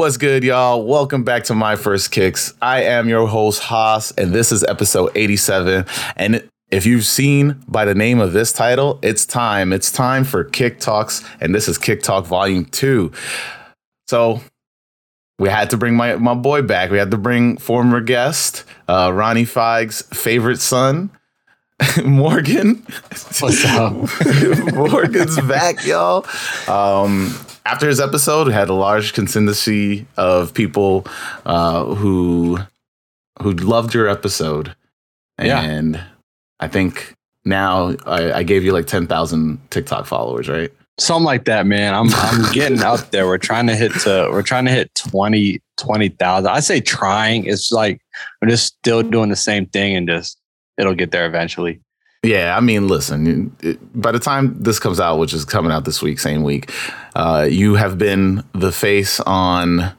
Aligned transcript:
What's 0.00 0.16
good, 0.16 0.44
y'all? 0.44 0.84
Welcome 0.84 1.24
back 1.24 1.44
to 1.44 1.54
My 1.54 1.76
First 1.76 2.10
Kicks. 2.10 2.54
I 2.62 2.84
am 2.84 3.08
your 3.08 3.26
host, 3.26 3.60
Hass, 3.64 4.12
and 4.12 4.32
this 4.32 4.50
is 4.50 4.64
episode 4.64 5.10
87. 5.14 5.84
And 6.16 6.48
if 6.70 6.86
you've 6.86 7.04
seen 7.04 7.62
by 7.68 7.84
the 7.84 7.94
name 7.94 8.18
of 8.18 8.32
this 8.32 8.52
title, 8.52 8.98
it's 9.02 9.26
time. 9.26 9.72
It's 9.72 9.92
time 9.92 10.24
for 10.24 10.44
Kick 10.44 10.80
Talks, 10.80 11.22
and 11.40 11.54
this 11.54 11.68
is 11.68 11.76
Kick 11.76 12.02
Talk 12.02 12.24
Volume 12.24 12.64
2. 12.64 13.12
So 14.08 14.40
we 15.40 15.48
had 15.48 15.70
to 15.70 15.76
bring 15.78 15.96
my, 15.96 16.16
my 16.16 16.34
boy 16.34 16.60
back. 16.62 16.90
We 16.90 16.98
had 16.98 17.10
to 17.12 17.16
bring 17.16 17.56
former 17.56 18.00
guest, 18.02 18.64
uh, 18.88 19.10
Ronnie 19.12 19.46
Feig's 19.46 20.02
favorite 20.02 20.58
son, 20.60 21.10
Morgan. 22.04 22.82
What's 23.40 23.64
up? 23.64 23.94
Morgan's 24.74 25.40
back, 25.40 25.86
y'all. 25.86 26.26
Um, 26.68 27.34
after 27.64 27.88
his 27.88 28.00
episode, 28.00 28.48
we 28.48 28.52
had 28.52 28.68
a 28.68 28.74
large 28.74 29.14
consistency 29.14 30.06
of 30.18 30.52
people 30.52 31.06
uh, 31.46 31.84
who 31.86 32.58
who 33.40 33.52
loved 33.52 33.94
your 33.94 34.08
episode, 34.08 34.74
Yeah. 35.40 35.62
and 35.62 35.98
I 36.58 36.68
think 36.68 37.14
now 37.46 37.94
I, 38.04 38.32
I 38.32 38.42
gave 38.42 38.62
you 38.64 38.72
like 38.72 38.86
ten 38.86 39.06
thousand 39.06 39.58
TikTok 39.70 40.04
followers, 40.04 40.48
right? 40.50 40.70
Something 41.00 41.24
like 41.24 41.46
that, 41.46 41.66
man. 41.66 41.94
I'm 41.94 42.08
I'm 42.12 42.52
getting 42.52 42.82
up 42.82 43.10
there. 43.10 43.26
We're 43.26 43.38
trying 43.38 43.66
to 43.68 43.74
hit 43.76 43.92
to 44.00 44.28
we're 44.30 44.42
trying 44.42 44.66
to 44.66 44.70
hit 44.70 44.94
20 44.96 45.60
20,000. 45.78 46.46
I 46.50 46.60
say 46.60 46.80
trying. 46.80 47.46
It's 47.46 47.72
like 47.72 48.00
we're 48.40 48.48
just 48.48 48.66
still 48.66 49.02
doing 49.02 49.30
the 49.30 49.36
same 49.36 49.64
thing 49.66 49.96
and 49.96 50.06
just 50.08 50.38
it'll 50.76 50.94
get 50.94 51.10
there 51.10 51.26
eventually. 51.26 51.80
Yeah, 52.22 52.54
I 52.54 52.60
mean, 52.60 52.86
listen. 52.86 53.56
It, 53.62 53.78
by 53.98 54.12
the 54.12 54.18
time 54.18 54.62
this 54.62 54.78
comes 54.78 55.00
out, 55.00 55.18
which 55.18 55.32
is 55.32 55.46
coming 55.46 55.72
out 55.72 55.86
this 55.86 56.02
week, 56.02 56.18
same 56.18 56.42
week, 56.42 56.70
uh, 57.16 57.48
you 57.50 57.76
have 57.76 57.96
been 57.96 58.44
the 58.52 58.70
face 58.70 59.20
on 59.20 59.94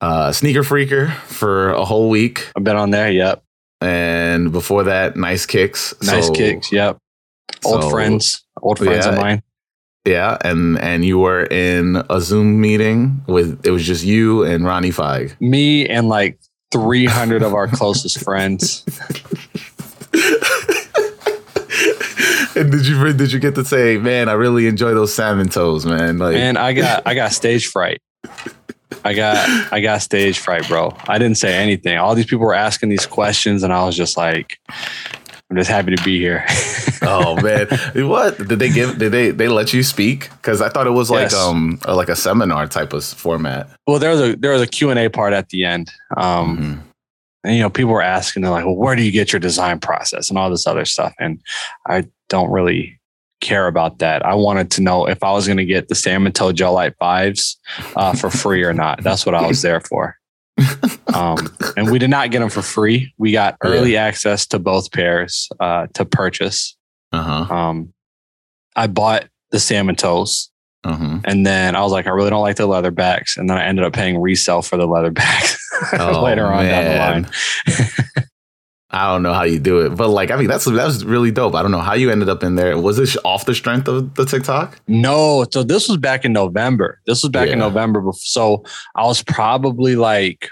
uh, 0.00 0.32
Sneaker 0.32 0.62
Freaker 0.62 1.12
for 1.24 1.72
a 1.72 1.84
whole 1.84 2.08
week, 2.08 2.50
I've 2.56 2.64
been 2.64 2.76
on 2.76 2.90
there. 2.90 3.10
Yep. 3.12 3.42
and 3.82 4.50
before 4.50 4.84
that, 4.84 5.14
Nice 5.16 5.44
Kicks. 5.44 5.92
Nice 6.02 6.28
So- 6.28 6.32
kicks. 6.32 6.72
Yep. 6.72 6.96
Old 7.66 7.82
so- 7.82 7.90
friends. 7.90 8.42
Old 8.62 8.78
friends 8.78 9.04
Yeah. 9.04 9.12
of 9.12 9.18
mine. 9.18 9.42
Yeah, 10.04 10.38
and 10.42 10.78
and 10.78 11.04
you 11.04 11.18
were 11.18 11.44
in 11.44 12.02
a 12.08 12.20
Zoom 12.20 12.60
meeting 12.60 13.22
with 13.26 13.66
it 13.66 13.70
was 13.70 13.86
just 13.86 14.02
you 14.04 14.44
and 14.44 14.64
Ronnie 14.64 14.90
Feig. 14.90 15.38
Me 15.40 15.86
and 15.86 16.08
like 16.08 16.38
300 16.72 17.42
of 17.42 17.52
our 17.52 17.68
closest 17.72 18.22
friends. 18.24 18.84
and 22.56 22.72
did 22.72 22.86
you 22.86 23.12
did 23.12 23.32
you 23.32 23.38
get 23.38 23.54
to 23.56 23.64
say, 23.64 23.98
man, 23.98 24.28
I 24.28 24.32
really 24.32 24.66
enjoy 24.66 24.94
those 24.94 25.12
salmon 25.14 25.48
toes, 25.48 25.84
man? 25.84 26.18
Like, 26.18 26.36
And 26.36 26.56
I 26.56 26.72
got 26.72 27.06
I 27.06 27.14
got 27.14 27.32
stage 27.32 27.66
fright. 27.66 28.00
I 29.04 29.14
got 29.14 29.72
I 29.72 29.80
got 29.80 30.02
stage 30.02 30.38
fright, 30.38 30.66
bro. 30.66 30.96
I 31.08 31.18
didn't 31.18 31.36
say 31.38 31.54
anything. 31.54 31.96
All 31.98 32.14
these 32.14 32.26
people 32.26 32.46
were 32.46 32.54
asking 32.54 32.88
these 32.88 33.06
questions, 33.06 33.62
and 33.62 33.72
I 33.72 33.84
was 33.84 33.96
just 33.96 34.16
like, 34.16 34.58
I'm 35.50 35.56
just 35.56 35.70
happy 35.70 35.94
to 35.96 36.02
be 36.04 36.18
here. 36.20 36.44
oh 37.02 37.40
man, 37.42 37.66
what 38.08 38.38
did 38.38 38.58
they 38.60 38.70
give? 38.70 38.98
Did 38.98 39.10
they 39.12 39.30
they 39.32 39.48
let 39.48 39.72
you 39.72 39.82
speak? 39.82 40.30
Because 40.36 40.60
I 40.62 40.68
thought 40.68 40.86
it 40.86 40.90
was 40.90 41.10
like 41.10 41.22
Yes. 41.32 41.34
um 41.34 41.80
like 41.88 42.08
a 42.08 42.14
seminar 42.16 42.66
type 42.68 42.92
of 42.92 43.04
format. 43.04 43.68
well, 43.86 43.98
there 43.98 44.10
was 44.10 44.20
a 44.20 44.36
there 44.36 44.52
was 44.52 44.62
a 44.62 44.66
Q 44.66 44.90
and 44.90 44.98
A 44.98 45.08
part 45.08 45.32
at 45.32 45.48
the 45.48 45.64
end. 45.64 45.90
Um, 46.16 46.56
Mhm. 46.58 46.80
and 47.44 47.54
you 47.56 47.62
know, 47.62 47.70
people 47.70 47.92
were 47.92 48.02
asking, 48.02 48.42
they're 48.42 48.52
like, 48.52 48.64
"Well, 48.64 48.76
where 48.76 48.94
do 48.94 49.02
you 49.02 49.10
get 49.10 49.32
your 49.32 49.40
design 49.40 49.80
process 49.80 50.28
and 50.28 50.38
all 50.38 50.50
this 50.50 50.66
other 50.68 50.84
stuff?" 50.84 51.14
And 51.18 51.40
I 51.88 52.04
don't 52.28 52.50
really 52.50 53.00
care 53.40 53.66
about 53.66 53.98
that. 54.00 54.24
I 54.24 54.34
wanted 54.34 54.70
to 54.72 54.82
know 54.82 55.06
if 55.08 55.24
I 55.24 55.32
was 55.32 55.46
going 55.46 55.56
to 55.56 55.64
get 55.64 55.88
the 55.88 55.94
salmon 55.94 56.30
toe 56.32 56.52
Gel-Lyte 56.52 56.94
fives 57.00 57.56
uh, 57.96 58.12
for 58.12 58.28
free 58.30 58.62
or 58.62 58.74
not. 58.74 59.02
That's 59.02 59.24
what 59.24 59.34
I 59.34 59.46
was 59.46 59.62
there 59.62 59.80
for. 59.80 60.16
Um, 61.14 61.36
and 61.76 61.90
we 61.90 61.98
did 61.98 62.10
not 62.10 62.30
get 62.30 62.40
them 62.40 62.50
for 62.50 62.62
free. 62.62 63.12
We 63.18 63.32
got 63.32 63.56
early 63.62 63.96
access 63.96 64.46
to 64.48 64.58
both 64.58 64.92
pairs 64.92 65.48
uh, 65.60 65.86
to 65.94 66.04
purchase. 66.04 66.76
Uh 67.12 67.44
huh. 67.44 67.54
Um, 67.54 67.92
I 68.76 68.86
bought 68.86 69.26
the 69.50 69.60
salmon 69.60 69.96
toes. 69.96 70.50
Huh. 70.84 71.20
And 71.24 71.44
then 71.44 71.76
I 71.76 71.82
was 71.82 71.92
like, 71.92 72.06
I 72.06 72.10
really 72.10 72.30
don't 72.30 72.40
like 72.40 72.56
the 72.56 72.66
leather 72.66 72.90
backs. 72.90 73.36
And 73.36 73.50
then 73.50 73.58
I 73.58 73.64
ended 73.64 73.84
up 73.84 73.92
paying 73.92 74.18
resale 74.20 74.62
for 74.62 74.78
the 74.78 74.86
leather 74.86 75.10
backs 75.10 75.58
Oh, 75.98 76.22
later 76.22 76.46
on 76.46 76.64
down 76.64 76.84
the 76.84 76.96
line. 76.96 78.26
I 78.92 79.12
don't 79.12 79.22
know 79.22 79.32
how 79.32 79.44
you 79.44 79.60
do 79.60 79.80
it, 79.80 79.90
but 79.90 80.08
like 80.08 80.30
I 80.30 80.36
mean 80.36 80.48
that's 80.48 80.64
that 80.64 80.84
was 80.84 81.04
really 81.04 81.30
dope. 81.30 81.54
I 81.54 81.62
don't 81.62 81.70
know 81.70 81.80
how 81.80 81.94
you 81.94 82.10
ended 82.10 82.28
up 82.28 82.42
in 82.42 82.56
there. 82.56 82.76
Was 82.78 82.96
this 82.96 83.16
off 83.24 83.46
the 83.46 83.54
strength 83.54 83.86
of 83.86 84.14
the 84.14 84.24
TikTok? 84.24 84.80
No, 84.88 85.46
so 85.52 85.62
this 85.62 85.88
was 85.88 85.96
back 85.96 86.24
in 86.24 86.32
November. 86.32 87.00
This 87.06 87.22
was 87.22 87.30
back 87.30 87.48
in 87.48 87.58
November. 87.60 88.02
So 88.14 88.64
I 88.96 89.04
was 89.04 89.22
probably 89.22 89.94
like 89.94 90.48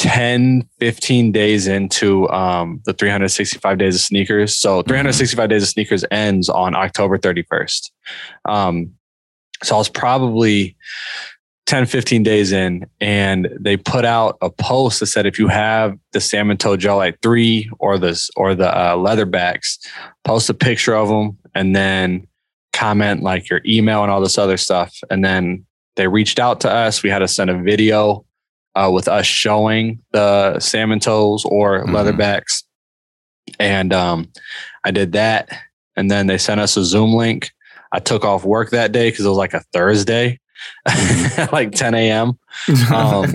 10, 0.00 0.66
15 0.78 1.30
days 1.30 1.66
into 1.66 2.26
um, 2.30 2.80
the 2.86 2.94
365 2.94 3.76
days 3.76 3.94
of 3.94 4.00
sneakers. 4.00 4.56
So 4.56 4.80
365 4.80 5.50
days 5.50 5.62
of 5.62 5.68
sneakers 5.68 6.06
ends 6.10 6.48
on 6.48 6.74
October 6.74 7.18
31st. 7.18 7.90
Um, 8.48 8.94
so 9.62 9.74
I 9.74 9.78
was 9.78 9.90
probably 9.90 10.74
10, 11.70 11.86
15 11.86 12.24
days 12.24 12.50
in, 12.50 12.84
and 13.00 13.48
they 13.60 13.76
put 13.76 14.04
out 14.04 14.36
a 14.42 14.50
post 14.50 14.98
that 14.98 15.06
said 15.06 15.24
if 15.24 15.38
you 15.38 15.46
have 15.46 15.96
the 16.10 16.20
salmon 16.20 16.56
toe 16.56 16.76
Gel-Lyte 16.76 17.18
three 17.22 17.70
or 17.78 17.96
this 17.96 18.28
or 18.34 18.56
the 18.56 18.76
uh, 18.76 18.96
leatherbacks, 18.96 19.78
post 20.24 20.50
a 20.50 20.54
picture 20.54 20.96
of 20.96 21.08
them 21.08 21.38
and 21.54 21.76
then 21.76 22.26
comment 22.72 23.22
like 23.22 23.48
your 23.48 23.60
email 23.64 24.02
and 24.02 24.10
all 24.10 24.20
this 24.20 24.36
other 24.36 24.56
stuff. 24.56 24.98
And 25.10 25.24
then 25.24 25.64
they 25.94 26.08
reached 26.08 26.40
out 26.40 26.60
to 26.62 26.70
us. 26.70 27.04
We 27.04 27.10
had 27.10 27.20
to 27.20 27.28
send 27.28 27.50
a 27.50 27.62
video 27.62 28.24
uh, 28.74 28.90
with 28.92 29.06
us 29.06 29.26
showing 29.26 30.00
the 30.10 30.58
salmon 30.58 30.98
toes 30.98 31.44
or 31.44 31.84
Mhm. 31.84 31.90
leatherbacks. 31.90 32.64
And 33.60 33.92
um, 33.92 34.28
I 34.84 34.90
did 34.90 35.12
that. 35.12 35.48
And 35.94 36.10
then 36.10 36.26
they 36.26 36.38
sent 36.38 36.60
us 36.60 36.76
a 36.76 36.84
Zoom 36.84 37.14
link. 37.14 37.52
I 37.92 38.00
took 38.00 38.24
off 38.24 38.44
work 38.44 38.70
that 38.70 38.90
day 38.90 39.10
because 39.10 39.24
it 39.24 39.28
was 39.28 39.38
like 39.38 39.54
a 39.54 39.62
Thursday, 39.72 40.40
like 41.52 41.72
10 41.72 41.94
a.m. 41.94 42.38
Um, 42.92 43.34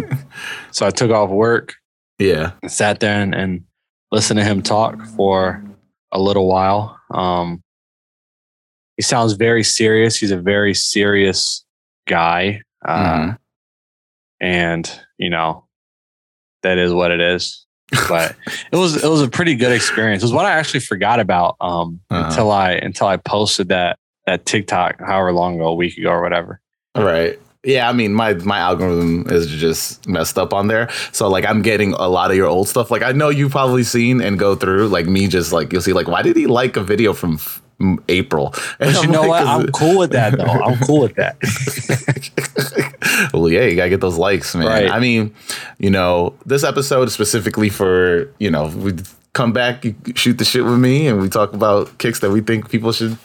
So 0.72 0.86
I 0.86 0.90
took 0.90 1.12
off 1.12 1.30
work 1.30 1.74
yeah. 2.20 2.52
and 2.62 2.72
sat 2.72 3.00
there 3.00 3.22
and, 3.22 3.34
and 3.34 3.64
listened 4.12 4.40
to 4.40 4.44
him 4.44 4.62
talk 4.62 5.06
for 5.16 5.64
a 6.12 6.20
little 6.20 6.48
while. 6.48 7.00
Um, 7.12 7.64
he 8.98 9.02
sounds 9.04 9.34
very 9.34 9.64
serious. 9.64 10.18
He's 10.18 10.32
a 10.32 10.38
very 10.40 10.74
serious 10.74 11.66
guy. 12.08 12.62
Uh, 12.86 12.98
Mhm. 13.16 13.38
And, 14.42 15.00
you 15.18 15.30
know, 15.30 15.66
that 16.64 16.78
is 16.78 16.92
what 16.94 17.12
it 17.12 17.22
is. 17.22 17.66
But 18.10 18.36
it 18.72 18.76
was 18.76 19.02
it 19.04 19.08
was 19.08 19.22
a 19.22 19.30
pretty 19.30 19.56
good 19.56 19.72
experience. 19.72 20.24
It 20.24 20.26
was 20.26 20.34
what 20.34 20.46
I 20.46 20.52
actually 20.52 20.80
forgot 20.82 21.20
about 21.20 21.56
um, 21.62 22.00
Uh-huh. 22.10 22.26
until 22.28 22.52
I 22.52 22.72
until 22.74 23.08
I 23.08 23.18
posted 23.18 23.70
that 23.70 23.98
that 24.26 24.46
TikTok 24.46 25.00
however 25.00 25.32
long 25.32 25.56
ago, 25.56 25.68
a 25.68 25.76
week 25.76 25.98
ago 25.98 26.10
or 26.10 26.22
whatever. 26.22 26.60
Right. 26.96 27.40
Yeah, 27.64 27.90
I 27.90 27.94
mean 27.94 28.14
my 28.14 28.34
my 28.36 28.60
algorithm 28.60 29.26
is 29.30 29.48
just 29.48 30.08
messed 30.08 30.38
up 30.38 30.54
on 30.54 30.68
there. 30.68 30.88
So 31.12 31.28
like 31.28 31.46
I'm 31.46 31.62
getting 31.64 31.94
a 31.94 32.08
lot 32.08 32.30
of 32.30 32.38
your 32.38 32.48
old 32.48 32.68
stuff. 32.70 32.92
Like 32.92 33.02
I 33.02 33.12
know 33.12 33.30
you've 33.30 33.52
probably 33.52 33.84
seen 33.84 34.22
and 34.22 34.38
go 34.38 34.56
through 34.56 34.88
like 34.90 35.08
me 35.08 35.28
just 35.28 35.52
like 35.52 35.74
you'll 35.74 35.82
see 35.82 35.94
like 35.94 36.08
why 36.08 36.22
did 36.22 36.36
he 36.36 36.46
like 36.46 36.78
a 36.78 36.84
video 36.84 37.12
from 37.14 37.34
f- 37.36 37.62
April? 38.08 38.54
And 38.80 38.94
But 38.94 39.02
you 39.04 39.08
I'm 39.08 39.12
know 39.12 39.22
like, 39.22 39.46
what? 39.46 39.48
I'm 39.48 39.72
cool 39.72 39.98
with 39.98 40.12
that 40.12 40.38
though. 40.38 40.44
I'm 40.46 40.78
cool 40.86 41.02
with 41.02 41.16
that. 41.16 41.38
well, 43.34 43.50
yeah, 43.50 43.64
you 43.64 43.76
gotta 43.76 43.90
get 43.90 44.02
those 44.02 44.18
likes, 44.18 44.54
man. 44.56 44.68
Right. 44.68 44.90
I 44.92 45.00
mean, 45.00 45.34
you 45.80 45.90
know, 45.90 46.36
this 46.46 46.64
episode 46.64 47.12
specifically 47.12 47.70
for 47.70 48.30
you 48.40 48.52
know 48.52 48.68
we 48.68 48.94
come 49.36 49.54
back, 49.54 49.86
you 49.86 49.94
shoot 50.16 50.40
the 50.40 50.46
shit 50.46 50.64
with 50.64 50.80
me, 50.80 51.08
and 51.08 51.22
we 51.22 51.30
talk 51.30 51.54
about 51.54 51.96
kicks 52.00 52.22
that 52.22 52.32
we 52.32 52.42
think 52.42 52.70
people 52.72 52.92
should 52.92 53.18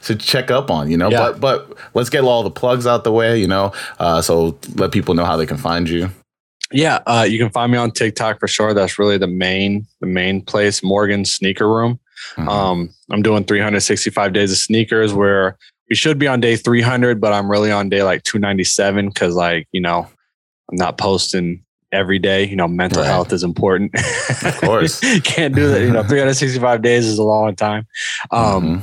should 0.00 0.20
check 0.20 0.50
up 0.50 0.70
on. 0.70 0.90
You 0.90 0.96
know, 0.96 1.10
Yeah. 1.10 1.18
but 1.32 1.40
but 1.40 1.76
let's 1.92 2.08
get 2.08 2.22
all 2.24 2.42
the 2.42 2.50
plugs 2.50 2.86
out 2.86 3.04
the 3.04 3.12
way. 3.12 3.38
You 3.38 3.48
know, 3.48 3.72
uh, 3.98 4.22
so 4.22 4.58
let 4.76 4.92
people 4.92 5.14
know 5.14 5.26
how 5.26 5.36
they 5.36 5.46
can 5.46 5.58
find 5.58 5.86
you. 5.88 6.08
Yeah, 6.72 7.00
uh, 7.06 7.26
you 7.28 7.38
can 7.38 7.50
find 7.50 7.72
me 7.72 7.78
on 7.78 7.90
TikTok 7.90 8.40
for 8.40 8.48
sure. 8.48 8.72
That's 8.74 8.98
really 8.98 9.18
the 9.18 9.26
main 9.26 9.86
the 10.00 10.06
main 10.06 10.40
place. 10.42 10.82
Morgan 10.82 11.24
Sneaker 11.24 11.68
Room. 11.68 11.98
Mhm. 12.36 12.48
Um, 12.48 12.90
I'm 13.10 13.22
doing 13.22 13.44
365 13.44 14.32
days 14.32 14.50
of 14.52 14.58
sneakers 14.58 15.12
where 15.14 15.56
we 15.88 15.96
should 15.96 16.18
be 16.18 16.26
on 16.28 16.40
day 16.40 16.56
300, 16.56 17.20
but 17.20 17.32
I'm 17.32 17.50
really 17.50 17.70
on 17.72 17.88
day 17.88 18.02
like 18.02 18.22
297 18.24 19.08
because 19.08 19.34
like 19.34 19.66
you 19.72 19.80
know 19.80 20.06
I'm 20.70 20.76
not 20.76 20.98
posting 20.98 21.62
every 21.92 22.18
day. 22.18 22.44
You 22.46 22.56
know, 22.56 22.68
mental 22.68 23.02
Right. 23.02 23.08
health 23.08 23.32
is 23.32 23.42
important. 23.42 23.94
Of 24.44 24.56
course. 24.60 25.00
can't 25.24 25.54
do 25.54 25.68
that. 25.68 25.80
You 25.82 25.90
know, 25.92 26.02
365 26.02 26.82
days 26.82 27.06
is 27.06 27.18
a 27.18 27.22
long 27.24 27.54
time. 27.56 27.86
Um, 28.30 28.64
Mhm. 28.80 28.82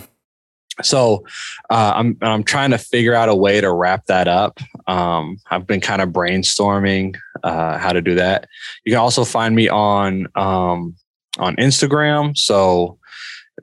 so 0.83 1.23
uh, 1.69 1.93
I'm 1.95 2.17
I'm 2.21 2.43
trying 2.43 2.71
to 2.71 2.77
figure 2.77 3.13
out 3.13 3.29
a 3.29 3.35
way 3.35 3.61
to 3.61 3.71
wrap 3.71 4.05
that 4.07 4.27
up. 4.27 4.59
Um, 4.87 5.37
I've 5.49 5.65
been 5.65 5.81
kind 5.81 6.01
of 6.01 6.09
brainstorming 6.09 7.15
uh, 7.43 7.77
how 7.77 7.93
to 7.93 8.01
do 8.01 8.15
that. 8.15 8.47
You 8.85 8.91
can 8.91 8.99
also 8.99 9.23
find 9.23 9.55
me 9.55 9.69
on 9.69 10.27
um, 10.35 10.95
on 11.37 11.55
Instagram. 11.57 12.37
So 12.37 12.97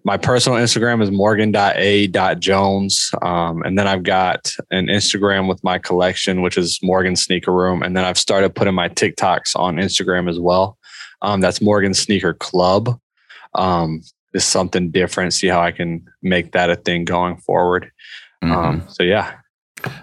my 0.04 0.16
personal 0.16 0.58
Instagram 0.58 1.02
is 1.02 1.10
morgan.a.jones. 1.10 3.10
Um, 3.22 3.62
and 3.62 3.78
then 3.78 3.86
I've 3.86 4.02
got 4.02 4.52
an 4.70 4.86
Instagram 4.86 5.48
with 5.48 5.62
my 5.62 5.78
collection, 5.78 6.42
which 6.42 6.56
is 6.56 6.78
Morgan 6.82 7.14
Sneaker 7.14 7.52
Room. 7.52 7.82
And 7.82 7.96
then 7.96 8.04
I've 8.04 8.18
started 8.18 8.54
putting 8.54 8.74
my 8.74 8.88
TikToks 8.88 9.54
on 9.54 9.76
Instagram 9.76 10.28
as 10.28 10.40
well. 10.40 10.78
Um, 11.20 11.40
that's 11.40 11.60
Morgan 11.60 11.94
Sneaker 11.94 12.34
Club. 12.34 12.98
Um, 13.54 14.02
is 14.34 14.44
something 14.44 14.90
different. 14.90 15.34
See 15.34 15.48
how 15.48 15.60
I 15.60 15.72
can 15.72 16.06
make 16.22 16.52
that 16.52 16.70
a 16.70 16.76
thing 16.76 17.04
going 17.04 17.36
forward. 17.36 17.90
Mm-hmm. 18.42 18.52
Um, 18.52 18.88
so 18.88 19.02
yeah. 19.02 19.34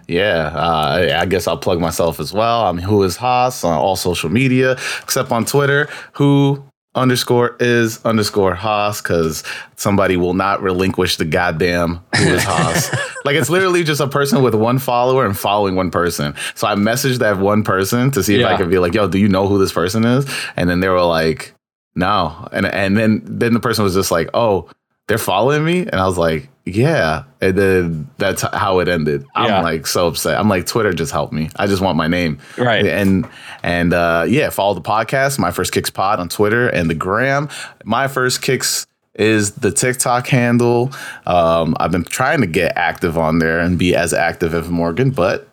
Yeah, 0.08 0.52
uh, 0.54 1.20
I 1.22 1.26
guess 1.26 1.48
I'll 1.48 1.58
plug 1.58 1.80
myself 1.80 2.20
as 2.20 2.34
well. 2.34 2.66
I'm 2.66 2.78
who 2.78 3.02
is 3.04 3.16
Hass 3.16 3.64
on 3.64 3.78
all 3.78 3.96
social 3.96 4.30
media, 4.30 4.74
except 5.02 5.32
on 5.32 5.46
Twitter. 5.46 5.88
Who 6.14 6.69
underscore 6.96 7.56
is 7.60 8.04
underscore 8.04 8.56
Hass 8.56 9.02
because 9.02 9.44
somebody 9.76 10.18
will 10.18 10.34
not 10.34 10.62
relinquish 10.62 11.18
the 11.18 11.26
goddamn 11.26 12.04
who 12.16 12.26
is 12.26 12.44
Haas. 12.44 12.92
like 13.26 13.36
it's 13.36 13.50
literally 13.50 13.84
just 13.84 14.02
a 14.02 14.08
person 14.08 14.42
with 14.42 14.56
one 14.56 14.80
follower 14.80 15.26
and 15.26 15.38
following 15.38 15.76
one 15.76 15.92
person. 15.92 16.34
So 16.56 16.68
I 16.68 16.76
messaged 16.76 17.20
that 17.20 17.38
one 17.38 17.64
person 17.64 18.12
to 18.12 18.24
see 18.24 18.36
if 18.36 18.42
yeah. 18.42 18.48
I 18.48 18.58
could 18.58 18.70
be 18.70 18.80
like, 18.80 18.94
yo, 18.94 19.08
do 19.08 19.20
you 19.20 19.30
know 19.30 19.48
who 19.48 19.60
this 19.60 19.72
person 19.72 20.04
is? 20.04 20.30
And 20.56 20.70
then 20.70 20.80
they 20.80 20.90
were 20.90 21.04
like, 21.04 21.54
no. 21.96 22.48
And 22.52 22.66
and 22.66 22.98
then 22.98 23.22
then 23.26 23.54
the 23.54 23.60
person 23.60 23.84
was 23.84 23.94
just 23.94 24.12
like, 24.12 24.30
oh, 24.34 24.70
they're 25.10 25.18
following 25.18 25.66
me, 25.66 25.80
and 25.80 25.96
I 25.96 26.06
was 26.06 26.20
like, 26.20 26.50
yeah. 26.66 27.24
And 27.42 27.58
then 27.58 28.10
that's 28.20 28.44
how 28.44 28.78
it 28.78 28.88
ended. 28.88 29.26
I'm 29.34 29.48
yeah. 29.48 29.62
like 29.62 29.88
so 29.88 30.08
upset. 30.08 30.40
I'm 30.40 30.48
like, 30.48 30.68
Twitter 30.68 30.94
just 30.94 31.12
helped 31.12 31.34
me. 31.34 31.50
I 31.56 31.66
just 31.66 31.82
want 31.82 31.98
my 31.98 32.08
name. 32.08 32.38
Right. 32.60 32.86
And 32.86 33.28
and 33.64 33.92
uh, 33.92 34.26
yeah, 34.30 34.52
follow 34.52 34.76
the 34.76 34.82
podcast, 34.82 35.40
my 35.40 35.50
first 35.50 35.74
kicks 35.74 35.90
pod 35.90 36.20
on 36.20 36.30
Twitter 36.30 36.70
and 36.70 36.92
the 36.92 36.94
gram. 36.94 37.50
My 37.84 38.08
first 38.08 38.44
kicks 38.44 38.86
is 39.16 39.54
the 39.54 39.72
TikTok 39.72 40.28
handle. 40.28 40.92
Um, 41.26 41.76
I've 41.80 41.92
been 41.92 42.04
trying 42.04 42.42
to 42.42 42.48
get 42.48 42.78
active 42.78 43.18
on 43.18 43.40
there 43.40 43.60
and 43.60 43.80
be 43.80 43.96
as 43.96 44.14
active 44.14 44.54
as 44.54 44.70
Morgan, 44.70 45.10
but 45.10 45.49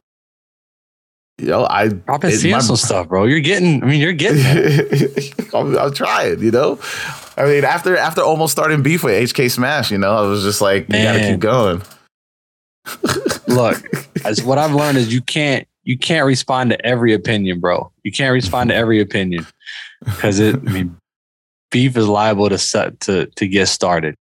you 1.38 1.49
know, 1.49 1.67
I 1.67 1.91
I've 2.09 2.21
been 2.21 2.31
seeing 2.33 2.53
my, 2.53 2.61
some 2.61 2.77
stuff, 2.77 3.09
bro. 3.09 3.25
You're 3.25 3.41
getting, 3.41 3.83
I 3.83 3.87
mean, 3.87 4.00
you're 4.00 4.12
getting. 4.15 4.43
I'm, 5.55 5.77
I'm, 5.77 5.93
trying, 5.93 6.41
you 6.41 6.50
know. 6.50 6.79
I 7.37 7.44
mean, 7.44 7.65
after 7.65 7.97
after 7.97 8.23
almost 8.23 8.53
starting 8.53 8.83
beef 8.83 9.05
with 9.05 9.33
HK 9.33 9.50
Smash, 9.50 9.91
you 9.91 9.99
know, 9.99 10.17
I 10.17 10.23
was 10.23 10.43
just 10.43 10.62
like, 10.62 10.88
Man. 10.88 11.00
you 11.00 11.21
gotta 11.21 11.33
keep 11.33 11.41
going. 11.41 11.83
Look, 13.49 13.83
as 14.25 14.43
what 14.43 14.56
I've 14.56 14.75
learned 14.75 14.97
is 14.97 15.12
you 15.12 15.21
can't 15.21 15.69
you 15.83 15.99
can't 15.99 16.27
respond 16.27 16.71
to 16.71 16.87
every 16.87 17.12
opinion, 17.12 17.61
bro. 17.61 17.93
You 18.03 18.12
can't 18.12 18.32
respond 18.32 18.71
to 18.71 18.75
mm-hmm. 18.75 18.81
every 18.81 19.00
opinion 19.00 19.47
because 20.05 20.39
it. 20.39 20.55
I 20.56 20.59
mean, 20.59 20.97
beef 21.71 21.97
is 21.99 22.09
liable 22.09 22.49
to 22.49 22.56
set 22.56 22.99
to 23.00 23.27
to 23.27 23.47
get 23.47 23.69
started. 23.69 24.15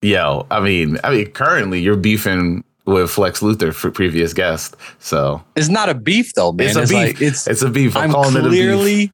Yo, 0.00 0.46
I 0.50 0.60
mean, 0.60 0.98
I 1.04 1.10
mean, 1.10 1.30
currently 1.32 1.80
you're 1.80 1.96
beefing 1.96 2.64
with 2.88 3.10
Flex 3.10 3.40
Luthor 3.40 3.74
for 3.74 3.90
previous 3.90 4.32
guest. 4.32 4.76
So 4.98 5.42
it's 5.54 5.68
not 5.68 5.88
a 5.88 5.94
beef 5.94 6.32
though, 6.34 6.52
man. 6.52 6.68
It's 6.68 6.76
a 6.76 6.82
it's 6.82 6.90
beef. 6.90 6.98
Like, 6.98 7.22
it's 7.22 7.46
it's 7.46 7.62
a 7.62 7.70
beef. 7.70 7.94
I'm, 7.94 8.14
I'm 8.16 8.32
clearly 8.32 9.12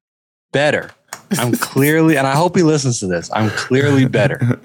better. 0.52 0.90
I'm 1.32 1.52
clearly, 1.56 2.16
and 2.16 2.26
I 2.26 2.34
hope 2.34 2.56
he 2.56 2.62
listens 2.62 3.00
to 3.00 3.06
this. 3.06 3.30
I'm 3.32 3.50
clearly 3.50 4.06
better. 4.06 4.38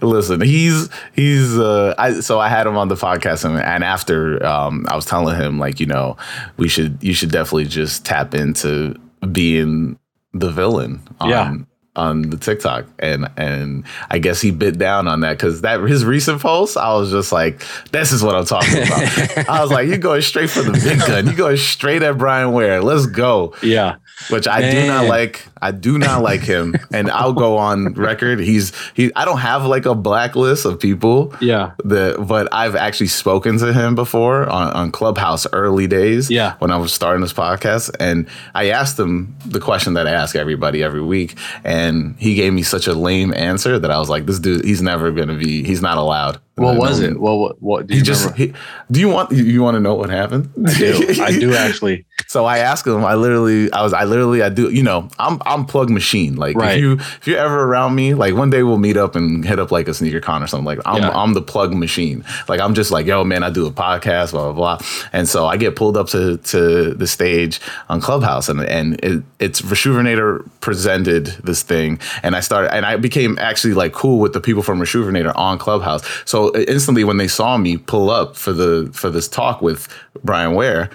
Listen, 0.00 0.40
he's 0.40 0.88
he's. 1.14 1.58
Uh, 1.58 1.94
I 1.98 2.20
so 2.20 2.38
I 2.38 2.48
had 2.48 2.66
him 2.66 2.76
on 2.76 2.88
the 2.88 2.94
podcast, 2.94 3.44
and, 3.44 3.58
and 3.58 3.82
after 3.82 4.44
um, 4.46 4.86
I 4.88 4.94
was 4.94 5.04
telling 5.04 5.36
him 5.36 5.58
like, 5.58 5.80
you 5.80 5.86
know, 5.86 6.16
we 6.56 6.68
should 6.68 6.98
you 7.02 7.14
should 7.14 7.30
definitely 7.30 7.64
just 7.66 8.04
tap 8.04 8.34
into 8.34 8.94
being 9.32 9.98
the 10.32 10.50
villain. 10.50 11.02
On, 11.20 11.28
yeah 11.28 11.54
on 11.94 12.22
the 12.22 12.36
TikTok, 12.36 12.86
and 12.98 13.28
and 13.36 13.84
I 14.10 14.18
guess 14.18 14.40
he 14.40 14.50
bit 14.50 14.78
down 14.78 15.08
on 15.08 15.20
that 15.20 15.36
because 15.36 15.60
that 15.60 15.80
his 15.80 16.04
recent 16.04 16.40
post, 16.40 16.76
I 16.76 16.94
was 16.94 17.10
just 17.10 17.32
like, 17.32 17.64
this 17.90 18.12
is 18.12 18.22
what 18.22 18.34
I'm 18.34 18.44
talking 18.46 18.78
about. 18.78 19.48
I 19.48 19.60
was 19.60 19.70
like, 19.70 19.88
you're 19.88 19.98
going 19.98 20.22
straight 20.22 20.50
for 20.50 20.62
the 20.62 20.72
big 20.72 20.98
gun. 21.00 21.26
You're 21.26 21.34
going 21.34 21.56
straight 21.58 22.02
at 22.02 22.16
Brian 22.16 22.52
Ware. 22.52 22.82
Let's 22.82 23.06
go. 23.06 23.54
Yeah. 23.62 23.96
Which 24.30 24.46
I 24.48 24.60
Man. 24.60 24.74
do 24.74 24.86
not 24.86 25.06
like. 25.06 25.46
I 25.60 25.70
do 25.70 25.96
not 25.96 26.22
like 26.22 26.40
him, 26.40 26.74
and 26.92 27.10
I'll 27.10 27.32
go 27.32 27.56
on 27.56 27.94
record. 27.94 28.40
He's 28.40 28.72
he. 28.94 29.12
I 29.14 29.24
don't 29.24 29.38
have 29.38 29.64
like 29.64 29.86
a 29.86 29.94
blacklist 29.94 30.64
of 30.64 30.80
people. 30.80 31.34
Yeah. 31.40 31.72
That, 31.84 32.26
but 32.26 32.48
I've 32.52 32.74
actually 32.74 33.06
spoken 33.08 33.58
to 33.58 33.72
him 33.72 33.94
before 33.94 34.48
on, 34.48 34.72
on 34.72 34.90
Clubhouse 34.92 35.46
early 35.52 35.86
days. 35.86 36.30
Yeah. 36.30 36.56
When 36.58 36.70
I 36.70 36.76
was 36.76 36.92
starting 36.92 37.20
this 37.20 37.32
podcast, 37.32 37.94
and 38.00 38.28
I 38.54 38.70
asked 38.70 38.98
him 38.98 39.36
the 39.46 39.60
question 39.60 39.94
that 39.94 40.06
I 40.06 40.12
ask 40.12 40.34
everybody 40.34 40.82
every 40.82 41.02
week, 41.02 41.38
and 41.64 42.16
he 42.18 42.34
gave 42.34 42.52
me 42.52 42.62
such 42.62 42.86
a 42.86 42.94
lame 42.94 43.32
answer 43.34 43.78
that 43.78 43.90
I 43.90 43.98
was 43.98 44.08
like, 44.08 44.26
this 44.26 44.38
dude, 44.38 44.64
he's 44.64 44.82
never 44.82 45.10
gonna 45.12 45.36
be. 45.38 45.62
He's 45.62 45.80
not 45.82 45.98
allowed. 45.98 46.40
What 46.54 46.76
was 46.76 47.00
it? 47.00 47.18
Well, 47.18 47.38
what? 47.38 47.62
What? 47.62 47.86
Do 47.86 47.96
you 47.96 48.02
just. 48.02 48.34
He, 48.34 48.52
do 48.90 49.00
you 49.00 49.08
want? 49.08 49.32
You 49.32 49.62
want 49.62 49.76
to 49.76 49.80
know 49.80 49.94
what 49.94 50.10
happened? 50.10 50.50
I 50.66 50.74
do. 50.74 51.14
I 51.22 51.30
do 51.30 51.54
actually. 51.56 52.04
So 52.26 52.44
I 52.44 52.58
asked 52.58 52.86
him. 52.86 53.04
I 53.06 53.14
literally. 53.14 53.72
I 53.72 53.82
was. 53.82 53.94
I 53.94 54.04
literally. 54.04 54.42
I 54.42 54.50
do. 54.50 54.70
You 54.70 54.82
know. 54.82 55.08
I'm. 55.18 55.40
I'm 55.46 55.64
plug 55.64 55.88
machine. 55.88 56.36
Like 56.36 56.56
right. 56.56 56.76
if 56.76 56.80
you 56.80 56.92
if 56.92 57.26
you're 57.26 57.38
ever 57.38 57.62
around 57.62 57.94
me, 57.94 58.12
like 58.12 58.34
one 58.34 58.50
day 58.50 58.62
we'll 58.62 58.76
meet 58.76 58.98
up 58.98 59.16
and 59.16 59.44
hit 59.46 59.58
up 59.58 59.70
like 59.70 59.88
a 59.88 59.94
sneaker 59.94 60.20
con 60.20 60.42
or 60.42 60.46
something. 60.46 60.66
Like 60.66 60.80
I'm. 60.84 61.02
Yeah. 61.02 61.10
I'm 61.10 61.32
the 61.32 61.40
plug 61.40 61.72
machine. 61.72 62.22
Like 62.48 62.60
I'm 62.60 62.74
just 62.74 62.90
like 62.90 63.06
yo 63.06 63.24
man. 63.24 63.42
I 63.42 63.48
do 63.48 63.66
a 63.66 63.72
podcast. 63.72 64.32
Blah 64.32 64.52
blah 64.52 64.76
blah. 64.76 64.86
And 65.14 65.26
so 65.26 65.46
I 65.46 65.56
get 65.56 65.74
pulled 65.74 65.96
up 65.96 66.08
to 66.08 66.36
to 66.36 66.92
the 66.92 67.06
stage 67.06 67.60
on 67.88 68.02
Clubhouse 68.02 68.50
and 68.50 68.60
and 68.60 69.02
it, 69.02 69.22
it's 69.38 69.62
Reshoevn8r 69.62 70.48
presented 70.60 71.26
this 71.44 71.62
thing 71.62 71.98
and 72.22 72.36
I 72.36 72.40
started 72.40 72.74
and 72.74 72.84
I 72.84 72.96
became 72.96 73.38
actually 73.38 73.74
like 73.74 73.92
cool 73.92 74.18
with 74.18 74.34
the 74.34 74.40
people 74.40 74.62
from 74.62 74.80
Reshoevn8r 74.80 75.34
on 75.34 75.58
Clubhouse. 75.58 76.02
So 76.26 76.41
instantly 76.50 77.04
when 77.04 77.16
they 77.16 77.28
saw 77.28 77.56
me 77.56 77.76
pull 77.76 78.10
up 78.10 78.36
for 78.36 78.52
the 78.52 78.90
for 78.92 79.10
this 79.10 79.28
talk 79.28 79.62
with 79.62 79.88
Brian 80.24 80.54
Ware, 80.54 80.90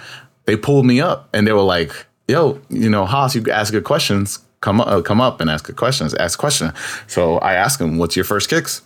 they 0.45 0.55
pulled 0.55 0.85
me 0.85 1.01
up 1.01 1.29
and 1.33 1.47
they 1.47 1.53
were 1.53 1.61
like, 1.61 2.05
"Yo, 2.27 2.59
you 2.69 2.89
know, 2.89 3.05
Hass, 3.05 3.35
you 3.35 3.43
ask 3.51 3.71
good 3.71 3.83
questions. 3.83 4.39
Come 4.61 4.81
up, 4.81 4.87
uh, 4.87 5.01
come 5.01 5.21
up 5.21 5.39
and 5.39 5.49
ask 5.49 5.65
good 5.65 5.77
questions. 5.77 6.13
Ask 6.15 6.37
question." 6.37 6.73
So 7.07 7.37
I 7.39 7.53
asked 7.53 7.79
him, 7.79 7.97
"What's 7.97 8.15
your 8.15 8.25
first 8.25 8.49
kicks?" 8.49 8.81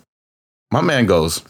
My 0.72 0.82
man 0.82 1.06
goes, 1.06 1.44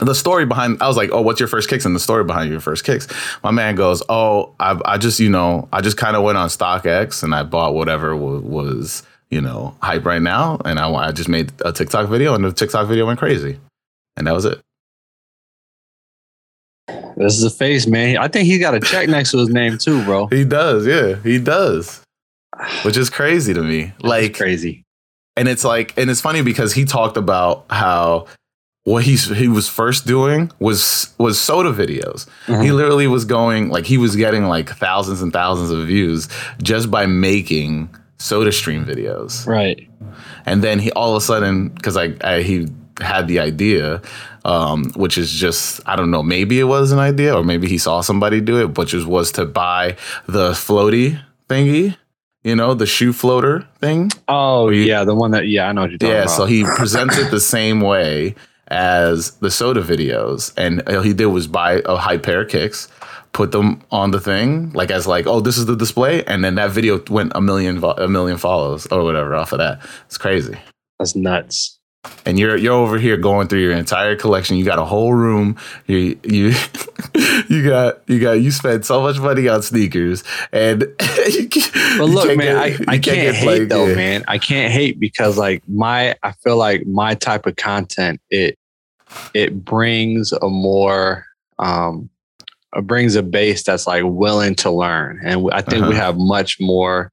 the 0.00 0.14
story 0.14 0.46
behind 0.46 0.78
I 0.80 0.88
was 0.88 0.96
like, 0.96 1.10
oh, 1.12 1.20
what's 1.22 1.40
your 1.40 1.48
first 1.48 1.68
kicks? 1.68 1.84
And 1.84 1.94
the 1.94 2.00
story 2.00 2.24
behind 2.24 2.50
your 2.50 2.60
first 2.60 2.84
kicks. 2.84 3.08
My 3.42 3.50
man 3.50 3.74
goes, 3.74 4.02
oh, 4.08 4.54
I, 4.60 4.80
I 4.84 4.98
just 4.98 5.20
you 5.20 5.28
know 5.28 5.68
I 5.72 5.80
just 5.80 5.96
kind 5.96 6.16
of 6.16 6.22
went 6.22 6.38
on 6.38 6.48
StockX 6.48 7.22
and 7.22 7.34
I 7.34 7.42
bought 7.42 7.74
whatever 7.74 8.10
w- 8.10 8.40
was 8.40 9.02
you 9.30 9.40
know 9.40 9.74
hype 9.82 10.04
right 10.04 10.22
now, 10.22 10.60
and 10.64 10.78
I 10.78 10.90
I 10.90 11.12
just 11.12 11.28
made 11.28 11.52
a 11.64 11.72
TikTok 11.72 12.08
video 12.08 12.34
and 12.34 12.44
the 12.44 12.52
TikTok 12.52 12.88
video 12.88 13.06
went 13.06 13.18
crazy, 13.18 13.58
and 14.18 14.26
that 14.26 14.34
was 14.34 14.44
it. 14.44 14.60
This 17.16 17.36
is 17.36 17.44
a 17.44 17.50
face, 17.50 17.86
man. 17.86 18.18
I 18.18 18.28
think 18.28 18.46
he 18.46 18.58
got 18.58 18.74
a 18.74 18.80
check 18.80 19.08
next 19.08 19.30
to 19.30 19.38
his 19.38 19.48
name 19.48 19.78
too, 19.78 20.04
bro. 20.04 20.26
He 20.30 20.44
does, 20.44 20.86
yeah, 20.86 21.16
he 21.22 21.38
does. 21.38 22.02
Which 22.82 22.96
is 22.96 23.08
crazy 23.08 23.54
to 23.54 23.62
me. 23.62 23.92
Like 24.02 24.36
crazy. 24.36 24.84
And 25.36 25.48
it's 25.48 25.64
like, 25.64 25.96
and 25.96 26.10
it's 26.10 26.20
funny 26.20 26.42
because 26.42 26.72
he 26.72 26.84
talked 26.84 27.16
about 27.16 27.64
how 27.70 28.26
what 28.84 29.04
he's 29.04 29.28
he 29.28 29.48
was 29.48 29.68
first 29.68 30.06
doing 30.06 30.50
was 30.58 31.14
was 31.18 31.38
soda 31.38 31.72
videos. 31.72 32.26
Mm-hmm. 32.46 32.62
He 32.62 32.72
literally 32.72 33.06
was 33.06 33.24
going 33.24 33.68
like 33.68 33.84
he 33.84 33.98
was 33.98 34.16
getting 34.16 34.44
like 34.46 34.70
thousands 34.70 35.20
and 35.20 35.32
thousands 35.32 35.70
of 35.70 35.86
views 35.86 36.28
just 36.62 36.90
by 36.90 37.06
making 37.06 37.94
soda 38.18 38.50
stream 38.50 38.84
videos. 38.84 39.46
Right. 39.46 39.88
And 40.46 40.64
then 40.64 40.78
he 40.78 40.90
all 40.92 41.14
of 41.14 41.22
a 41.22 41.24
sudden 41.24 41.68
because 41.68 41.96
I, 41.96 42.14
I 42.22 42.42
he 42.42 42.68
had 43.00 43.28
the 43.28 43.38
idea, 43.38 44.02
um, 44.44 44.92
which 44.94 45.18
is 45.18 45.32
just 45.32 45.80
I 45.86 45.96
don't 45.96 46.10
know, 46.10 46.22
maybe 46.22 46.60
it 46.60 46.64
was 46.64 46.92
an 46.92 46.98
idea 46.98 47.34
or 47.34 47.44
maybe 47.44 47.68
he 47.68 47.78
saw 47.78 48.00
somebody 48.00 48.40
do 48.40 48.60
it, 48.60 48.76
which 48.78 48.92
was, 48.92 49.06
was 49.06 49.32
to 49.32 49.46
buy 49.46 49.96
the 50.26 50.50
floaty 50.52 51.20
thingy. 51.48 51.96
You 52.44 52.54
know, 52.54 52.72
the 52.72 52.86
shoe 52.86 53.12
floater 53.12 53.66
thing. 53.80 54.10
Oh 54.28 54.70
you, 54.70 54.82
yeah, 54.82 55.04
the 55.04 55.14
one 55.14 55.32
that 55.32 55.48
yeah, 55.48 55.68
I 55.68 55.72
know 55.72 55.82
what 55.82 55.90
you're 55.90 55.98
talking 55.98 56.14
yeah, 56.14 56.22
about. 56.22 56.30
Yeah, 56.30 56.36
so 56.36 56.46
he 56.46 56.64
presents 56.64 57.18
it 57.18 57.30
the 57.30 57.40
same 57.40 57.80
way 57.80 58.36
as 58.68 59.32
the 59.38 59.50
soda 59.50 59.82
videos, 59.82 60.52
and 60.56 60.82
all 60.88 61.02
he 61.02 61.12
did 61.12 61.26
was 61.26 61.46
buy 61.46 61.82
a 61.84 61.96
high 61.96 62.16
pair 62.16 62.42
of 62.42 62.48
kicks, 62.48 62.88
put 63.32 63.52
them 63.52 63.82
on 63.90 64.12
the 64.12 64.20
thing, 64.20 64.70
like 64.72 64.90
as 64.90 65.06
like, 65.06 65.26
oh, 65.26 65.40
this 65.40 65.58
is 65.58 65.66
the 65.66 65.76
display, 65.76 66.24
and 66.24 66.44
then 66.44 66.54
that 66.54 66.70
video 66.70 67.02
went 67.10 67.32
a 67.34 67.40
million 67.40 67.82
a 67.82 68.08
million 68.08 68.38
follows 68.38 68.86
or 68.86 69.02
whatever 69.02 69.34
off 69.34 69.52
of 69.52 69.58
that. 69.58 69.80
It's 70.06 70.18
crazy. 70.18 70.56
That's 70.98 71.14
nuts. 71.14 71.77
And 72.24 72.38
you're 72.38 72.56
you're 72.56 72.74
over 72.74 72.98
here 72.98 73.16
going 73.16 73.48
through 73.48 73.60
your 73.60 73.72
entire 73.72 74.16
collection. 74.16 74.56
You 74.56 74.64
got 74.64 74.78
a 74.78 74.84
whole 74.84 75.14
room. 75.14 75.56
You 75.86 76.18
you 76.22 76.54
you 77.48 77.68
got 77.68 78.02
you 78.08 78.20
got 78.20 78.32
you 78.32 78.50
spent 78.50 78.84
so 78.84 79.00
much 79.00 79.18
money 79.18 79.48
on 79.48 79.62
sneakers, 79.62 80.24
and 80.52 80.82
you 81.28 81.48
but 81.98 82.04
look, 82.04 82.36
man, 82.36 82.56
I, 82.56 82.76
I 82.86 82.98
can't, 82.98 83.04
can't 83.04 83.36
hate 83.36 83.68
though, 83.68 83.86
yeah. 83.86 83.94
man. 83.94 84.24
I 84.28 84.38
can't 84.38 84.72
hate 84.72 85.00
because 85.00 85.38
like 85.38 85.62
my 85.68 86.16
I 86.22 86.32
feel 86.32 86.56
like 86.56 86.86
my 86.86 87.14
type 87.14 87.46
of 87.46 87.56
content 87.56 88.20
it 88.30 88.58
it 89.34 89.64
brings 89.64 90.32
a 90.32 90.48
more 90.48 91.24
um 91.58 92.10
it 92.76 92.86
brings 92.86 93.14
a 93.14 93.22
base 93.22 93.62
that's 93.62 93.86
like 93.86 94.04
willing 94.04 94.54
to 94.56 94.70
learn, 94.70 95.20
and 95.24 95.48
I 95.52 95.62
think 95.62 95.82
uh-huh. 95.82 95.90
we 95.90 95.96
have 95.96 96.18
much 96.18 96.60
more 96.60 97.10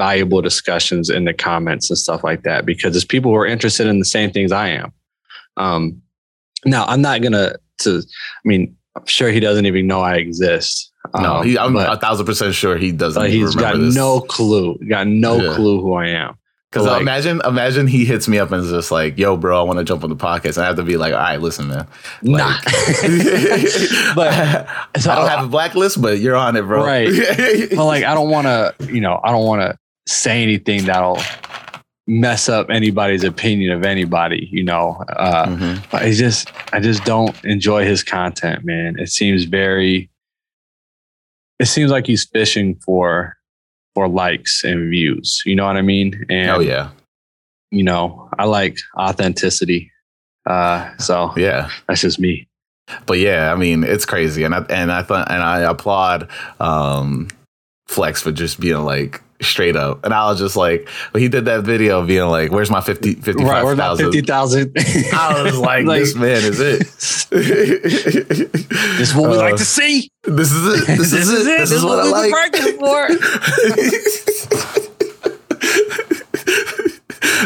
valuable 0.00 0.40
discussions 0.40 1.10
in 1.10 1.26
the 1.26 1.34
comments 1.34 1.90
and 1.90 1.98
stuff 1.98 2.24
like 2.24 2.42
that 2.44 2.64
because 2.64 2.96
it's 2.96 3.04
people 3.04 3.30
who 3.30 3.36
are 3.36 3.44
interested 3.44 3.86
in 3.86 3.98
the 3.98 4.04
same 4.06 4.30
things 4.30 4.50
I 4.50 4.68
am. 4.68 4.92
Um, 5.58 6.00
now 6.64 6.86
I'm 6.86 7.02
not 7.02 7.20
gonna 7.20 7.56
to. 7.82 7.98
I 7.98 8.48
mean, 8.48 8.74
I'm 8.96 9.04
sure 9.04 9.30
he 9.30 9.40
doesn't 9.40 9.66
even 9.66 9.86
know 9.86 10.00
I 10.00 10.14
exist. 10.14 10.90
No, 11.14 11.36
um, 11.36 11.46
he, 11.46 11.58
I'm 11.58 11.74
but, 11.74 11.92
a 11.92 11.98
thousand 11.98 12.24
percent 12.24 12.54
sure 12.54 12.78
he 12.78 12.92
doesn't. 12.92 13.26
he's 13.26 13.54
got 13.54 13.76
this. 13.76 13.94
no 13.94 14.22
clue. 14.22 14.78
Got 14.88 15.06
no 15.06 15.36
yeah. 15.36 15.54
clue 15.54 15.82
who 15.82 15.92
I 15.92 16.08
am. 16.08 16.38
Because 16.70 16.86
like, 16.86 17.00
imagine, 17.00 17.42
imagine 17.44 17.88
he 17.88 18.04
hits 18.04 18.28
me 18.28 18.38
up 18.38 18.52
and 18.52 18.62
is 18.62 18.70
just 18.70 18.92
like, 18.92 19.18
"Yo, 19.18 19.36
bro, 19.36 19.58
I 19.58 19.64
want 19.64 19.80
to 19.80 19.84
jump 19.84 20.04
on 20.04 20.10
the 20.10 20.16
podcast." 20.16 20.56
And 20.56 20.64
I 20.64 20.66
have 20.66 20.76
to 20.76 20.84
be 20.84 20.96
like, 20.96 21.12
"All 21.12 21.18
right, 21.18 21.40
listen, 21.40 21.66
man." 21.66 21.86
Like, 22.22 22.38
nah. 22.38 22.54
but 24.14 24.66
so 24.98 25.10
I 25.10 25.16
don't 25.16 25.28
have 25.28 25.44
a 25.44 25.48
blacklist, 25.48 26.00
but 26.00 26.20
you're 26.20 26.36
on 26.36 26.54
it, 26.56 26.62
bro. 26.62 26.84
Right. 26.84 27.10
but 27.74 27.84
like, 27.84 28.04
I 28.04 28.14
don't 28.14 28.30
want 28.30 28.46
to, 28.46 28.74
you 28.86 29.00
know, 29.00 29.20
I 29.22 29.32
don't 29.32 29.44
want 29.44 29.62
to 29.62 29.76
say 30.10 30.42
anything 30.42 30.84
that'll 30.84 31.20
mess 32.06 32.48
up 32.48 32.70
anybody's 32.70 33.22
opinion 33.22 33.70
of 33.70 33.84
anybody, 33.84 34.48
you 34.50 34.64
know. 34.64 35.02
Uh, 35.08 35.46
mm-hmm. 35.46 35.96
I 35.96 36.10
just 36.10 36.50
I 36.72 36.80
just 36.80 37.04
don't 37.04 37.42
enjoy 37.44 37.84
his 37.84 38.02
content, 38.02 38.64
man. 38.64 38.98
It 38.98 39.08
seems 39.08 39.44
very 39.44 40.10
it 41.58 41.66
seems 41.66 41.90
like 41.90 42.06
he's 42.06 42.24
fishing 42.24 42.74
for 42.84 43.36
for 43.94 44.08
likes 44.08 44.64
and 44.64 44.90
views. 44.90 45.42
You 45.46 45.54
know 45.54 45.66
what 45.66 45.76
I 45.76 45.82
mean? 45.82 46.26
And 46.28 46.50
oh 46.50 46.60
yeah. 46.60 46.90
You 47.70 47.84
know, 47.84 48.28
I 48.36 48.46
like 48.46 48.78
authenticity. 48.98 49.92
Uh 50.46 50.96
so 50.96 51.32
yeah, 51.36 51.70
that's 51.86 52.00
just 52.00 52.18
me. 52.18 52.48
But 53.06 53.18
yeah, 53.18 53.52
I 53.52 53.56
mean, 53.56 53.84
it's 53.84 54.04
crazy. 54.04 54.42
And 54.42 54.54
I 54.54 54.64
and 54.68 54.90
I 54.90 55.04
thought 55.04 55.30
and 55.30 55.42
I 55.42 55.60
applaud 55.60 56.28
um 56.58 57.28
Flex 57.86 58.22
for 58.22 58.32
just 58.32 58.58
being 58.58 58.84
like 58.84 59.22
straight 59.40 59.76
up. 59.76 60.04
And 60.04 60.12
I 60.12 60.30
was 60.30 60.38
just 60.38 60.56
like, 60.56 60.88
he 61.14 61.28
did 61.28 61.46
that 61.46 61.64
video 61.64 62.04
being 62.04 62.26
like, 62.28 62.50
where's 62.52 62.70
my 62.70 62.80
50, 62.80 63.14
55,000? 63.14 63.46
Right, 63.46 63.64
where's 63.64 63.76
my 63.78 63.96
50,000? 63.96 64.72
I 65.12 65.42
was 65.42 65.58
like, 65.58 65.84
like, 65.86 66.00
this 66.00 66.14
man 66.14 66.36
is 66.36 66.60
it. 66.60 66.78
this 67.30 69.08
is 69.10 69.14
what 69.14 69.28
uh, 69.28 69.32
we 69.32 69.38
like 69.38 69.56
to 69.56 69.64
see. 69.64 70.10
This 70.22 70.52
is 70.52 70.66
it. 70.66 70.86
This, 70.86 71.10
this 71.12 71.28
is, 71.28 71.32
it. 71.32 71.44
This, 71.44 71.70
this 71.70 71.72
is, 71.72 71.84
what, 71.84 71.98
what 71.98 72.06
I 72.06 72.28
like. 72.28 72.56
for. 72.78 73.08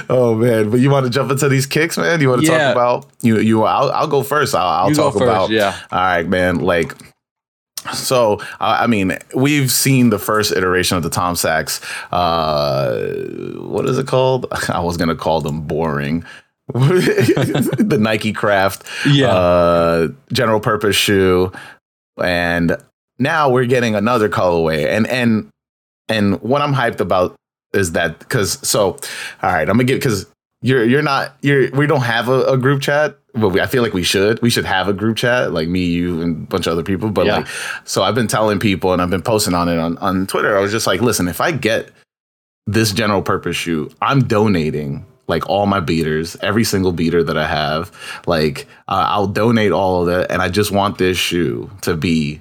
oh 0.08 0.34
man, 0.34 0.70
but 0.70 0.80
you 0.80 0.90
want 0.90 1.04
to 1.04 1.10
jump 1.10 1.30
into 1.30 1.48
these 1.48 1.66
kicks, 1.66 1.96
man? 1.96 2.20
You 2.20 2.30
want 2.30 2.42
to 2.42 2.48
yeah. 2.48 2.58
talk 2.58 2.72
about 2.72 3.06
you? 3.22 3.38
You, 3.38 3.64
I'll, 3.64 3.90
I'll 3.90 4.08
go 4.08 4.22
first. 4.22 4.54
I'll, 4.54 4.88
I'll 4.88 4.94
talk 4.94 5.14
first, 5.14 5.22
about. 5.22 5.50
Yeah. 5.50 5.78
All 5.90 5.98
right, 5.98 6.26
man. 6.26 6.60
Like 6.60 6.94
so, 7.92 8.38
uh, 8.60 8.78
I 8.80 8.86
mean, 8.86 9.18
we've 9.34 9.70
seen 9.70 10.10
the 10.10 10.18
first 10.18 10.52
iteration 10.52 10.96
of 10.96 11.02
the 11.02 11.10
Tom 11.10 11.36
Sachs. 11.36 11.80
Uh, 12.12 13.08
what 13.58 13.86
is 13.86 13.98
it 13.98 14.06
called? 14.06 14.46
I 14.68 14.80
was 14.80 14.96
gonna 14.96 15.16
call 15.16 15.40
them 15.40 15.62
boring. 15.62 16.24
the 16.72 17.98
Nike 18.00 18.32
Craft, 18.32 18.84
yeah, 19.06 19.28
uh, 19.28 20.08
general 20.32 20.60
purpose 20.60 20.96
shoe, 20.96 21.52
and 22.22 22.78
now 23.18 23.50
we're 23.50 23.66
getting 23.66 23.94
another 23.94 24.30
colorway. 24.30 24.86
And 24.86 25.06
and 25.08 25.50
and 26.08 26.40
what 26.42 26.62
I'm 26.62 26.72
hyped 26.72 27.00
about 27.00 27.36
is 27.74 27.92
that 27.92 28.18
because 28.18 28.66
so, 28.66 28.92
all 29.42 29.52
right, 29.52 29.68
I'm 29.68 29.76
gonna 29.76 29.84
get 29.84 29.96
because 29.96 30.26
you're 30.62 30.84
you're 30.84 31.02
not 31.02 31.36
you're 31.42 31.70
we 31.72 31.86
don't 31.86 32.00
have 32.00 32.30
a, 32.30 32.44
a 32.44 32.56
group 32.56 32.80
chat 32.80 33.18
but 33.34 33.48
we, 33.50 33.60
I 33.60 33.66
feel 33.66 33.82
like 33.82 33.92
we 33.92 34.04
should. 34.04 34.40
We 34.42 34.50
should 34.50 34.64
have 34.64 34.88
a 34.88 34.92
group 34.92 35.16
chat, 35.16 35.52
like 35.52 35.68
me, 35.68 35.84
you, 35.84 36.22
and 36.22 36.44
a 36.44 36.46
bunch 36.46 36.66
of 36.66 36.72
other 36.72 36.84
people. 36.84 37.10
But 37.10 37.26
yeah. 37.26 37.38
like, 37.38 37.48
so 37.84 38.02
I've 38.02 38.14
been 38.14 38.28
telling 38.28 38.60
people, 38.60 38.92
and 38.92 39.02
I've 39.02 39.10
been 39.10 39.22
posting 39.22 39.54
on 39.54 39.68
it 39.68 39.78
on 39.78 39.98
on 39.98 40.26
Twitter. 40.26 40.56
I 40.56 40.60
was 40.60 40.70
just 40.70 40.86
like, 40.86 41.00
listen, 41.00 41.26
if 41.26 41.40
I 41.40 41.50
get 41.50 41.90
this 42.66 42.92
general 42.92 43.22
purpose 43.22 43.56
shoe, 43.56 43.90
I'm 44.00 44.26
donating 44.26 45.04
like 45.26 45.48
all 45.48 45.66
my 45.66 45.80
beaters, 45.80 46.36
every 46.42 46.64
single 46.64 46.92
beater 46.92 47.22
that 47.24 47.36
I 47.36 47.46
have. 47.46 47.90
Like, 48.26 48.66
uh, 48.88 49.06
I'll 49.08 49.26
donate 49.26 49.72
all 49.72 50.02
of 50.02 50.06
that, 50.06 50.30
and 50.30 50.40
I 50.40 50.48
just 50.48 50.70
want 50.70 50.98
this 50.98 51.18
shoe 51.18 51.70
to 51.82 51.96
be 51.96 52.40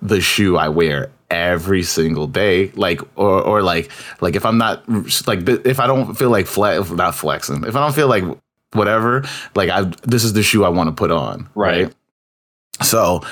the 0.00 0.20
shoe 0.20 0.56
I 0.56 0.68
wear 0.68 1.10
every 1.30 1.82
single 1.82 2.26
day 2.26 2.70
like 2.74 3.02
or 3.16 3.42
or 3.42 3.62
like 3.62 3.90
like 4.22 4.34
if 4.34 4.46
i'm 4.46 4.56
not 4.56 4.82
like 5.26 5.46
if 5.46 5.78
i 5.78 5.86
don't 5.86 6.14
feel 6.14 6.30
like 6.30 6.46
flex 6.46 6.90
not 6.92 7.14
flexing 7.14 7.64
if 7.64 7.76
i 7.76 7.80
don't 7.80 7.94
feel 7.94 8.08
like 8.08 8.24
whatever, 8.72 9.24
like 9.54 9.70
I 9.70 9.82
this 10.02 10.24
is 10.24 10.32
the 10.32 10.42
shoe 10.42 10.64
I 10.64 10.68
want 10.68 10.88
to 10.88 10.94
put 10.94 11.10
on. 11.10 11.48
Right. 11.54 11.84
right. 11.84 11.94
So 12.82 13.22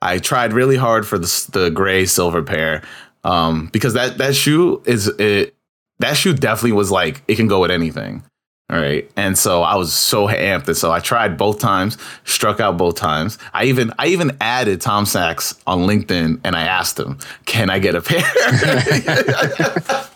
I 0.00 0.18
tried 0.18 0.52
really 0.52 0.76
hard 0.76 1.06
for 1.06 1.18
the 1.18 1.48
the 1.52 1.70
gray 1.70 2.06
silver 2.06 2.42
pair 2.42 2.82
um, 3.24 3.68
because 3.72 3.94
that 3.94 4.18
that 4.18 4.34
shoe 4.34 4.82
is 4.84 5.08
it 5.08 5.54
that 6.00 6.16
shoe 6.16 6.34
definitely 6.34 6.72
was 6.72 6.90
like 6.90 7.22
it 7.28 7.36
can 7.36 7.46
go 7.46 7.60
with 7.60 7.70
anything. 7.70 8.24
All 8.70 8.78
right. 8.78 9.10
And 9.16 9.36
so 9.36 9.62
I 9.62 9.74
was 9.76 9.92
so 9.92 10.28
amped. 10.28 10.66
And 10.66 10.76
so 10.76 10.90
I 10.90 11.00
tried 11.00 11.36
both 11.36 11.58
times, 11.58 11.98
struck 12.24 12.58
out 12.58 12.78
both 12.78 12.94
times. 12.94 13.36
I 13.52 13.64
even 13.64 13.92
I 13.98 14.06
even 14.06 14.34
added 14.40 14.80
Tom 14.80 15.04
Sachs 15.04 15.60
on 15.66 15.80
LinkedIn 15.80 16.40
and 16.42 16.56
I 16.56 16.62
asked 16.62 16.98
him, 16.98 17.18
can 17.44 17.68
I 17.68 17.78
get 17.78 17.94
a 17.94 18.00
pair? 18.00 18.22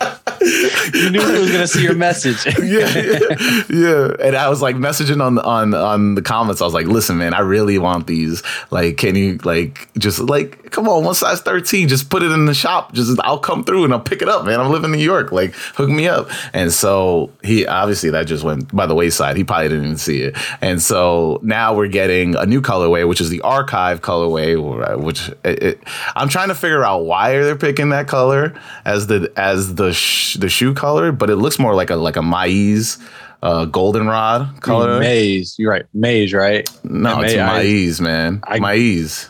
you 0.93 1.09
knew 1.09 1.33
he 1.33 1.39
was 1.39 1.51
gonna 1.51 1.67
see 1.67 1.83
your 1.83 1.95
message. 1.95 2.45
yeah, 2.61 2.87
yeah, 2.95 3.63
yeah. 3.69 4.11
And 4.19 4.35
I 4.35 4.49
was 4.49 4.61
like 4.61 4.75
messaging 4.75 5.21
on 5.23 5.39
on 5.39 5.73
on 5.73 6.15
the 6.15 6.21
comments. 6.21 6.61
I 6.61 6.65
was 6.65 6.73
like, 6.73 6.87
"Listen, 6.87 7.17
man, 7.17 7.33
I 7.33 7.39
really 7.39 7.77
want 7.77 8.07
these. 8.07 8.43
Like, 8.71 8.97
can 8.97 9.15
you 9.15 9.37
like 9.43 9.89
just 9.97 10.19
like 10.19 10.71
come 10.71 10.87
on, 10.87 11.03
one 11.03 11.15
size 11.15 11.41
thirteen? 11.41 11.87
Just 11.87 12.09
put 12.09 12.23
it 12.23 12.31
in 12.31 12.45
the 12.45 12.53
shop. 12.53 12.93
Just 12.93 13.19
I'll 13.23 13.39
come 13.39 13.63
through 13.63 13.83
and 13.83 13.93
I'll 13.93 13.99
pick 13.99 14.21
it 14.21 14.29
up, 14.29 14.45
man. 14.45 14.59
I'm 14.59 14.71
living 14.71 14.91
in 14.91 14.97
New 14.97 15.03
York. 15.05 15.31
Like, 15.31 15.53
hook 15.53 15.89
me 15.89 16.07
up." 16.07 16.29
And 16.53 16.71
so 16.71 17.31
he 17.43 17.65
obviously 17.65 18.09
that 18.11 18.27
just 18.27 18.43
went 18.43 18.73
by 18.75 18.85
the 18.85 18.95
wayside. 18.95 19.37
He 19.37 19.43
probably 19.43 19.69
didn't 19.69 19.85
even 19.85 19.97
see 19.97 20.21
it. 20.21 20.37
And 20.61 20.81
so 20.81 21.39
now 21.43 21.75
we're 21.75 21.87
getting 21.87 22.35
a 22.35 22.45
new 22.45 22.61
colorway, 22.61 23.07
which 23.07 23.21
is 23.21 23.29
the 23.29 23.41
archive 23.41 24.01
colorway, 24.01 25.01
which 25.01 25.29
it, 25.43 25.63
it, 25.63 25.83
I'm 26.15 26.29
trying 26.29 26.49
to 26.49 26.55
figure 26.55 26.83
out 26.83 27.05
why 27.05 27.33
they're 27.33 27.55
picking 27.55 27.89
that 27.89 28.07
color 28.07 28.59
as 28.85 29.07
the 29.07 29.31
as 29.35 29.75
the 29.75 29.93
sh- 29.93 30.36
the 30.37 30.49
shoe 30.49 30.73
color, 30.73 31.11
but 31.11 31.29
it 31.29 31.35
looks 31.37 31.59
more 31.59 31.75
like 31.75 31.89
a 31.89 31.95
like 31.95 32.15
a 32.15 32.21
maize 32.21 32.97
uh, 33.41 33.65
goldenrod 33.65 34.61
color. 34.61 34.99
Maize, 34.99 35.55
you're 35.57 35.71
right. 35.71 35.85
Maize, 35.93 36.33
right? 36.33 36.69
No, 36.83 37.21
it's 37.21 37.35
maize, 37.35 38.01
man. 38.01 38.41
I, 38.43 38.59
maize. 38.59 39.29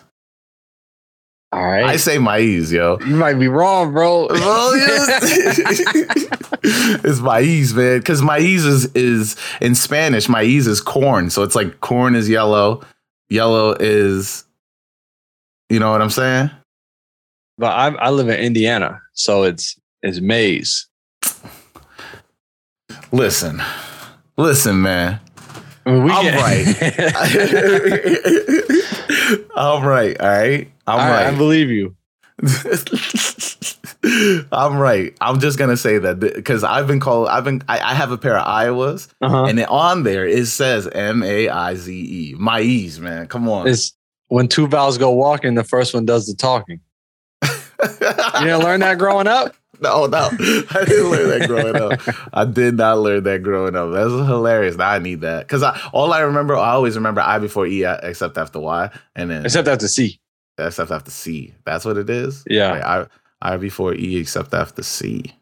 All 1.51 1.65
right. 1.65 1.85
I 1.85 1.97
say 1.97 2.17
maize, 2.17 2.71
yo. 2.71 2.97
You 3.05 3.15
might 3.15 3.35
be 3.35 3.47
wrong, 3.47 3.93
bro. 3.93 4.27
it's 6.63 7.19
maize, 7.19 7.73
man. 7.73 7.99
Because 7.99 8.21
maize 8.21 8.65
is, 8.65 8.85
is 8.93 9.35
in 9.61 9.75
Spanish, 9.75 10.27
maize 10.29 10.67
is 10.67 10.81
corn. 10.81 11.29
So 11.29 11.43
it's 11.43 11.55
like 11.55 11.79
corn 11.79 12.15
is 12.15 12.29
yellow, 12.29 12.81
yellow 13.29 13.75
is, 13.79 14.43
you 15.69 15.79
know 15.79 15.91
what 15.91 16.01
I'm 16.01 16.09
saying? 16.09 16.51
But 17.57 17.71
I, 17.71 17.87
I 17.95 18.09
live 18.11 18.29
in 18.29 18.39
Indiana, 18.39 19.01
so 19.13 19.43
it's 19.43 19.79
it's 20.03 20.21
maize. 20.21 20.87
Listen, 23.11 23.61
listen, 24.35 24.81
man. 24.81 25.19
We 25.85 25.93
I'm 25.93 26.35
right. 26.35 26.67
I'm 29.55 29.85
right. 29.85 30.19
All 30.19 30.27
right. 30.27 30.69
I'm 30.85 30.99
I, 30.99 31.09
right. 31.09 31.27
I 31.27 31.37
believe 31.37 31.69
you. 31.69 31.95
I'm 34.51 34.77
right. 34.77 35.15
I'm 35.21 35.39
just 35.39 35.57
gonna 35.57 35.77
say 35.77 35.97
that 35.97 36.19
because 36.19 36.65
I've 36.65 36.87
been 36.87 36.99
called. 36.99 37.29
I've 37.29 37.45
been. 37.45 37.63
I, 37.69 37.79
I 37.79 37.93
have 37.93 38.11
a 38.11 38.17
pair 38.17 38.37
of 38.37 38.45
Iowas, 38.45 39.07
uh-huh. 39.21 39.45
and 39.45 39.63
on 39.65 40.03
there 40.03 40.27
it 40.27 40.47
says 40.47 40.89
M 40.89 41.23
A 41.23 41.47
I 41.49 41.75
Z 41.75 41.93
E. 41.93 42.35
Maize, 42.37 42.99
man. 42.99 43.27
Come 43.27 43.47
on. 43.47 43.67
It's 43.67 43.95
when 44.27 44.49
two 44.49 44.67
vowels 44.67 44.97
go 44.97 45.11
walking, 45.11 45.55
the 45.55 45.63
first 45.63 45.93
one 45.93 46.05
does 46.05 46.27
the 46.27 46.35
talking. 46.35 46.81
you 47.43 47.49
didn't 48.41 48.59
learn 48.59 48.81
that 48.81 48.97
growing 48.97 49.27
up? 49.27 49.55
No, 49.79 50.05
no. 50.05 50.17
I 50.71 50.85
didn't 50.85 51.11
learn 51.11 51.39
that 51.39 51.47
growing 51.47 51.75
up. 51.75 52.29
I 52.33 52.45
did 52.45 52.75
not 52.75 52.99
learn 52.99 53.23
that 53.23 53.43
growing 53.43 53.75
up. 53.75 53.91
That's 53.91 54.11
hilarious. 54.11 54.75
Now 54.75 54.89
I 54.89 54.99
need 54.99 55.21
that. 55.21 55.47
Because 55.47 55.63
I 55.63 55.79
all 55.93 56.13
I 56.13 56.19
remember, 56.19 56.55
I 56.55 56.71
always 56.71 56.95
remember 56.95 57.21
I 57.21 57.39
before 57.39 57.67
E 57.67 57.83
except 57.83 58.37
after 58.37 58.59
Y. 58.59 58.89
And 59.15 59.29
then 59.29 59.45
except 59.45 59.67
after 59.67 59.87
C. 59.87 60.19
Except 60.57 60.91
after 60.91 61.11
C. 61.11 61.53
That's 61.65 61.85
what 61.85 61.97
it 61.97 62.09
is? 62.09 62.43
Yeah. 62.49 63.07
I 63.41 63.53
I 63.53 63.57
before 63.57 63.93
E 63.93 64.17
except 64.17 64.53
after 64.53 64.83
C. 64.83 65.35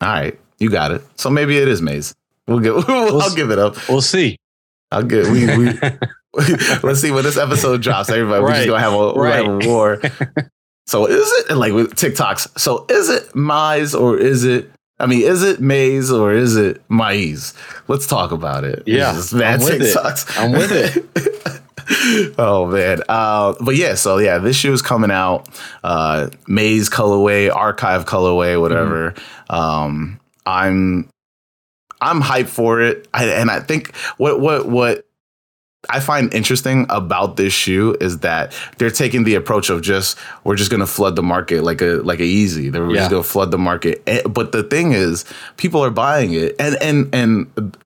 All 0.00 0.08
right. 0.08 0.38
You 0.58 0.70
got 0.70 0.92
it. 0.92 1.02
So 1.16 1.30
maybe 1.30 1.58
it 1.58 1.68
is 1.68 1.82
maze. 1.82 2.14
We'll 2.46 2.60
give. 2.60 2.74
We'll, 2.88 3.22
I'll 3.22 3.34
give 3.34 3.50
it 3.50 3.58
up. 3.58 3.76
We'll 3.88 4.00
see. 4.00 4.36
I'll 4.90 5.02
get. 5.02 5.26
We, 5.26 5.46
we 5.56 5.72
let's 6.82 7.00
see 7.00 7.10
when 7.10 7.24
this 7.24 7.36
episode 7.36 7.82
drops. 7.82 8.08
Everybody, 8.10 8.42
we're 8.42 8.54
just 8.54 8.66
gonna 8.66 8.80
have 8.80 8.92
a, 8.92 9.12
gonna 9.14 9.32
have 9.32 9.46
a 9.46 9.68
war. 9.68 10.00
So 10.86 11.06
is 11.06 11.30
it 11.40 11.50
and 11.50 11.58
like 11.58 11.72
with 11.72 11.94
TikToks? 11.94 12.58
So 12.58 12.86
is 12.88 13.08
it 13.08 13.28
Mize 13.30 13.98
or 13.98 14.16
is 14.18 14.44
it? 14.44 14.70
I 15.00 15.06
mean, 15.06 15.22
is 15.22 15.42
it 15.42 15.60
maize 15.60 16.10
or 16.12 16.32
is 16.32 16.56
it 16.56 16.80
maize? 16.88 17.52
Let's 17.88 18.06
talk 18.06 18.30
about 18.30 18.62
it. 18.62 18.84
Yeah, 18.86 19.10
It's 19.10 19.30
just 19.30 19.34
mad 19.34 19.60
I'm 19.60 19.64
with 19.66 19.82
it. 19.82 20.38
I'm 20.38 20.52
with 20.52 20.72
it. 20.72 22.34
oh 22.38 22.66
man. 22.66 23.02
Uh, 23.08 23.54
but 23.60 23.74
yeah, 23.74 23.96
so 23.96 24.18
yeah, 24.18 24.38
this 24.38 24.56
shoe 24.56 24.72
is 24.72 24.82
coming 24.82 25.10
out. 25.10 25.48
Uh 25.82 26.28
Maze 26.46 26.88
colorway, 26.90 27.54
archive 27.54 28.04
colorway, 28.04 28.60
whatever. 28.60 29.12
Mm-hmm. 29.12 29.54
Um 29.54 30.20
I'm 30.46 31.08
I'm 32.00 32.20
hyped 32.20 32.48
for 32.48 32.80
it. 32.80 33.08
I, 33.14 33.26
and 33.26 33.50
I 33.50 33.60
think 33.60 33.94
what 34.16 34.40
what 34.40 34.68
what 34.68 35.06
I 35.90 36.00
find 36.00 36.32
interesting 36.34 36.86
about 36.88 37.36
this 37.36 37.52
shoe 37.52 37.96
is 38.00 38.18
that 38.20 38.52
they're 38.78 38.90
taking 38.90 39.24
the 39.24 39.34
approach 39.34 39.70
of 39.70 39.82
just 39.82 40.18
we're 40.44 40.56
just 40.56 40.70
gonna 40.70 40.86
flood 40.86 41.16
the 41.16 41.22
market 41.22 41.62
like 41.64 41.80
a 41.82 41.96
like 42.02 42.20
a 42.20 42.24
easy. 42.24 42.68
They're 42.70 42.88
Yeah. 42.90 42.96
just 42.96 43.10
gonna 43.10 43.22
flood 43.22 43.50
the 43.50 43.58
market. 43.58 44.02
Eh, 44.06 44.22
But 44.28 44.52
the 44.52 44.62
thing 44.62 44.92
is, 44.92 45.24
people 45.56 45.84
are 45.84 45.90
buying 45.90 46.32
it, 46.34 46.56
and 46.58 46.76
and 46.82 47.14
and 47.14 47.76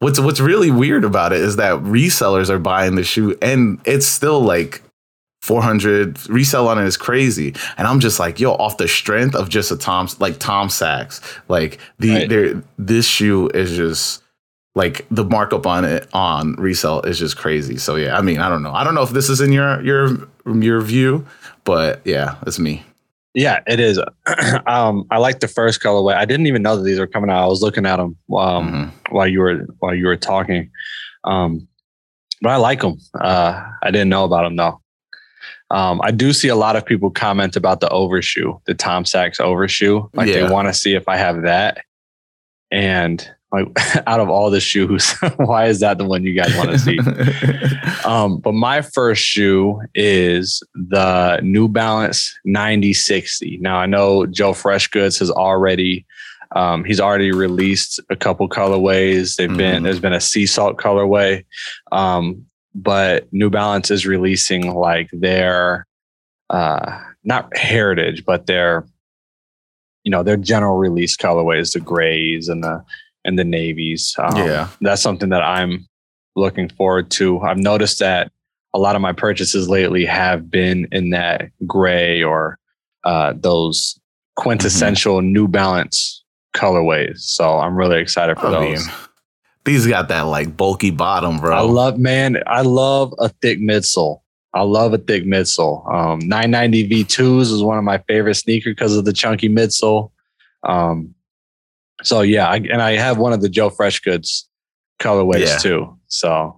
what's 0.00 0.20
what's 0.20 0.40
really 0.40 0.70
weird 0.70 1.04
about 1.04 1.32
it 1.32 1.40
is 1.40 1.56
that 1.56 1.76
resellers 1.82 2.50
are 2.50 2.58
buying 2.58 2.94
the 2.96 3.04
shoe, 3.04 3.36
and 3.40 3.78
it's 3.84 4.06
still 4.06 4.40
like 4.40 4.82
400 5.42 6.28
resell 6.28 6.66
on 6.66 6.76
it 6.78 6.86
is 6.86 6.96
crazy 6.96 7.54
and 7.78 7.86
i'm 7.86 8.00
just 8.00 8.18
like 8.18 8.40
yo 8.40 8.52
off 8.54 8.78
the 8.78 8.88
strength 8.88 9.36
of 9.36 9.48
just 9.48 9.70
a 9.70 9.76
tom 9.76 10.08
like 10.18 10.40
tom 10.40 10.68
sachs 10.68 11.20
like 11.46 11.78
the 12.00 12.10
Right. 12.10 12.28
there 12.28 12.62
this 12.78 13.06
shoe 13.06 13.48
is 13.54 13.76
just 13.76 14.22
like 14.76 15.04
the 15.10 15.24
markup 15.24 15.66
on 15.66 15.84
it 15.84 16.06
on 16.12 16.54
resell 16.54 17.00
is 17.02 17.18
just 17.18 17.36
crazy 17.36 17.76
so 17.76 17.96
yeah 17.96 18.16
i 18.16 18.20
mean 18.22 18.38
i 18.38 18.48
don't 18.48 18.62
know 18.62 18.72
i 18.72 18.84
don't 18.84 18.94
know 18.94 19.02
if 19.02 19.10
this 19.10 19.28
is 19.28 19.40
in 19.40 19.50
your 19.50 19.80
your 19.82 20.16
your 20.60 20.80
view 20.80 21.26
but 21.64 22.00
yeah 22.04 22.36
it's 22.46 22.58
me 22.60 22.84
Yeah, 23.34 23.60
it 23.66 23.80
is. 23.80 23.98
um, 24.66 25.04
I 25.10 25.18
like 25.18 25.40
the 25.40 25.48
first 25.48 25.82
colorway. 25.82 26.14
I 26.14 26.24
didn't 26.24 26.46
even 26.46 26.62
know 26.62 26.74
that 26.76 26.84
these 26.84 26.98
were 26.98 27.06
coming 27.06 27.28
out. 27.28 27.42
I 27.44 27.46
was 27.46 27.60
looking 27.60 27.84
at 27.84 27.96
them 27.98 28.16
um, 28.34 28.64
Mhm. 28.72 28.90
while 29.10 29.26
you 29.28 29.40
were 29.40 29.66
while 29.80 29.94
you 29.94 30.06
were 30.06 30.16
talking. 30.16 30.70
Um, 31.24 31.68
but 32.40 32.48
I 32.52 32.56
like 32.56 32.80
them. 32.80 32.96
Uh, 33.20 33.60
I 33.82 33.90
didn't 33.90 34.08
know 34.08 34.24
about 34.24 34.44
them 34.44 34.56
though. 34.56 34.80
Um, 35.70 36.00
I 36.02 36.12
do 36.12 36.32
see 36.32 36.48
a 36.48 36.54
lot 36.56 36.76
of 36.76 36.86
people 36.86 37.10
comment 37.10 37.56
about 37.56 37.80
the 37.80 37.90
overshoe, 37.90 38.58
the 38.66 38.72
Tom 38.74 39.04
Sachs 39.04 39.38
overshoe. 39.38 40.08
Like 40.14 40.28
Yeah. 40.28 40.46
they 40.46 40.50
want 40.50 40.68
to 40.68 40.72
see 40.74 40.94
if 40.94 41.06
I 41.06 41.16
have 41.18 41.42
that. 41.42 41.84
And 42.70 43.28
like 43.64 44.02
out 44.06 44.20
of 44.20 44.28
all 44.28 44.50
the 44.50 44.60
shoes, 44.60 45.12
why 45.36 45.66
is 45.66 45.80
that 45.80 45.98
the 45.98 46.04
one 46.04 46.24
you 46.24 46.34
guys 46.34 46.56
want 46.56 46.70
to 46.70 46.78
see? 46.78 46.98
Um, 48.04 48.38
but 48.38 48.52
my 48.52 48.82
first 48.82 49.20
shoe 49.22 49.80
is 49.94 50.62
the 50.74 51.40
New 51.42 51.66
Balance 51.66 52.32
9060. 52.44 53.58
Now 53.60 53.78
I 53.78 53.86
know 53.86 54.26
Joe 54.26 54.52
Freshgoods 54.52 55.18
has 55.18 55.30
already 55.30 56.06
um, 56.54 56.84
he's 56.84 57.00
already 57.00 57.32
released 57.32 57.98
a 58.08 58.14
couple 58.16 58.48
colorways. 58.48 59.34
They've 59.36 59.48
been 59.56 59.80
Mhm. 59.80 59.84
there's 59.84 59.98
been 60.00 60.12
a 60.12 60.20
sea 60.20 60.46
salt 60.46 60.76
colorway. 60.76 61.44
Um, 61.90 62.46
but 62.74 63.26
New 63.32 63.50
Balance 63.50 63.90
is 63.90 64.06
releasing 64.06 64.72
like 64.72 65.08
their 65.12 65.86
uh 66.50 67.00
not 67.24 67.56
heritage, 67.56 68.24
but 68.24 68.46
their 68.46 68.86
you 70.04 70.10
know, 70.10 70.22
their 70.22 70.36
general 70.36 70.76
release 70.76 71.16
colorways, 71.16 71.72
the 71.72 71.80
grays 71.80 72.48
and 72.48 72.62
the 72.62 72.84
and 73.26 73.38
the 73.38 73.44
navies. 73.44 74.14
Um, 74.18 74.36
yeah 74.36 74.68
that's 74.80 75.02
something 75.02 75.28
that 75.30 75.42
I'm 75.42 75.86
looking 76.36 76.68
forward 76.68 77.10
to. 77.12 77.40
I've 77.40 77.58
noticed 77.58 77.98
that 77.98 78.30
a 78.74 78.78
lot 78.78 78.94
of 78.94 79.02
my 79.02 79.12
purchases 79.12 79.68
lately 79.68 80.04
have 80.04 80.50
been 80.50 80.86
in 80.92 81.10
that 81.10 81.50
gray 81.66 82.22
or 82.22 82.58
uh, 83.04 83.32
those 83.34 83.98
quintessential 84.36 85.22
New 85.22 85.48
Balance 85.48 86.22
colorways. 86.54 87.20
So 87.20 87.58
I'm 87.58 87.76
really 87.76 88.00
excited 88.00 88.38
for 88.38 88.50
those. 88.50 88.86
these 89.64 89.86
got 89.86 90.08
that 90.08 90.22
like 90.22 90.56
bulky 90.56 90.90
bottom 90.90 91.38
bro 91.38 91.56
I 91.56 91.60
love, 91.60 91.98
man, 91.98 92.42
I 92.46 92.60
love 92.60 93.14
a 93.18 93.30
thick 93.30 93.58
midsole. 93.58 94.20
I 94.52 94.62
love 94.62 94.94
a 94.94 94.98
thick 94.98 95.24
midsole. 95.24 95.86
Um, 95.92 96.20
990 96.20 96.88
V2s 96.88 97.52
is 97.52 97.62
one 97.62 97.78
of 97.78 97.84
my 97.84 97.98
favorite 98.08 98.36
sneakers 98.36 98.74
because 98.74 98.96
of 98.96 99.04
the 99.04 99.12
chunky 99.12 99.48
midsole. 99.48 100.12
Um, 100.62 101.14
so 102.06 102.20
yeah, 102.22 102.46
I, 102.48 102.56
and 102.56 102.80
I 102.80 102.92
have 102.96 103.18
one 103.18 103.32
of 103.32 103.40
the 103.42 103.48
Joe 103.48 103.70
Freshgoods 103.70 104.44
colorways 105.00 105.46
Yeah. 105.46 105.58
too. 105.58 105.98
So 106.08 106.56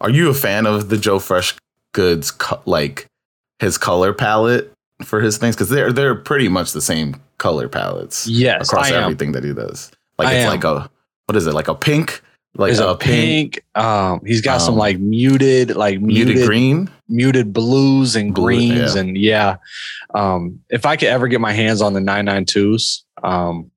Are 0.00 0.10
you 0.10 0.28
a 0.30 0.34
fan 0.34 0.66
of 0.66 0.88
the 0.88 0.96
Joe 0.98 1.18
Fresh 1.18 1.54
Goods 1.92 2.30
co- 2.30 2.60
like 2.66 3.06
his 3.58 3.78
color 3.78 4.12
palette 4.12 4.72
for 5.04 5.20
his 5.20 5.38
things? 5.38 5.54
Because 5.54 5.68
they're 5.70 5.92
they're 5.92 6.14
pretty 6.14 6.48
much 6.48 6.72
the 6.72 6.80
same 6.80 7.16
color 7.38 7.68
palettes 7.68 8.26
yes, 8.26 8.68
across 8.68 8.90
everything 8.90 9.32
that 9.32 9.44
he 9.44 9.52
does. 9.54 9.90
Like 10.18 10.28
I 10.28 10.34
it's 10.34 10.44
am. 10.44 10.50
like 10.50 10.64
a 10.64 10.90
what 11.26 11.36
is 11.36 11.46
it? 11.46 11.54
Like 11.54 11.68
a 11.68 11.74
pink, 11.74 12.20
like 12.56 12.68
There's 12.70 12.80
a, 12.80 12.88
a 12.88 12.96
pink. 12.96 13.60
Um, 13.76 14.20
he's 14.26 14.40
got 14.42 14.58
some 14.58 14.74
Um, 14.74 14.78
like 14.80 14.98
muted, 14.98 15.76
like 15.76 16.00
muted, 16.00 16.34
muted, 16.34 16.46
green. 16.46 16.90
muted 17.08 17.52
blues 17.52 18.16
and 18.16 18.34
Blue, 18.34 18.44
greens, 18.46 18.94
yeah. 18.96 19.00
and 19.00 19.16
yeah. 19.16 19.56
Um, 20.14 20.60
if 20.70 20.84
I 20.86 20.96
could 20.96 21.08
ever 21.08 21.28
get 21.28 21.40
my 21.40 21.52
hands 21.52 21.80
on 21.80 21.92
the 21.92 22.00
992s, 22.00 23.02
um, 23.22 23.70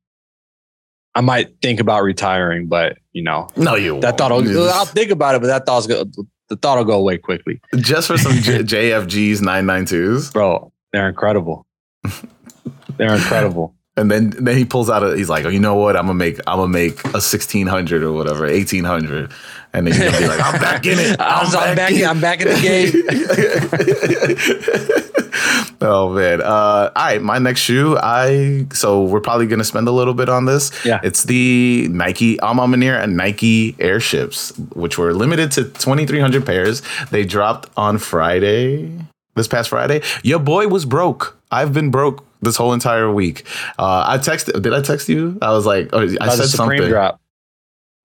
I 1.15 1.21
might 1.21 1.49
think 1.61 1.79
about 1.79 2.03
retiring, 2.03 2.67
but 2.67 2.97
you 3.11 3.23
know, 3.23 3.47
No, 3.55 3.75
you 3.75 3.99
that 4.01 4.17
thought 4.17 4.31
will 4.31 4.69
I'll 4.71 4.85
think 4.85 5.11
about 5.11 5.35
it, 5.35 5.41
but 5.41 5.47
that 5.47 5.65
thought's 5.65 5.85
go, 5.87 6.05
the 6.49 6.55
thought 6.55 6.77
will 6.77 6.85
go 6.85 6.97
away 6.99 7.17
quickly, 7.17 7.61
just 7.77 8.07
for 8.07 8.17
some 8.17 8.33
J- 8.33 8.59
JFGs 8.63 9.37
992s. 9.39 10.33
bro. 10.33 10.71
They're 10.91 11.07
incredible. 11.09 11.65
they're 12.97 13.13
incredible. 13.15 13.75
And 13.95 14.09
then 14.09 14.31
then 14.31 14.57
he 14.57 14.65
pulls 14.65 14.89
out 14.89 15.03
a 15.03 15.15
he's 15.15 15.29
like, 15.29 15.45
oh, 15.45 15.49
you 15.49 15.59
know 15.59 15.75
what? 15.75 15.95
I'm 15.95 16.07
gonna 16.07 16.15
make 16.15 16.39
I'm 16.47 16.57
gonna 16.57 16.67
make 16.67 17.03
a 17.13 17.21
sixteen 17.21 17.67
hundred 17.67 18.01
or 18.01 18.11
whatever, 18.11 18.47
eighteen 18.47 18.83
hundred. 18.83 19.31
And 19.71 19.85
then 19.85 19.93
he's 19.93 20.03
gonna 20.03 20.17
be 20.17 20.27
like, 20.27 20.41
I'm 20.43 20.59
back 20.59 20.83
in 20.87 20.97
it. 20.97 21.15
I'm, 21.19 21.45
I'm 21.55 21.75
back. 21.75 21.91
in, 21.91 22.05
I'm 22.05 22.19
back 22.19 22.41
in 22.41 22.47
the 22.47 22.59
game. 24.99 25.22
Oh 25.83 26.09
man. 26.13 26.41
Uh 26.41 26.45
all 26.45 26.91
right, 26.95 27.21
my 27.21 27.37
next 27.39 27.59
shoe, 27.59 27.97
I 28.01 28.65
so 28.71 29.03
we're 29.03 29.19
probably 29.19 29.47
gonna 29.47 29.63
spend 29.65 29.87
a 29.87 29.91
little 29.91 30.13
bit 30.13 30.29
on 30.29 30.45
this. 30.45 30.71
Yeah. 30.85 31.01
It's 31.03 31.23
the 31.25 31.87
Nike 31.91 32.37
A 32.41 32.53
Ma 32.53 32.65
Maniére 32.65 33.03
and 33.03 33.17
Nike 33.17 33.75
airships, 33.79 34.57
which 34.73 34.97
were 34.97 35.13
limited 35.13 35.51
to 35.51 35.65
twenty 35.65 36.05
three 36.07 36.19
hundred 36.21 36.45
pairs. 36.45 36.81
They 37.11 37.25
dropped 37.25 37.69
on 37.75 37.97
Friday. 37.97 38.89
This 39.35 39.47
past 39.47 39.69
Friday. 39.69 40.01
Your 40.23 40.39
boy 40.39 40.67
was 40.67 40.85
broke. 40.85 41.37
I've 41.51 41.73
been 41.73 41.89
broke 41.91 42.23
this 42.41 42.55
whole 42.55 42.71
entire 42.71 43.11
week. 43.11 43.45
Uh 43.77 44.05
I 44.07 44.17
texted 44.19 44.61
did 44.61 44.73
I 44.73 44.81
text 44.81 45.09
you? 45.09 45.37
I 45.41 45.51
was 45.51 45.65
like, 45.65 45.89
oh, 45.91 46.01
I 46.21 46.29
said 46.29 46.45
Supreme 46.47 46.77
something. 46.79 46.89
drop. 46.89 47.19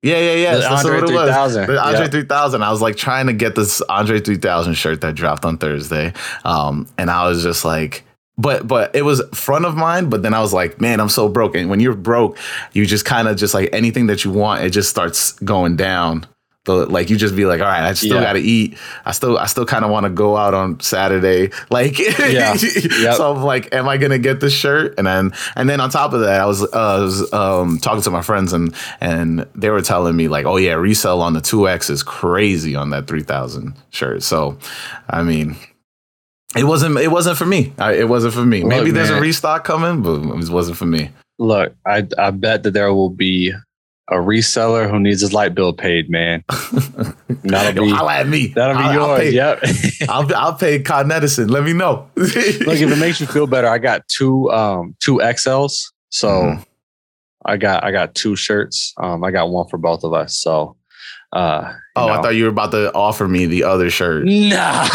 Yeah, 0.03 0.19
yeah, 0.19 0.35
yeah. 0.35 0.55
The 0.55 0.61
That's 0.61 0.85
Andre 0.85 1.01
what 1.01 1.11
it 1.11 1.15
was. 1.15 1.29
3000. 1.29 1.67
The 1.67 1.83
Andre 1.83 2.01
Yeah. 2.03 2.09
3000. 2.09 2.63
I 2.63 2.71
was 2.71 2.81
like 2.81 2.97
trying 2.97 3.27
to 3.27 3.33
get 3.33 3.55
this 3.57 3.81
Andre 3.83 4.21
3000 4.21 4.75
shirt 4.75 5.01
that 5.01 5.15
dropped 5.15 5.45
on 5.45 5.59
Thursday. 5.59 6.13
Um, 6.45 6.87
and 6.97 7.11
I 7.11 7.29
was 7.29 7.43
just 7.43 7.65
like, 7.65 8.05
but 8.37 8.69
but 8.69 8.95
it 8.95 9.03
was 9.03 9.21
front 9.35 9.65
of 9.65 9.77
mind. 9.77 10.11
But 10.11 10.23
then 10.23 10.35
I 10.35 10.41
was 10.41 10.53
like, 10.53 10.81
man, 10.81 11.01
I'm 11.01 11.09
so 11.09 11.29
broke. 11.29 11.57
And 11.57 11.69
when 11.69 11.81
you're 11.81 11.95
broke, 11.95 12.39
you 12.73 12.87
just 12.87 13.05
kind 13.05 13.27
of 13.27 13.37
just 13.37 13.55
like 13.55 13.71
anything 13.73 14.07
that 14.07 14.25
you 14.25 14.31
want, 14.31 14.63
it 14.63 14.71
just 14.71 14.89
starts 14.89 15.33
going 15.41 15.75
down. 15.77 16.25
The, 16.69 16.87
like 16.87 17.09
you 17.09 17.17
just 17.17 17.35
be 17.35 17.47
like, 17.47 17.61
all 17.61 17.67
right, 17.67 17.83
I 17.83 17.95
still 17.95 18.17
Yeah. 18.17 18.23
got 18.23 18.33
to 18.35 18.41
eat. 18.41 18.77
I 19.07 19.13
still 19.13 19.39
I 19.39 19.47
still 19.47 19.65
kind 19.65 19.85
of 19.85 19.91
want 19.91 20.05
to 20.05 20.11
go 20.11 20.37
out 20.37 20.53
on 20.55 20.79
Saturday. 20.81 21.51
Like, 21.71 21.99
Yeah. 21.99 22.55
Yep. 23.01 23.15
so 23.17 23.35
I'm 23.35 23.43
like, 23.43 23.75
am 23.75 23.89
I 23.89 23.97
gonna 23.97 24.19
get 24.19 24.41
this 24.41 24.53
shirt? 24.53 24.95
And 24.99 25.07
then 25.07 25.33
and 25.57 25.69
then 25.69 25.81
on 25.81 25.89
top 25.91 26.13
of 26.13 26.21
that, 26.21 26.41
I 26.41 26.47
was, 26.47 26.63
uh, 26.63 26.69
I 26.73 26.99
was 27.01 27.33
um, 27.33 27.79
talking 27.79 28.03
to 28.03 28.11
my 28.11 28.23
friends 28.23 28.53
and 28.53 28.75
and 29.01 29.47
they 29.55 29.71
were 29.71 29.81
telling 29.83 30.15
me 30.15 30.29
like, 30.29 30.45
oh 30.47 30.57
yeah, 30.59 30.75
resell 30.75 31.23
on 31.23 31.33
the 31.33 31.41
two 31.41 31.69
X 31.69 31.89
is 31.91 32.03
crazy 32.03 32.77
on 32.77 32.91
that 32.91 33.07
three 33.07 33.23
thousand 33.23 33.75
shirt. 33.91 34.23
So, 34.23 34.59
I 35.09 35.23
mean. 35.23 35.57
It 36.57 36.65
wasn't. 36.65 36.97
It 36.99 37.11
wasn't 37.11 37.37
for 37.37 37.45
me. 37.45 37.75
I, 37.79 37.93
it 37.93 38.09
wasn't 38.09 38.33
for 38.33 38.45
me. 38.45 38.61
Look, 38.63 38.71
Maybe 38.71 38.91
there's 38.91 39.11
a 39.11 39.21
restock 39.21 39.65
coming, 39.65 40.03
but 40.03 40.23
it 40.43 40.49
wasn't 40.51 40.79
for 40.79 40.87
me. 40.87 41.11
Look, 41.39 41.75
I 41.85 42.07
I 42.17 42.31
bet 42.31 42.63
that 42.63 42.71
there 42.73 42.93
will 42.95 43.11
be 43.11 43.53
a 44.11 44.15
reseller 44.17 44.91
who 44.91 44.99
needs 44.99 45.21
his 45.21 45.33
light 45.33 45.55
bill 45.55 45.73
paid, 45.73 46.09
man. 46.09 46.43
That'll 47.45 47.87
Yo, 47.89 47.95
holla 47.95 48.15
at 48.15 48.27
me. 48.29 48.49
that'll 48.49 48.77
be 48.77 48.83
I'll, 48.83 48.91
I'll 49.03 49.09
yours. 49.09 49.21
pay, 49.21 49.31
yep. 49.31 49.63
I'll, 50.09 50.35
I'll 50.35 50.55
pay 50.55 50.81
Con 50.81 51.11
Edison. 51.13 51.49
Let 51.49 51.63
me 51.65 51.73
know. 51.75 52.09
Look, 52.17 52.35
if 52.37 52.63
it 52.91 52.99
makes 52.99 53.21
you 53.21 53.27
feel 53.27 53.47
better, 53.47 53.69
I 53.69 53.79
got 53.79 54.07
two 54.09 54.51
um 54.51 54.97
two 55.01 55.17
XLs. 55.19 55.93
So 56.11 56.29
Mhm. 56.29 56.65
I 57.45 57.57
got 57.59 57.85
I 57.85 57.93
got 57.93 58.15
two 58.15 58.35
shirts. 58.35 58.95
Um 58.99 59.23
I 59.25 59.31
got 59.31 59.51
one 59.51 59.69
for 59.69 59.77
both 59.79 60.05
of 60.05 60.13
us. 60.15 60.37
So 60.37 60.77
uh 61.33 61.75
oh, 61.95 62.09
I 62.09 62.23
thought 62.23 62.35
you 62.35 62.45
were 62.45 62.51
about 62.51 62.71
to 62.71 62.91
offer 62.95 63.29
me 63.29 63.45
the 63.45 63.65
other 63.65 63.91
shirt. 63.91 64.25
Nah, 64.25 64.89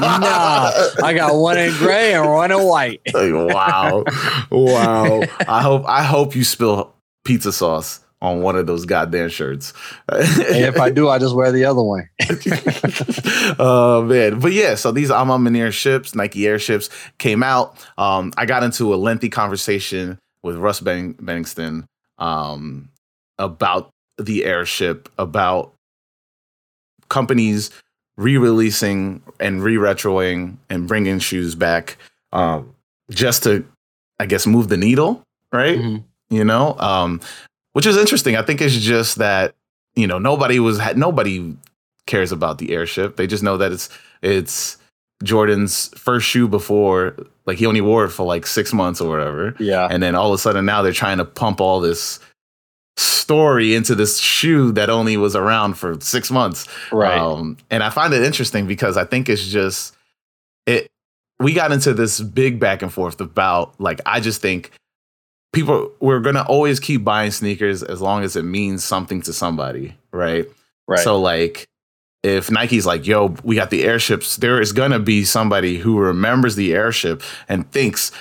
nah. 0.00 0.70
I 1.02 1.14
got 1.16 1.34
one 1.34 1.56
in 1.58 1.72
gray 1.78 2.12
and 2.12 2.28
one 2.30 2.52
in 2.52 2.62
white. 2.62 3.00
Wow, 3.14 4.04
wow. 4.50 5.22
I 5.46 5.62
hope 5.62 5.84
I 5.86 6.02
hope 6.02 6.36
you 6.36 6.44
spill 6.44 6.94
pizza 7.24 7.52
sauce 7.52 8.00
on 8.20 8.42
one 8.42 8.56
of 8.56 8.66
those 8.66 8.84
goddamn 8.84 9.28
shirts. 9.28 9.72
and 10.08 10.64
if 10.64 10.78
I 10.80 10.90
do, 10.90 11.08
I 11.08 11.18
just 11.18 11.34
wear 11.34 11.52
the 11.52 11.64
other 11.64 11.82
one. 11.82 12.08
oh 13.58 14.02
man, 14.02 14.40
but 14.40 14.52
yeah. 14.52 14.74
So 14.74 14.90
these 14.90 15.10
A 15.10 15.24
Ma 15.24 15.38
Maniére 15.38 15.72
ships, 15.72 16.14
Nike 16.14 16.46
airships, 16.46 16.90
came 17.18 17.42
out. 17.42 17.76
Um, 17.96 18.32
I 18.36 18.46
got 18.46 18.62
into 18.62 18.92
a 18.92 18.96
lengthy 18.96 19.28
conversation 19.28 20.18
with 20.42 20.56
Russ 20.56 20.80
ben- 20.80 21.14
Bengtson 21.14 21.84
um, 22.18 22.88
about 23.38 23.90
the 24.18 24.44
airship, 24.44 25.08
about 25.18 25.74
companies 27.08 27.70
re-releasing 28.16 29.22
and 29.38 29.62
re-retroing 29.62 30.56
and 30.68 30.88
bringing 30.88 31.20
shoes 31.20 31.54
back 31.54 31.96
um, 32.32 32.74
just 33.10 33.44
to, 33.44 33.64
I 34.18 34.26
guess, 34.26 34.46
move 34.46 34.68
the 34.68 34.76
needle, 34.76 35.22
right? 35.52 35.78
Mm-hmm. 35.78 36.34
You 36.34 36.44
know, 36.44 36.76
um, 36.78 37.20
which 37.78 37.86
is 37.86 37.96
interesting. 37.96 38.34
I 38.34 38.42
think 38.42 38.60
it's 38.60 38.76
just 38.76 39.18
that 39.18 39.54
you 39.94 40.08
know 40.08 40.18
nobody 40.18 40.58
was 40.58 40.80
nobody 40.96 41.56
cares 42.08 42.32
about 42.32 42.58
the 42.58 42.72
airship. 42.72 43.14
They 43.14 43.28
just 43.28 43.44
know 43.44 43.56
that 43.56 43.70
it's 43.70 43.88
it's 44.20 44.78
Jordan's 45.22 45.86
first 45.96 46.26
shoe 46.26 46.48
before 46.48 47.14
like 47.46 47.58
he 47.58 47.66
only 47.66 47.80
wore 47.80 48.04
it 48.04 48.10
for 48.10 48.26
like 48.26 48.48
six 48.48 48.72
months 48.72 49.00
or 49.00 49.08
whatever. 49.08 49.54
Yeah. 49.60 49.86
And 49.88 50.02
then 50.02 50.16
all 50.16 50.26
of 50.26 50.34
a 50.34 50.38
sudden 50.38 50.66
now 50.66 50.82
they're 50.82 50.92
trying 50.92 51.18
to 51.18 51.24
pump 51.24 51.60
all 51.60 51.78
this 51.78 52.18
story 52.96 53.76
into 53.76 53.94
this 53.94 54.18
shoe 54.18 54.72
that 54.72 54.90
only 54.90 55.16
was 55.16 55.36
around 55.36 55.74
for 55.74 56.00
six 56.00 56.32
months. 56.32 56.66
Right. 56.90 57.16
Um, 57.16 57.58
and 57.70 57.84
I 57.84 57.90
find 57.90 58.12
it 58.12 58.24
interesting 58.24 58.66
because 58.66 58.96
I 58.96 59.04
think 59.04 59.28
it's 59.28 59.46
just 59.46 59.94
it. 60.66 60.88
We 61.38 61.52
got 61.52 61.70
into 61.70 61.94
this 61.94 62.20
big 62.20 62.58
back 62.58 62.82
and 62.82 62.92
forth 62.92 63.20
about 63.20 63.80
like 63.80 64.00
I 64.04 64.18
just 64.18 64.42
think 64.42 64.72
people 65.52 65.92
we're 66.00 66.20
gonna 66.20 66.42
always 66.42 66.80
keep 66.80 67.04
buying 67.04 67.30
sneakers 67.30 67.82
as 67.82 68.00
long 68.00 68.22
as 68.22 68.36
it 68.36 68.44
means 68.44 68.84
something 68.84 69.22
to 69.22 69.32
somebody, 69.32 69.96
right? 70.12 70.46
Right. 70.86 71.00
So 71.00 71.20
like 71.20 71.68
if 72.22 72.50
Nike's 72.50 72.86
like, 72.86 73.06
yo, 73.06 73.36
we 73.44 73.54
got 73.54 73.70
the 73.70 73.84
airships, 73.84 74.36
there 74.36 74.60
is 74.60 74.72
gonna 74.72 74.98
be 74.98 75.24
somebody 75.24 75.78
who 75.78 75.98
remembers 75.98 76.56
the 76.56 76.74
airship 76.74 77.22
and 77.48 77.70
thinks, 77.70 78.12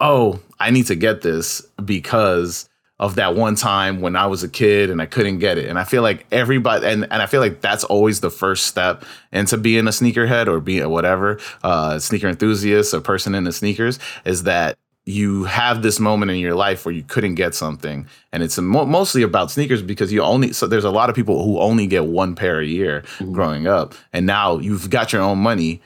oh, 0.00 0.40
I 0.58 0.70
need 0.70 0.86
to 0.86 0.94
get 0.94 1.22
this 1.22 1.62
because 1.84 2.68
of 3.00 3.16
that 3.16 3.34
one 3.34 3.56
time 3.56 4.00
when 4.00 4.14
I 4.14 4.26
was 4.26 4.42
a 4.42 4.48
kid 4.48 4.88
and 4.88 5.02
I 5.02 5.06
couldn't 5.06 5.38
get 5.38 5.58
it. 5.58 5.68
And 5.68 5.78
I 5.78 5.84
feel 5.84 6.02
like 6.02 6.26
everybody 6.30 6.86
and, 6.86 7.04
and 7.04 7.22
I 7.22 7.26
feel 7.26 7.40
like 7.40 7.60
that's 7.60 7.82
always 7.84 8.20
the 8.20 8.30
first 8.30 8.66
step 8.66 9.04
into 9.32 9.56
being 9.56 9.86
a 9.86 9.90
sneakerhead 9.90 10.46
or 10.46 10.60
being 10.60 10.88
whatever, 10.88 11.40
uh 11.62 11.98
sneaker 11.98 12.28
enthusiast, 12.28 12.94
a 12.94 13.00
person 13.00 13.34
into 13.34 13.52
sneakers, 13.52 13.98
is 14.24 14.44
that 14.44 14.78
you 15.06 15.44
have 15.44 15.82
this 15.82 16.00
moment 16.00 16.30
in 16.30 16.38
your 16.38 16.54
life 16.54 16.84
where 16.84 16.94
you 16.94 17.02
couldn't 17.02 17.34
get 17.34 17.54
something. 17.54 18.06
And 18.32 18.42
it's 18.42 18.58
mo- 18.58 18.86
mostly 18.86 19.22
about 19.22 19.50
sneakers 19.50 19.82
because 19.82 20.12
you 20.12 20.22
only 20.22 20.52
so 20.52 20.66
there's 20.66 20.84
a 20.84 20.90
lot 20.90 21.10
of 21.10 21.16
people 21.16 21.44
who 21.44 21.58
only 21.58 21.86
get 21.86 22.06
one 22.06 22.34
pair 22.34 22.60
a 22.60 22.66
year 22.66 23.02
mm-hmm. 23.18 23.32
growing 23.32 23.66
up. 23.66 23.94
And 24.12 24.26
now 24.26 24.58
you've 24.58 24.88
got 24.88 25.12
your 25.12 25.22
own 25.22 25.38
money 25.38 25.82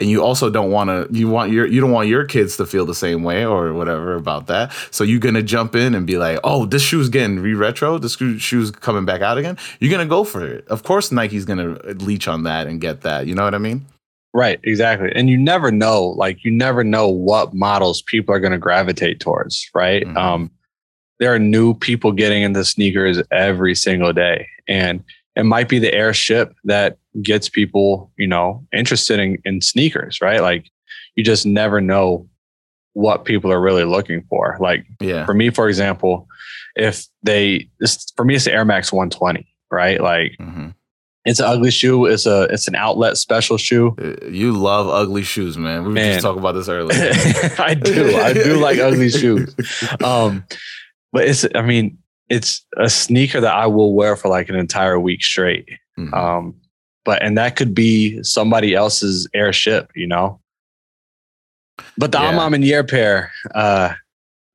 and 0.00 0.10
you 0.10 0.24
also 0.24 0.50
don't 0.50 0.70
want 0.70 0.88
to 0.88 1.16
you 1.16 1.28
want 1.28 1.52
your 1.52 1.66
you 1.66 1.80
don't 1.80 1.92
want 1.92 2.08
your 2.08 2.24
kids 2.24 2.56
to 2.56 2.66
feel 2.66 2.86
the 2.86 2.94
same 2.94 3.22
way 3.22 3.44
or 3.44 3.74
whatever 3.74 4.14
about 4.14 4.46
that. 4.46 4.72
So 4.90 5.04
you're 5.04 5.20
gonna 5.20 5.42
jump 5.42 5.76
in 5.76 5.94
and 5.94 6.06
be 6.06 6.16
like 6.16 6.40
oh 6.42 6.64
this 6.64 6.82
shoe's 6.82 7.10
getting 7.10 7.40
re-retro. 7.40 7.98
This 7.98 8.16
shoe's 8.38 8.70
coming 8.70 9.04
back 9.04 9.20
out 9.20 9.36
again. 9.36 9.58
You're 9.78 9.92
gonna 9.92 10.08
go 10.08 10.24
for 10.24 10.44
it. 10.44 10.66
Of 10.68 10.84
course 10.84 11.12
nike's 11.12 11.44
gonna 11.44 11.78
leech 11.96 12.26
on 12.28 12.44
that 12.44 12.66
and 12.66 12.80
get 12.80 13.02
that. 13.02 13.26
You 13.26 13.34
know 13.34 13.44
what 13.44 13.54
i 13.54 13.58
mean 13.58 13.86
right 14.34 14.60
exactly 14.64 15.10
and 15.14 15.30
you 15.30 15.38
never 15.38 15.70
know 15.70 16.08
like 16.08 16.44
you 16.44 16.50
never 16.50 16.84
know 16.84 17.08
what 17.08 17.54
models 17.54 18.02
people 18.02 18.34
are 18.34 18.40
gonna 18.40 18.58
gravitate 18.58 19.20
towards 19.20 19.70
right 19.74 20.04
mm-hmm. 20.04 20.16
um 20.16 20.50
there 21.20 21.32
are 21.32 21.38
new 21.38 21.72
people 21.72 22.12
getting 22.12 22.42
into 22.42 22.64
sneakers 22.64 23.22
every 23.30 23.74
single 23.74 24.12
day 24.12 24.46
and 24.68 25.02
it 25.36 25.44
might 25.44 25.68
be 25.68 25.78
the 25.78 25.92
airship 25.92 26.54
that 26.64 26.98
gets 27.22 27.48
people, 27.48 28.12
you 28.16 28.26
know, 28.26 28.66
interested 28.72 29.18
in, 29.18 29.38
in 29.44 29.60
sneakers, 29.60 30.20
right? 30.20 30.40
Like 30.40 30.70
you 31.16 31.24
just 31.24 31.46
never 31.46 31.80
know 31.80 32.28
what 32.92 33.24
people 33.24 33.50
are 33.50 33.60
really 33.60 33.84
looking 33.84 34.22
for. 34.28 34.56
Like 34.60 34.86
yeah. 35.00 35.26
for 35.26 35.34
me, 35.34 35.50
for 35.50 35.68
example, 35.68 36.28
if 36.76 37.06
they 37.22 37.68
this 37.80 38.06
for 38.16 38.24
me 38.24 38.34
it's 38.34 38.44
the 38.44 38.52
Air 38.52 38.64
Max 38.64 38.92
120, 38.92 39.46
right? 39.70 40.00
Like 40.00 40.36
mm-hmm. 40.40 40.70
It's 41.24 41.40
an 41.40 41.46
ugly 41.46 41.70
shoe. 41.70 42.06
It's 42.06 42.26
a 42.26 42.42
it's 42.44 42.68
an 42.68 42.74
outlet 42.74 43.16
special 43.16 43.56
shoe. 43.56 43.96
Uh, 44.00 44.26
you 44.26 44.52
love 44.52 44.88
ugly 44.88 45.22
shoes, 45.22 45.56
man. 45.56 45.82
We 45.82 45.88
were 45.88 45.94
man. 45.94 46.14
just 46.14 46.24
talking 46.24 46.40
about 46.40 46.52
this 46.52 46.68
earlier. 46.68 46.98
I 47.58 47.74
do. 47.74 48.16
I 48.16 48.32
do 48.32 48.56
like 48.60 48.78
ugly 48.78 49.10
shoes. 49.10 49.54
Um, 50.02 50.44
but 51.12 51.26
it's 51.26 51.46
I 51.54 51.62
mean, 51.62 51.98
it's 52.28 52.64
a 52.76 52.90
sneaker 52.90 53.40
that 53.40 53.54
I 53.54 53.66
will 53.66 53.94
wear 53.94 54.16
for 54.16 54.28
like 54.28 54.48
an 54.48 54.56
entire 54.56 55.00
week 55.00 55.22
straight. 55.22 55.68
Mm-hmm. 55.98 56.12
Um, 56.12 56.56
but 57.04 57.22
and 57.22 57.38
that 57.38 57.56
could 57.56 57.74
be 57.74 58.22
somebody 58.22 58.74
else's 58.74 59.28
airship, 59.34 59.90
you 59.94 60.06
know. 60.06 60.40
But 61.96 62.12
the 62.12 62.18
yeah. 62.18 62.30
A 62.30 62.36
Ma 62.36 62.48
Maniére 62.48 62.88
pair, 62.88 63.32
uh, 63.54 63.94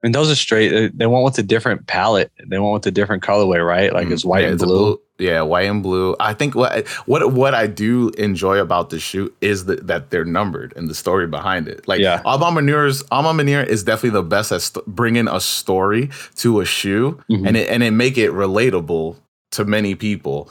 and 0.04 0.14
those 0.14 0.32
are 0.32 0.36
straight. 0.36 0.98
They 0.98 1.08
went 1.08 1.26
with 1.26 1.38
a 1.40 1.44
different 1.44 1.88
palette. 1.88 2.32
They 2.46 2.60
went 2.60 2.74
with 2.74 2.86
a 2.88 2.92
different 2.92 3.24
colorway, 3.24 3.66
right? 3.66 3.92
Like 3.92 4.08
mm, 4.08 4.12
it's 4.12 4.24
white 4.24 4.44
yeah, 4.44 4.52
and 4.52 4.60
blue. 4.60 4.68
blue. 4.68 5.00
Yeah, 5.20 5.42
white 5.42 5.70
and 5.70 5.84
blue. 5.84 6.16
I 6.20 6.34
think 6.34 6.56
what 6.56 6.88
what 7.06 7.34
what 7.34 7.54
I 7.54 7.68
do 7.68 8.10
enjoy 8.18 8.58
about 8.58 8.90
the 8.90 9.00
shoe 9.00 9.34
is 9.42 9.66
that 9.66 9.88
that 9.88 10.10
they're 10.10 10.26
numbered 10.26 10.74
and 10.76 10.90
the 10.90 10.96
story 10.96 11.28
behind 11.28 11.68
it. 11.68 11.88
Like 11.88 12.00
yeah. 12.00 12.22
A 12.26 12.38
Ma 12.38 12.52
Maniére's 12.52 13.04
A 13.12 13.68
is 13.68 13.84
definitely 13.84 14.12
the 14.12 14.24
best 14.24 14.52
at 14.52 14.62
st- 14.62 14.86
bringing 14.86 15.28
a 15.28 15.42
story 15.42 16.10
to 16.36 16.62
a 16.62 16.66
shoe 16.66 17.22
mm-hmm. 17.30 17.46
and 17.46 17.58
it 17.58 17.70
and 17.70 17.84
it 17.84 17.92
make 17.92 18.18
it 18.18 18.32
relatable 18.32 19.18
to 19.52 19.66
many 19.66 19.94
people. 19.94 20.50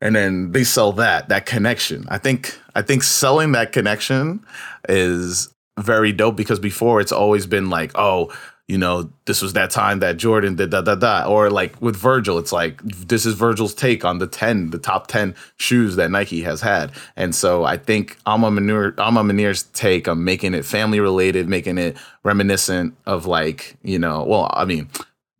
And 0.00 0.16
then 0.16 0.50
they 0.50 0.64
sell 0.64 0.92
that 0.94 1.28
that 1.28 1.46
connection. 1.46 2.04
I 2.08 2.18
think 2.18 2.58
I 2.74 2.82
think 2.82 3.04
selling 3.04 3.52
that 3.52 3.72
connection 3.72 4.44
is 4.88 5.48
very 5.78 6.12
dope 6.12 6.36
because 6.36 6.58
before 6.58 7.00
it's 7.00 7.12
always 7.12 7.46
been 7.46 7.70
like, 7.70 7.92
oh, 7.94 8.32
you 8.72 8.78
know, 8.78 9.10
this 9.26 9.42
was 9.42 9.52
that 9.52 9.70
time 9.70 9.98
that 9.98 10.16
Jordan 10.16 10.56
did 10.56 10.70
da 10.70 10.80
da 10.80 10.94
da. 10.94 11.26
Or 11.26 11.50
like 11.50 11.78
with 11.82 11.94
Virgil, 11.94 12.38
it's 12.38 12.52
like 12.52 12.80
this 12.82 13.26
is 13.26 13.34
Virgil's 13.34 13.74
take 13.74 14.02
on 14.02 14.16
the 14.16 14.26
10, 14.26 14.70
the 14.70 14.78
top 14.78 15.08
10 15.08 15.34
shoes 15.58 15.96
that 15.96 16.10
Nike 16.10 16.40
has 16.40 16.62
had. 16.62 16.90
And 17.14 17.34
so 17.34 17.64
I 17.64 17.76
think 17.76 18.16
A 18.24 18.38
Ma 18.38 18.48
Maniére's 18.48 19.64
take 19.74 20.08
on 20.08 20.24
making 20.24 20.54
it 20.54 20.64
family 20.64 21.00
related, 21.00 21.50
making 21.50 21.76
it 21.76 21.98
reminiscent 22.22 22.96
of 23.04 23.26
like, 23.26 23.76
you 23.82 23.98
know, 23.98 24.24
well, 24.24 24.50
I 24.54 24.64
mean, 24.64 24.88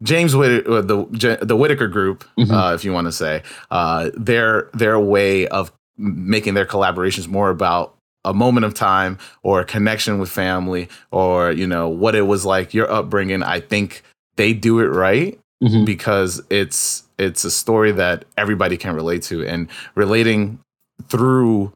James 0.03 0.37
Whitt, 0.37 0.67
uh, 0.67 0.83
the 0.83 1.39
the 1.41 1.57
Whitaker 1.57 1.89
group, 1.89 2.25
mm-hmm. 2.39 2.53
uh, 2.53 2.75
if 2.75 2.85
you 2.85 2.93
want 2.93 3.07
to 3.07 3.13
say, 3.13 3.43
uh, 3.71 4.11
their 4.13 4.69
their 4.75 5.01
way 5.01 5.49
of 5.49 5.73
making 5.97 6.53
their 6.53 6.67
collaborations 6.67 7.29
more 7.29 7.49
about 7.49 7.97
a 8.25 8.33
moment 8.33 8.65
of 8.65 8.75
time 8.75 9.19
or 9.43 9.61
a 9.61 9.65
connection 9.65 10.19
with 10.19 10.31
family 10.31 10.89
or 11.11 11.51
you 11.53 11.67
know 11.67 11.89
what 11.89 12.15
it 12.15 12.23
was 12.23 12.45
like 12.45 12.73
your 12.73 12.91
upbringing 12.91 13.43
i 13.43 13.61
think 13.61 14.03
they 14.37 14.53
do 14.53 14.81
it 14.81 14.87
right 14.87 15.39
mm-hmm. 15.63 15.85
because 15.85 16.43
it's 16.51 17.05
it's 17.19 17.45
a 17.45 17.51
story 17.51 17.93
that 17.93 18.25
everybody 18.37 18.77
can 18.77 18.95
relate 18.95 19.23
to 19.23 19.45
and 19.47 19.69
relating 19.95 20.59
through 21.09 21.73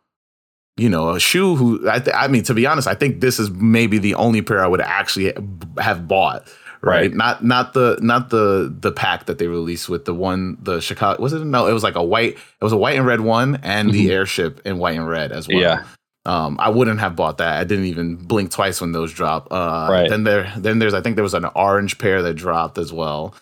you 0.77 0.89
know 0.89 1.11
a 1.11 1.21
shoe 1.21 1.57
who 1.57 1.89
I, 1.89 1.99
th- 1.99 2.17
I 2.17 2.29
mean 2.29 2.43
to 2.45 2.55
be 2.55 2.67
honest 2.67 2.87
i 2.87 2.95
think 2.95 3.21
this 3.21 3.39
is 3.39 3.51
maybe 3.51 3.99
the 3.99 4.15
only 4.15 4.43
pair 4.43 4.63
i 4.63 4.69
would 4.69 4.81
actually 4.81 5.33
have 5.79 6.07
bought 6.07 6.47
right? 6.83 7.03
right? 7.03 7.15
Not 7.15 7.45
not 7.45 7.75
the 7.75 7.99
not 8.01 8.31
the 8.31 8.75
the 8.81 8.93
pack 8.93 9.27
that 9.27 9.39
they 9.39 9.49
released 9.49 9.89
with 9.89 10.05
the 10.05 10.15
one 10.15 10.57
the 10.61 10.81
Chicago 10.81 11.21
was 11.23 11.33
it 11.33 11.45
no 11.45 11.67
it 11.67 11.73
was 11.73 11.83
like 11.83 11.97
a 11.97 12.03
white 12.03 12.35
it 12.35 12.65
was 12.65 12.73
a 12.73 12.77
white 12.77 12.97
and 12.97 13.07
red 13.07 13.21
one 13.21 13.57
and 13.63 13.89
mm-hmm. 13.89 13.99
the 13.99 14.13
airship 14.13 14.61
in 14.65 14.79
white 14.79 14.97
and 14.97 15.09
red 15.09 15.33
as 15.33 15.49
well. 15.49 15.59
Yeah. 15.59 15.85
Um, 16.27 16.57
I 16.59 16.71
wouldn't 16.71 16.99
have 16.99 17.15
bought 17.15 17.39
that. 17.39 17.61
I 17.61 17.65
didn't 17.65 17.85
even 17.85 18.17
blink 18.17 18.51
twice 18.51 18.81
when 18.81 18.91
those 18.91 19.13
dropped. 19.13 19.53
Uh, 19.53 19.87
right. 19.89 20.11
Then 20.11 20.25
there, 20.25 20.53
then 20.57 20.81
there's 20.81 20.93
I 20.93 21.01
think 21.01 21.15
there 21.15 21.23
was 21.23 21.35
an 21.35 21.47
orange 21.55 21.99
pair 21.99 22.21
that 22.23 22.35
dropped 22.35 22.79
as 22.79 22.93
well. 22.93 23.35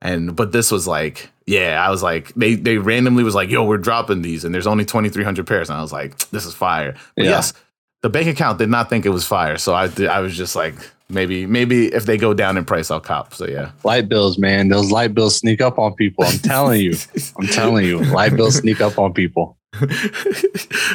And 0.00 0.34
but 0.34 0.50
this 0.50 0.72
was 0.72 0.86
like, 0.86 1.30
yeah, 1.46 1.84
I 1.86 1.90
was 1.90 2.02
like, 2.02 2.32
they 2.34 2.54
they 2.54 2.78
randomly 2.78 3.22
was 3.22 3.34
like, 3.34 3.50
yo, 3.50 3.64
we're 3.64 3.76
dropping 3.76 4.22
these, 4.22 4.44
and 4.44 4.54
there's 4.54 4.66
only 4.66 4.86
2,300 4.86 5.46
pairs, 5.46 5.68
and 5.68 5.78
I 5.78 5.82
was 5.82 5.92
like, 5.92 6.16
this 6.30 6.46
is 6.46 6.54
fire. 6.54 6.94
But 7.16 7.26
yeah. 7.26 7.32
yes, 7.32 7.52
the 8.00 8.08
bank 8.08 8.26
account 8.26 8.58
did 8.58 8.70
not 8.70 8.88
think 8.88 9.04
it 9.04 9.10
was 9.10 9.26
fire, 9.26 9.58
so 9.58 9.74
I 9.74 9.90
I 10.08 10.20
was 10.20 10.34
just 10.34 10.56
like, 10.56 10.74
maybe 11.10 11.44
maybe 11.44 11.88
if 11.88 12.06
they 12.06 12.16
go 12.16 12.32
down 12.32 12.56
in 12.56 12.64
price, 12.64 12.90
I'll 12.90 13.00
cop. 13.00 13.34
So 13.34 13.46
yeah, 13.46 13.72
light 13.84 14.08
bills, 14.08 14.38
man, 14.38 14.68
those 14.68 14.90
light 14.90 15.12
bills 15.12 15.36
sneak 15.36 15.60
up 15.60 15.78
on 15.78 15.92
people. 15.94 16.24
I'm 16.24 16.38
telling 16.38 16.80
you, 16.80 16.94
I'm 17.38 17.48
telling 17.48 17.84
you, 17.84 17.98
light 17.98 18.34
bills 18.34 18.56
sneak 18.56 18.80
up 18.80 18.98
on 18.98 19.12
people. 19.12 19.58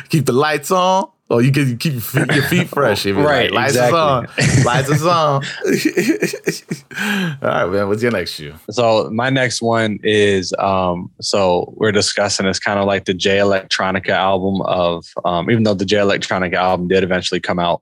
Keep 0.10 0.26
the 0.26 0.34
lights 0.34 0.72
on. 0.72 1.12
Oh, 1.28 1.40
you 1.40 1.52
can 1.52 1.78
keep 1.78 1.94
your 1.94 2.02
feet, 2.02 2.32
your 2.36 2.44
feet 2.44 2.68
fresh. 2.68 3.04
right, 3.08 3.52
like, 3.52 3.52
lights 3.52 3.74
exactly. 3.74 4.00
on. 4.00 4.28
Lights 4.64 4.90
is 4.90 5.06
on. 5.06 5.44
All 7.42 7.50
right, 7.50 7.66
man. 7.66 7.88
What's 7.88 8.04
your 8.04 8.12
next 8.12 8.32
shoe? 8.36 8.54
So 8.70 9.10
my 9.12 9.30
next 9.32 9.62
one 9.62 10.00
is 10.04 10.54
um. 10.60 11.10
So 11.22 11.74
we're 11.78 11.92
discussing 11.92 12.46
it's 12.46 12.60
kind 12.60 12.80
of 12.80 12.86
like 12.86 13.06
the 13.06 13.14
Jay 13.14 13.38
Electronica 13.38 14.10
album 14.10 14.62
of 14.62 15.06
um. 15.26 15.50
Even 15.50 15.64
though 15.64 15.74
the 15.74 15.86
Jay 15.86 15.98
Electronica 15.98 16.54
album 16.56 16.88
did 16.88 17.04
eventually 17.04 17.40
come 17.40 17.58
out, 17.60 17.82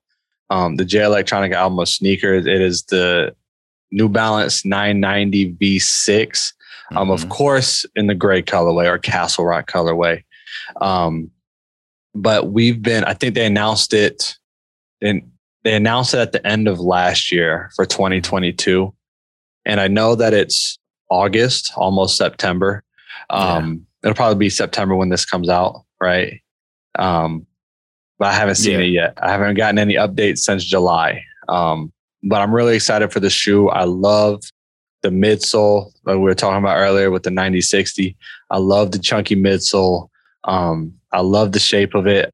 um, 0.49 0.77
the 0.77 0.85
Jay 0.85 0.99
Electronica 0.99 1.53
album 1.53 1.79
of 1.79 1.89
sneakers. 1.89 2.45
It 2.45 2.61
is 2.61 2.83
the 2.83 3.35
New 3.91 4.07
Balance 4.09 4.63
990 4.65 5.53
V6. 5.55 6.53
Um, 6.95 7.09
of 7.11 7.25
Mhm. 7.25 7.29
course, 7.29 7.85
in 7.95 8.07
the 8.07 8.15
gray 8.15 8.41
colorway 8.41 8.87
or 8.87 8.97
Castle 8.99 9.45
Rock 9.45 9.69
colorway. 9.69 10.23
Um, 10.79 11.29
but 12.13 12.51
we've 12.51 12.81
been, 12.81 13.03
I 13.03 13.13
think 13.13 13.35
they 13.35 13.45
announced 13.45 13.93
it, 13.93 14.35
and 15.01 15.31
they 15.63 15.75
announced 15.75 16.13
it 16.13 16.19
at 16.19 16.31
the 16.31 16.45
end 16.45 16.67
of 16.67 16.79
last 16.79 17.31
year 17.31 17.71
for 17.75 17.85
2022. 17.85 18.93
And 19.65 19.79
I 19.79 19.87
know 19.87 20.15
that 20.15 20.33
it's 20.33 20.77
August, 21.09 21.71
almost 21.75 22.17
September. 22.17 22.83
Um, 23.29 23.85
It'll 24.03 24.15
probably 24.15 24.35
be 24.35 24.49
September 24.49 24.95
when 24.95 25.07
this 25.09 25.23
comes 25.25 25.47
out, 25.47 25.83
right? 26.01 26.41
Um, 26.99 27.45
but 28.19 28.27
I 28.27 28.33
haven't 28.33 28.55
seen 28.55 28.79
Yeah. 28.79 28.85
it 28.85 28.89
yet. 28.89 29.13
I 29.21 29.31
haven't 29.31 29.55
gotten 29.55 29.77
any 29.79 29.95
updates 29.95 30.39
since 30.39 30.65
July. 30.65 31.23
Um, 31.47 31.93
but 32.21 32.41
I'm 32.41 32.53
really 32.53 32.75
excited 32.75 33.13
for 33.13 33.21
the 33.21 33.29
shoe. 33.29 33.69
I 33.69 33.85
love 33.85 34.43
the 35.03 35.09
midsole 35.09 35.91
like 36.05 36.15
we 36.15 36.21
were 36.21 36.33
talking 36.35 36.59
about 36.59 36.77
earlier 36.77 37.11
with 37.11 37.23
the 37.23 37.31
9060. 37.31 38.17
I 38.49 38.57
love 38.57 38.91
the 38.91 38.99
chunky 38.99 39.35
midsole. 39.37 40.09
Um, 40.43 40.93
I 41.13 41.21
love 41.21 41.51
the 41.51 41.59
shape 41.59 41.93
of 41.95 42.07
it. 42.07 42.31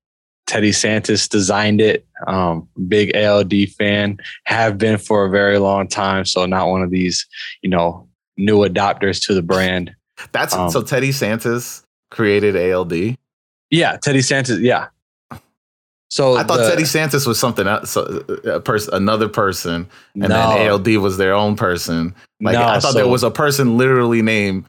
Teddy 0.47 0.71
Santis 0.71 1.29
designed 1.29 1.79
it. 1.79 2.07
Um, 2.25 2.67
big 2.87 3.15
ALD 3.15 3.53
fan, 3.77 4.17
have 4.45 4.77
been 4.79 4.97
for 4.97 5.25
a 5.25 5.29
very 5.29 5.59
long 5.59 5.87
time. 5.87 6.25
So 6.25 6.45
not 6.47 6.69
one 6.69 6.81
of 6.81 6.89
these, 6.89 7.27
you 7.61 7.69
know, 7.69 8.07
new 8.37 8.59
adopters 8.67 9.23
to 9.27 9.35
the 9.35 9.43
brand. 9.43 9.93
That's 10.31 10.55
Um, 10.55 10.71
so 10.71 10.81
Teddy 10.81 11.09
Santis 11.09 11.83
created 12.09 12.55
ALD. 12.57 13.15
Yeah, 13.69 13.97
Teddy 13.97 14.19
Santis. 14.19 14.59
Yeah. 14.61 14.87
So 16.09 16.37
I 16.37 16.43
thought 16.43 16.57
the- 16.57 16.69
Teddy 16.69 16.83
Santis 16.83 17.27
was 17.27 17.37
something 17.39 17.67
else, 17.67 17.95
a 17.95 18.59
person, 18.65 18.93
another 18.95 19.29
person, 19.29 19.87
and 20.15 20.23
then 20.23 20.31
ALD 20.31 20.97
was 20.97 21.17
their 21.17 21.35
own 21.35 21.55
person. 21.55 22.15
Like 22.41 22.53
No, 22.55 22.63
I 22.63 22.79
thought 22.79 22.93
so- 22.93 22.97
there 22.97 23.07
was 23.07 23.21
a 23.21 23.29
person 23.29 23.77
literally 23.77 24.23
named 24.23 24.65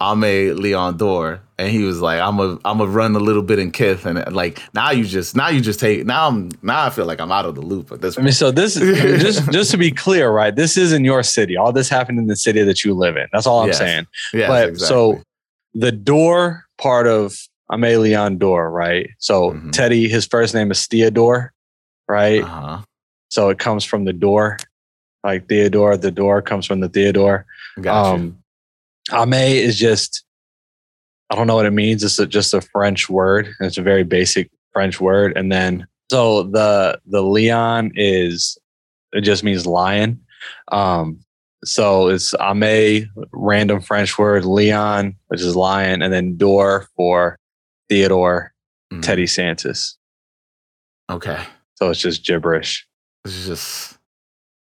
Aime 0.00 0.54
Leon 0.56 0.98
Dore, 0.98 1.40
and 1.58 1.70
he 1.70 1.82
was 1.84 2.00
like, 2.02 2.20
"I'm 2.20 2.38
a, 2.38 2.58
I'm 2.66 2.80
a 2.80 2.86
run 2.86 3.16
a 3.16 3.18
little 3.18 3.42
bit 3.42 3.58
in 3.58 3.70
Kith," 3.70 4.04
and 4.04 4.30
like 4.34 4.60
now 4.74 4.90
you 4.90 5.04
just, 5.04 5.34
now 5.34 5.48
you 5.48 5.60
just 5.62 5.80
take, 5.80 6.04
now 6.04 6.28
I'm, 6.28 6.50
now 6.62 6.84
I 6.84 6.90
feel 6.90 7.06
like 7.06 7.18
I'm 7.18 7.32
out 7.32 7.46
of 7.46 7.54
the 7.54 7.62
loop 7.62 7.90
at 7.92 8.02
this 8.02 8.18
I 8.18 8.22
mean, 8.22 8.32
so 8.32 8.50
this 8.50 8.76
is 8.76 9.22
just 9.22 9.50
just 9.52 9.70
to 9.70 9.78
be 9.78 9.90
clear, 10.04 10.30
right? 10.30 10.54
This 10.54 10.76
is 10.76 10.92
in 10.92 11.04
your 11.04 11.22
city. 11.22 11.56
All 11.56 11.72
this 11.72 11.88
happened 11.88 12.18
in 12.18 12.26
the 12.26 12.36
city 12.36 12.62
that 12.62 12.84
you 12.84 12.92
live 12.92 13.16
in. 13.16 13.26
That's 13.32 13.46
all 13.46 13.60
I'm 13.62 13.68
Yes. 13.68 13.78
saying. 13.78 14.06
Yeah, 14.34 14.48
but 14.48 14.76
so 14.78 15.22
the 15.72 15.92
door 15.92 16.66
part 16.78 17.06
of 17.06 17.34
I'm 17.70 17.82
a 17.82 17.94
Aime 17.94 18.02
Leon 18.02 18.38
Dore, 18.38 18.70
right? 18.70 19.08
So 19.18 19.52
Mhm. 19.52 19.72
Teddy, 19.72 20.08
his 20.08 20.26
first 20.26 20.54
name 20.54 20.70
is 20.70 20.86
Theodore, 20.86 21.52
right? 22.06 22.42
uh-huh. 22.44 22.82
So 23.30 23.48
it 23.48 23.58
comes 23.58 23.82
from 23.84 24.04
the 24.04 24.12
door, 24.12 24.58
like 25.24 25.48
Theodore. 25.48 25.96
The 25.96 26.10
door 26.12 26.42
comes 26.42 26.64
from 26.66 26.80
the 26.80 26.88
Theodore. 26.88 27.44
Gotcha. 27.80 28.14
Um, 28.14 28.38
Ame 29.12 29.32
is 29.34 29.78
just, 29.78 30.24
I 31.30 31.34
don't 31.34 31.46
know 31.46 31.56
what 31.56 31.66
it 31.66 31.72
means. 31.72 32.02
It's 32.04 32.18
a, 32.18 32.26
just 32.26 32.54
a 32.54 32.60
French 32.60 33.08
word. 33.08 33.48
It's 33.60 33.78
a 33.78 33.82
very 33.82 34.04
basic 34.04 34.50
French 34.72 35.00
word. 35.00 35.36
And 35.36 35.50
then, 35.50 35.86
so 36.10 36.44
the, 36.44 37.00
the 37.06 37.22
Leon 37.22 37.92
is, 37.94 38.58
it 39.12 39.22
just 39.22 39.42
means 39.44 39.66
lion. 39.66 40.20
Um, 40.70 41.20
so 41.64 42.08
it's 42.08 42.34
Ame, 42.40 43.08
random 43.32 43.80
French 43.80 44.18
word, 44.18 44.44
Leon, 44.44 45.16
which 45.28 45.40
is 45.40 45.56
lion, 45.56 46.02
and 46.02 46.12
then 46.12 46.36
door 46.36 46.86
for 46.96 47.38
Theodore, 47.88 48.52
Mhm. 48.92 49.02
Teddy 49.02 49.24
Santis. 49.26 49.94
Okay, 51.10 51.42
So 51.76 51.90
it's 51.90 52.00
just 52.00 52.24
gibberish. 52.24 52.86
it's 53.24 53.46
just, 53.46 53.98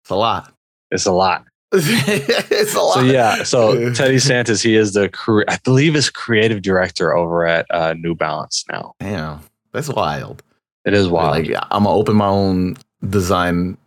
it's 0.03 0.09
a 0.11 0.15
lot. 0.15 0.53
It's 0.91 1.05
a 1.05 1.11
lot. 1.11 1.43
it's 2.51 2.75
a 2.75 2.79
lot. 2.79 2.93
So 2.95 3.01
yeah, 3.01 3.43
so 3.43 3.73
Teddy 3.93 4.15
Santis, 4.15 4.63
he 4.63 4.75
is 4.75 4.93
the 4.93 5.09
cre- 5.09 5.43
I 5.47 5.57
believe 5.63 5.95
is 5.95 6.09
creative 6.09 6.61
director 6.61 7.15
over 7.15 7.45
at 7.45 7.65
uh, 7.69 7.93
New 7.93 8.15
Balance 8.15 8.65
now. 8.71 8.93
Damn, 8.99 9.41
that's 9.71 9.89
wild. 9.89 10.43
It 10.85 10.93
is 10.93 11.07
wild. 11.07 11.47
Like 11.47 11.57
I'm 11.71 11.83
gonna 11.83 11.95
open 11.95 12.15
my 12.15 12.27
own 12.27 12.77
design 13.07 13.77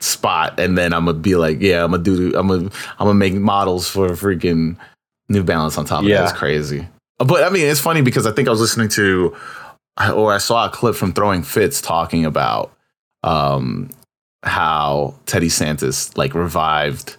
spot, 0.00 0.58
and 0.58 0.76
then 0.76 0.92
I'm 0.92 1.06
gonna 1.06 1.18
be 1.18 1.36
like, 1.36 1.60
yeah, 1.60 1.84
I'm 1.84 1.92
gonna 1.92 2.02
do, 2.02 2.36
I'm 2.36 2.48
gonna, 2.48 2.70
I'm 2.98 3.06
gonna 3.06 3.14
make 3.14 3.34
models 3.34 3.88
for 3.88 4.08
freaking 4.10 4.76
New 5.28 5.44
Balance 5.44 5.78
on 5.78 5.84
top 5.84 6.00
of 6.00 6.04
that. 6.06 6.10
Yeah. 6.10 6.24
It's 6.24 6.32
crazy. 6.32 6.86
But 7.18 7.44
I 7.44 7.50
mean, 7.50 7.66
it's 7.66 7.80
funny 7.80 8.02
because 8.02 8.26
I 8.26 8.32
think 8.32 8.48
I 8.48 8.50
was 8.50 8.60
listening 8.60 8.88
to, 8.90 9.36
or 10.14 10.32
I 10.32 10.38
saw 10.38 10.66
a 10.66 10.70
clip 10.70 10.94
from 10.94 11.12
Throwing 11.12 11.42
Fits 11.42 11.80
talking 11.80 12.24
about 12.24 12.72
um, 13.22 13.90
how 14.42 15.14
Teddy 15.26 15.48
Santis 15.48 16.16
like 16.16 16.34
revived 16.34 17.16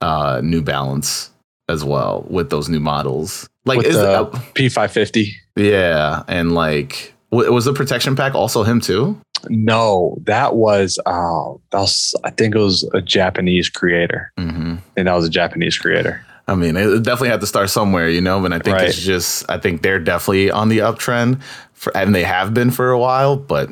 uh, 0.00 0.40
New 0.42 0.62
Balance 0.62 1.30
as 1.68 1.84
well 1.84 2.24
with 2.28 2.50
those 2.50 2.68
new 2.68 2.80
models. 2.80 3.48
Like, 3.64 3.78
With 3.78 3.86
is 3.88 3.96
the- 3.96 4.22
uh, 4.22 4.30
P550. 4.54 5.28
yeah, 5.56 6.22
and 6.28 6.54
like, 6.54 7.12
w- 7.30 7.52
was 7.52 7.66
the 7.66 7.72
protection 7.74 8.16
pack 8.16 8.34
also 8.34 8.62
him 8.62 8.80
too? 8.80 9.20
No, 9.50 10.16
that 10.24 10.56
was 10.56 10.98
uh, 11.06 11.52
that 11.70 11.78
was 11.78 12.14
I 12.24 12.30
think 12.30 12.54
it 12.54 12.58
was 12.58 12.88
a 12.94 13.00
Japanese 13.00 13.68
creator. 13.68 14.32
Mm-hmm. 14.38 14.76
I 14.96 15.02
that 15.02 15.14
was 15.14 15.26
a 15.26 15.30
Japanese 15.30 15.76
creator. 15.78 16.24
I 16.48 16.54
mean, 16.54 16.76
it 16.78 17.02
definitely 17.02 17.28
had 17.28 17.42
to 17.42 17.46
start 17.46 17.68
somewhere, 17.68 18.08
you 18.08 18.22
know. 18.22 18.40
But 18.40 18.52
I 18.54 18.58
think 18.58 18.76
Right. 18.78 18.88
it's 18.88 18.98
just, 19.00 19.44
I 19.50 19.58
think 19.58 19.82
they're 19.82 19.98
definitely 20.00 20.50
on 20.50 20.70
the 20.70 20.78
uptrend, 20.78 21.42
for, 21.74 21.94
and 21.94 22.14
they 22.14 22.24
have 22.24 22.54
been 22.54 22.70
for 22.70 22.90
a 22.90 22.98
while. 22.98 23.36
But 23.36 23.70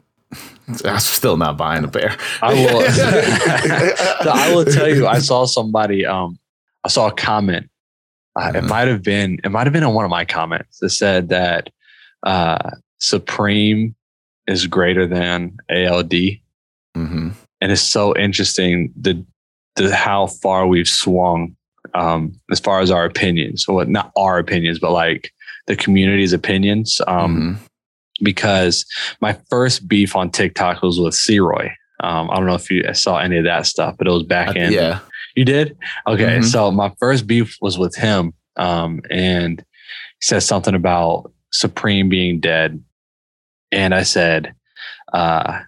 I'm 0.85 0.99
still 1.01 1.37
not 1.37 1.57
buying 1.57 1.85
a 1.85 1.89
pair. 1.89 2.17
I 2.43 2.55
will. 2.55 2.83
I 4.33 4.53
will 4.55 4.65
tell 4.65 4.89
you, 4.89 5.07
I 5.07 5.19
saw 5.19 5.45
somebody. 5.47 6.05
Um, 6.07 6.39
I 6.85 6.89
saw 6.89 7.09
a 7.09 7.13
comment. 7.13 7.69
Uh, 8.39 8.53
It 8.55 8.65
Mhm. 8.65 8.69
might 8.69 8.89
have 8.89 9.03
been. 9.03 9.39
It 9.45 9.51
might 9.51 9.67
have 9.67 9.73
been 9.73 9.85
on 9.85 9.95
one 9.95 10.05
of 10.05 10.11
my 10.11 10.25
comments 10.25 10.79
that 10.81 10.91
said 10.91 11.29
that 11.31 11.71
uh, 12.25 12.71
Supreme 12.99 13.95
is 14.47 14.67
greater 14.67 15.07
than 15.07 15.57
ALD. 15.71 16.15
hmm 16.95 17.29
and 17.63 17.73
it's 17.73 17.81
so 17.81 18.15
interesting 18.17 18.93
the, 19.01 19.25
the 19.77 19.95
how 19.97 20.27
far 20.27 20.67
we've 20.67 20.87
swung 20.89 21.57
um, 21.95 22.39
as 22.51 22.61
far 22.61 22.81
as 22.81 22.91
our 22.91 23.05
opinions. 23.07 23.67
What 23.67 23.89
not 23.89 24.13
our 24.17 24.39
opinions, 24.39 24.79
but 24.79 24.93
like 24.93 25.31
the 25.67 25.75
community's 25.77 26.33
opinions. 26.35 27.01
Um, 27.07 27.37
Mhm. 27.37 27.57
Because 28.23 28.85
my 29.21 29.37
first 29.51 29.87
beef 29.89 30.17
on 30.17 30.31
TikTok 30.31 30.83
was 30.83 30.99
with 30.99 31.15
Seroy. 31.15 31.71
Um, 32.03 32.31
I 32.31 32.37
don't 32.37 32.47
know 32.47 32.55
if 32.55 32.71
you 32.71 32.83
saw 32.95 33.19
any 33.19 33.39
of 33.39 33.45
that 33.45 33.67
stuff, 33.67 33.97
but 33.99 34.07
it 34.07 34.11
was 34.11 34.23
back 34.25 34.55
in. 34.57 34.73
yeah, 34.73 35.01
You 35.35 35.45
did? 35.45 35.77
Okay. 36.07 36.39
Mhm. 36.39 36.45
So 36.45 36.71
my 36.71 36.93
first 36.99 37.27
beef 37.27 37.57
was 37.61 37.79
with 37.79 37.95
him. 37.95 38.33
Um, 38.57 39.01
and 39.11 39.59
he 39.61 39.65
said 40.27 40.43
something 40.43 40.75
about 40.75 41.31
Supreme 41.53 42.09
being 42.09 42.41
dead. 42.41 42.83
And 43.73 43.95
I 43.95 44.03
said, 44.03 44.55
uh, 45.13 45.61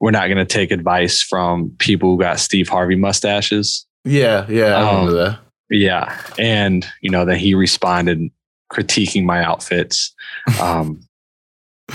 we're 0.00 0.10
not 0.10 0.26
going 0.26 0.38
to 0.38 0.44
take 0.44 0.70
advice 0.72 1.22
from 1.22 1.70
people 1.78 2.10
who 2.14 2.20
got 2.20 2.40
Steve 2.40 2.68
Harvey 2.68 2.96
mustaches. 2.96 3.86
yeah, 4.04 4.46
yeah. 4.48 4.74
I 4.76 4.82
Um, 4.82 4.88
remember 5.06 5.12
that. 5.24 5.38
Yeah. 5.70 6.16
And, 6.38 6.86
you 7.00 7.10
know, 7.10 7.24
then 7.24 7.38
he 7.38 7.54
responded 7.54 8.30
critiquing 8.72 9.24
my 9.24 9.42
outfits. 9.44 10.14
Um, 10.60 11.00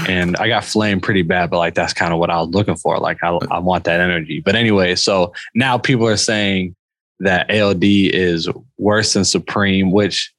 and 0.08 0.36
I 0.38 0.48
got 0.48 0.64
flamed 0.64 1.04
pretty 1.04 1.22
bad, 1.22 1.50
but 1.50 1.58
like 1.58 1.74
that's 1.76 1.94
kind 1.94 2.14
of 2.14 2.20
what 2.20 2.30
I 2.30 2.40
was 2.40 2.50
looking 2.50 2.76
for. 2.76 2.98
Like 3.00 3.24
I, 3.24 3.30
I 3.52 3.60
want 3.60 3.84
that 3.86 4.00
energy. 4.00 4.40
But 4.42 4.56
anyway, 4.56 4.96
so 4.96 5.34
now 5.56 5.78
people 5.78 6.08
are 6.08 6.18
saying 6.18 6.76
that 7.20 7.50
ALD 7.52 7.84
is 7.84 8.48
worse 8.78 9.14
than 9.14 9.26
Supreme, 9.26 9.92
which 9.92 10.32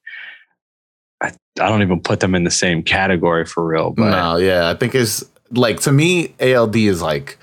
I, 1.21 1.27
I 1.59 1.67
don't 1.69 1.81
even 1.81 1.99
put 2.01 2.19
them 2.21 2.35
in 2.35 2.43
the 2.43 2.51
same 2.51 2.83
category 2.83 3.45
for 3.45 3.65
real. 3.65 3.91
But 3.91 4.11
no, 4.11 4.37
yeah, 4.37 4.69
I 4.69 4.75
think 4.75 4.95
it's 4.95 5.23
like 5.51 5.79
to 5.81 5.91
me, 5.91 6.33
ALD 6.39 6.75
is 6.77 7.01
like 7.01 7.37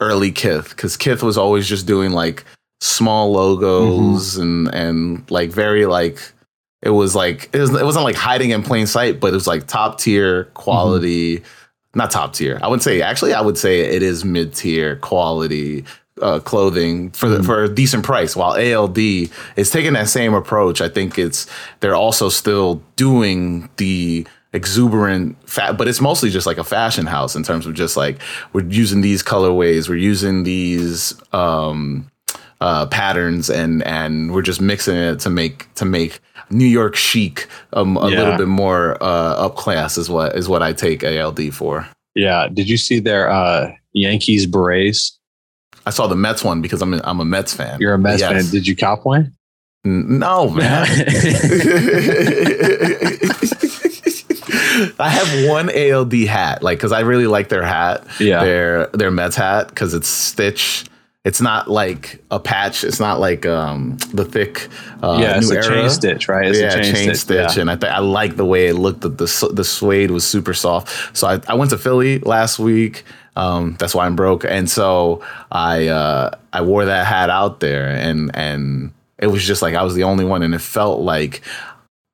early 0.00 0.30
Kith 0.30 0.70
because 0.70 0.96
Kith 0.96 1.22
was 1.22 1.38
always 1.38 1.66
just 1.68 1.86
doing 1.86 2.12
like 2.12 2.44
small 2.80 3.32
logos 3.32 4.36
Mm-hmm. 4.36 4.42
and 4.42 4.74
and 4.74 5.30
like 5.30 5.50
very 5.50 5.86
like 5.86 6.32
it 6.82 6.90
was 6.90 7.14
like 7.14 7.50
it, 7.52 7.58
was, 7.60 7.70
it 7.74 7.84
wasn't 7.84 8.04
like 8.04 8.14
hiding 8.16 8.50
in 8.50 8.62
plain 8.62 8.86
sight, 8.86 9.20
but 9.20 9.28
it 9.28 9.34
was 9.34 9.46
like 9.46 9.66
top 9.66 9.98
tier 9.98 10.44
quality. 10.54 11.42
Not 11.94 12.10
top 12.10 12.34
tier. 12.34 12.58
I 12.62 12.68
would 12.68 12.82
say 12.82 13.00
actually, 13.02 13.34
I 13.34 13.40
would 13.40 13.58
say 13.58 13.80
it 13.80 14.02
is 14.02 14.24
mid 14.24 14.54
tier 14.54 14.96
quality 14.96 15.84
uh, 16.20 16.40
clothing 16.40 17.10
for 17.12 17.28
the, 17.28 17.38
Mhm. 17.38 17.46
for 17.46 17.64
a 17.64 17.68
decent 17.68 18.04
price. 18.04 18.36
While 18.36 18.52
ALD 18.52 18.98
is 19.56 19.70
taking 19.70 19.94
that 19.94 20.08
same 20.08 20.34
approach, 20.34 20.80
I 20.80 20.88
think 20.88 21.18
it's 21.18 21.46
they're 21.80 21.94
also 21.94 22.28
still 22.28 22.82
doing 22.96 23.68
the 23.78 24.26
exuberant 24.52 25.36
fat 25.48 25.76
but 25.76 25.86
it's 25.88 26.00
mostly 26.00 26.30
just 26.30 26.46
like 26.46 26.56
a 26.56 26.64
fashion 26.64 27.04
house 27.04 27.36
in 27.36 27.42
terms 27.42 27.66
of 27.66 27.74
just 27.74 27.98
like 27.98 28.18
we're 28.54 28.64
using 28.64 29.02
these 29.02 29.22
colorways 29.22 29.90
we're 29.90 29.94
using 29.94 30.42
these 30.42 31.12
um 31.34 32.10
uh 32.62 32.86
patterns 32.86 33.50
and 33.50 33.82
and 33.84 34.32
we're 34.32 34.40
just 34.40 34.58
mixing 34.60 34.96
it 34.96 35.20
to 35.20 35.28
make 35.28 35.72
to 35.74 35.84
make 35.84 36.20
new 36.50 36.64
york 36.66 36.94
chic 36.96 37.46
um, 37.74 37.96
a 37.96 38.08
Yeah. 38.10 38.18
little 38.18 38.36
bit 38.38 38.48
more 38.48 38.96
uh 39.02 39.34
up 39.46 39.56
class 39.56 39.96
is 39.98 40.08
what 40.08 40.34
is 40.36 40.48
what 40.48 40.62
i 40.62 40.72
take 40.72 41.02
ald 41.04 41.40
for 41.52 41.86
yeah, 42.14 42.48
did 42.52 42.68
you 42.68 42.76
see 42.78 42.98
their 43.00 43.30
uh, 43.30 43.70
Yankees 43.92 44.44
berets? 44.46 45.18
i 45.86 45.90
saw 45.90 46.06
the 46.08 46.16
mets 46.16 46.42
one 46.42 46.60
because 46.60 46.82
i'm 46.82 46.94
a, 46.94 47.00
i'm 47.04 47.20
a 47.20 47.24
mets 47.24 47.54
fan 47.54 47.78
You're 47.80 47.94
a 47.94 47.98
Mets 47.98 48.20
Yes. 48.20 48.32
fan. 48.44 48.50
Did 48.52 48.66
you 48.66 48.74
cop 48.76 49.04
one? 49.04 49.34
No, 49.84 50.50
man. 50.50 50.86
I 55.00 55.08
have 55.10 55.48
one 55.48 55.70
ALD 55.70 56.12
hat, 56.24 56.62
like 56.62 56.78
because 56.78 56.92
I 56.92 57.00
really 57.00 57.26
like 57.26 57.48
their 57.48 57.62
hat. 57.62 58.04
Yeah. 58.20 58.44
their 58.44 58.86
their 58.88 59.10
Mets 59.10 59.36
hat 59.36 59.68
because 59.68 59.94
it's 59.94 60.08
stitch. 60.08 60.84
It's 61.24 61.40
not 61.40 61.68
like 61.68 62.22
a 62.30 62.38
patch. 62.38 62.84
It's 62.84 63.00
not 63.00 63.20
like 63.20 63.44
um 63.44 63.98
the 64.14 64.24
thick. 64.24 64.68
Uh, 65.02 65.18
yeah, 65.20 65.36
it's 65.36 65.50
New 65.50 65.58
a 65.58 65.62
chain 65.62 65.90
stitch, 65.90 66.28
right? 66.28 66.48
It's 66.48 66.58
yeah, 66.58 66.74
a 66.74 66.92
chain, 66.92 67.14
stitch. 67.14 67.56
and 67.56 67.70
I 67.70 67.76
th- 67.76 67.92
I 67.92 67.98
like 67.98 68.36
the 68.36 68.44
way 68.44 68.68
it 68.68 68.74
looked. 68.74 69.00
The, 69.00 69.08
the 69.08 69.50
the 69.52 69.64
suede 69.64 70.10
was 70.10 70.24
super 70.24 70.54
soft. 70.54 71.16
So 71.16 71.26
I, 71.26 71.40
I 71.48 71.54
went 71.54 71.70
to 71.70 71.78
Philly 71.78 72.20
last 72.20 72.58
week. 72.58 73.04
Um, 73.36 73.76
that's 73.78 73.94
why 73.94 74.06
I'm 74.06 74.16
broke, 74.16 74.44
and 74.44 74.70
so 74.70 75.22
I 75.50 75.88
uh, 75.88 76.30
I 76.52 76.62
wore 76.62 76.84
that 76.86 77.06
hat 77.06 77.30
out 77.30 77.60
there, 77.60 77.88
and 77.88 78.30
and 78.34 78.92
it 79.18 79.26
was 79.26 79.44
just 79.44 79.60
like 79.60 79.74
I 79.74 79.82
was 79.82 79.94
the 79.94 80.04
only 80.04 80.24
one, 80.24 80.42
and 80.42 80.54
it 80.54 80.60
felt 80.60 81.00
like 81.00 81.42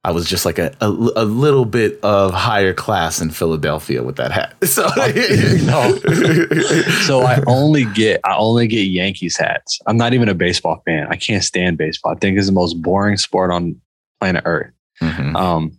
I 0.05 0.11
was 0.13 0.29
just 0.29 0.45
like 0.45 0.59
a, 0.59 0.75
a, 0.83 0.89
a 0.89 1.25
little 1.25 1.65
bit 1.65 1.99
of 2.03 2.35
higher 2.35 2.75
class 2.75 3.21
in 3.23 3.31
Philadelphia 3.31 4.03
with 4.03 4.17
that 4.17 4.33
hat. 4.33 4.55
So 4.67 4.83
No. 5.65 5.99
So 7.07 7.23
I 7.23 7.43
only 7.47 7.85
get 7.87 8.21
I 8.25 8.37
only 8.37 8.67
get 8.67 8.83
Yankees 8.83 9.37
hats. 9.37 9.79
I'm 9.87 9.97
not 9.97 10.13
even 10.15 10.29
a 10.29 10.35
baseball 10.35 10.83
fan. 10.85 11.07
I 11.11 11.17
can't 11.17 11.43
stand 11.43 11.79
baseball. 11.79 12.13
I 12.13 12.19
think 12.19 12.37
it's 12.39 12.47
the 12.47 12.53
most 12.53 12.75
boring 12.83 13.17
sport 13.17 13.51
on 13.51 13.81
planet 14.21 14.43
Earth. 14.47 14.73
Mhm. 15.03 15.35
Um, 15.37 15.79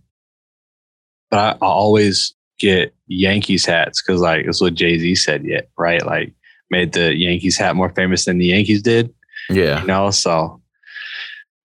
but 1.32 1.40
I, 1.40 1.66
I 1.66 1.70
always 1.70 2.34
get 2.60 2.94
Yankees 3.08 3.66
hats 3.66 4.02
because 4.02 4.22
like 4.22 4.46
it's 4.46 4.62
what 4.62 4.74
Jay 4.74 4.98
Z 4.98 5.16
said 5.16 5.44
yet, 5.46 5.70
right? 5.78 6.04
Like 6.06 6.34
made 6.72 6.94
the 6.94 7.16
Yankees 7.16 7.58
hat 7.58 7.76
more 7.76 7.90
famous 7.90 8.26
than 8.26 8.38
the 8.40 8.48
Yankees 8.48 8.82
did. 8.82 9.14
yeah. 9.50 9.82
You 9.82 9.88
know, 9.88 10.10
so 10.12 10.62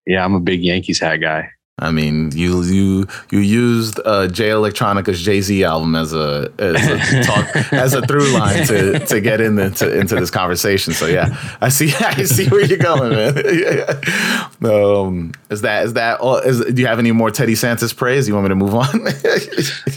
yeah, 0.06 0.24
I'm 0.24 0.34
a 0.34 0.40
big 0.40 0.62
Yankees 0.62 1.00
hat 1.00 1.16
guy. 1.16 1.48
I 1.80 1.90
mean, 1.90 2.30
you 2.32 2.62
you 2.62 3.06
you 3.30 3.38
used 3.38 3.98
uh, 4.04 4.28
Jay 4.28 4.50
Electronica's 4.50 5.20
Jay 5.20 5.40
Z 5.40 5.64
album 5.64 5.96
as 5.96 6.12
a 6.12 6.52
as 6.58 6.86
a 6.86 7.22
talk 7.24 7.72
as 7.72 7.94
a 7.94 8.02
through 8.02 8.32
line 8.32 8.66
to 8.66 8.98
to 9.06 9.20
get 9.20 9.40
in 9.40 9.58
into 9.58 9.98
into 9.98 10.14
this 10.16 10.30
conversation. 10.30 10.92
So 10.92 11.06
yeah, 11.06 11.36
I 11.60 11.70
see 11.70 11.92
I 12.00 12.22
see 12.24 12.48
where 12.48 12.64
you're 12.64 12.78
going, 12.78 13.10
man. 13.10 13.42
yeah. 13.52 14.48
Um, 14.62 15.32
is 15.48 15.62
that 15.62 15.86
is 15.86 15.94
that 15.94 16.20
all? 16.20 16.36
Is 16.36 16.62
do 16.64 16.82
you 16.82 16.86
have 16.86 16.98
any 16.98 17.12
more 17.12 17.30
Teddy 17.30 17.54
Santis 17.54 17.96
praise? 17.96 18.28
You 18.28 18.34
want 18.34 18.44
me 18.44 18.48
to 18.50 18.54
move 18.56 18.74
on? 18.74 19.08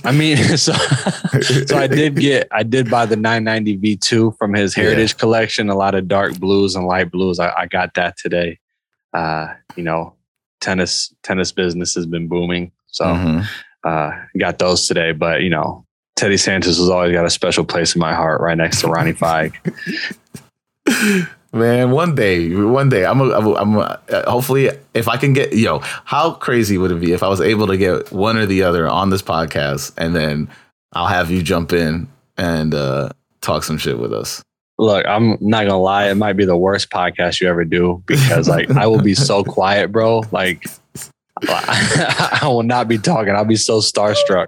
I 0.06 0.12
mean, 0.14 0.38
so 0.58 0.72
so 0.72 1.78
I 1.78 1.88
did 1.88 2.16
get 2.16 2.48
I 2.52 2.64
did 2.64 2.90
buy 2.90 3.06
the 3.06 3.18
990 3.18 3.98
V2 3.98 4.38
from 4.38 4.54
his 4.54 4.76
Yeah. 4.78 4.84
Heritage 4.84 5.18
collection. 5.18 5.70
A 5.70 5.76
lot 5.76 5.96
of 5.96 6.08
dark 6.08 6.40
blues 6.40 6.76
and 6.76 6.86
light 6.86 7.12
blues. 7.12 7.40
I, 7.40 7.54
I 7.58 7.66
got 7.68 7.94
that 7.96 8.18
today. 8.18 8.60
Uh, 9.14 9.54
you 9.76 9.84
know, 9.84 10.16
tennis 10.64 11.14
tennis 11.24 11.52
business 11.52 11.94
has 11.96 12.06
been 12.06 12.28
booming, 12.28 12.72
so 12.88 13.06
Mhm. 13.06 13.46
uh, 13.84 14.12
got 14.40 14.60
those 14.60 14.88
today. 14.88 15.12
But 15.12 15.42
you 15.42 15.50
know, 15.50 15.86
Teddy 16.16 16.36
Santis 16.36 16.78
has 16.82 16.90
always 16.90 17.12
got 17.12 17.26
a 17.26 17.30
special 17.30 17.66
place 17.66 17.96
in 17.96 18.00
my 18.00 18.14
heart, 18.14 18.40
right 18.42 18.58
next 18.58 18.82
to 18.82 18.88
Ronnie 18.88 19.14
Feig. 19.14 19.54
Man, 21.54 21.92
one 21.92 22.16
day, 22.16 22.50
one 22.56 22.90
day, 22.90 23.06
I'm, 23.06 23.22
a, 23.22 23.30
I'm, 23.32 23.46
a, 23.46 23.54
I'm 23.54 23.76
a, 23.76 24.00
uh, 24.10 24.32
hopefully, 24.32 24.72
if 24.96 25.08
I 25.08 25.18
can 25.18 25.34
get, 25.34 25.54
yo, 25.54 25.80
how 26.04 26.32
crazy 26.32 26.80
would 26.80 26.90
it 26.92 27.00
be 27.00 27.12
if 27.12 27.22
I 27.22 27.28
was 27.28 27.42
able 27.42 27.68
to 27.68 27.78
get 27.78 28.12
one 28.12 28.38
or 28.38 28.48
the 28.48 28.64
other 28.64 28.88
on 28.88 29.12
this 29.12 29.22
podcast, 29.22 29.94
and 29.96 30.16
then 30.16 30.50
I'll 30.94 31.06
have 31.08 31.30
you 31.30 31.44
jump 31.44 31.72
in 31.72 32.08
and 32.38 32.74
uh, 32.74 33.10
talk 33.42 33.64
some 33.64 33.78
shit 33.78 34.00
with 34.00 34.14
us. 34.14 34.42
Look, 34.80 35.06
I'm 35.06 35.38
not 35.40 35.68
gonna 35.68 35.80
lie, 35.80 36.10
it 36.10 36.16
might 36.16 36.34
be 36.34 36.46
the 36.46 36.58
worst 36.58 36.90
podcast 36.90 37.40
you 37.42 37.48
ever 37.48 37.64
do 37.64 38.02
because 38.08 38.50
like 38.50 38.72
I 38.72 38.88
will 38.88 39.02
be 39.02 39.14
so 39.30 39.44
quiet, 39.44 39.92
bro. 39.92 40.24
Like 40.32 40.66
I 41.48 42.40
will 42.44 42.64
not 42.64 42.88
be 42.88 42.98
talking. 42.98 43.36
I'll 43.36 43.46
be 43.46 43.56
so 43.56 43.80
starstruck. 43.80 44.48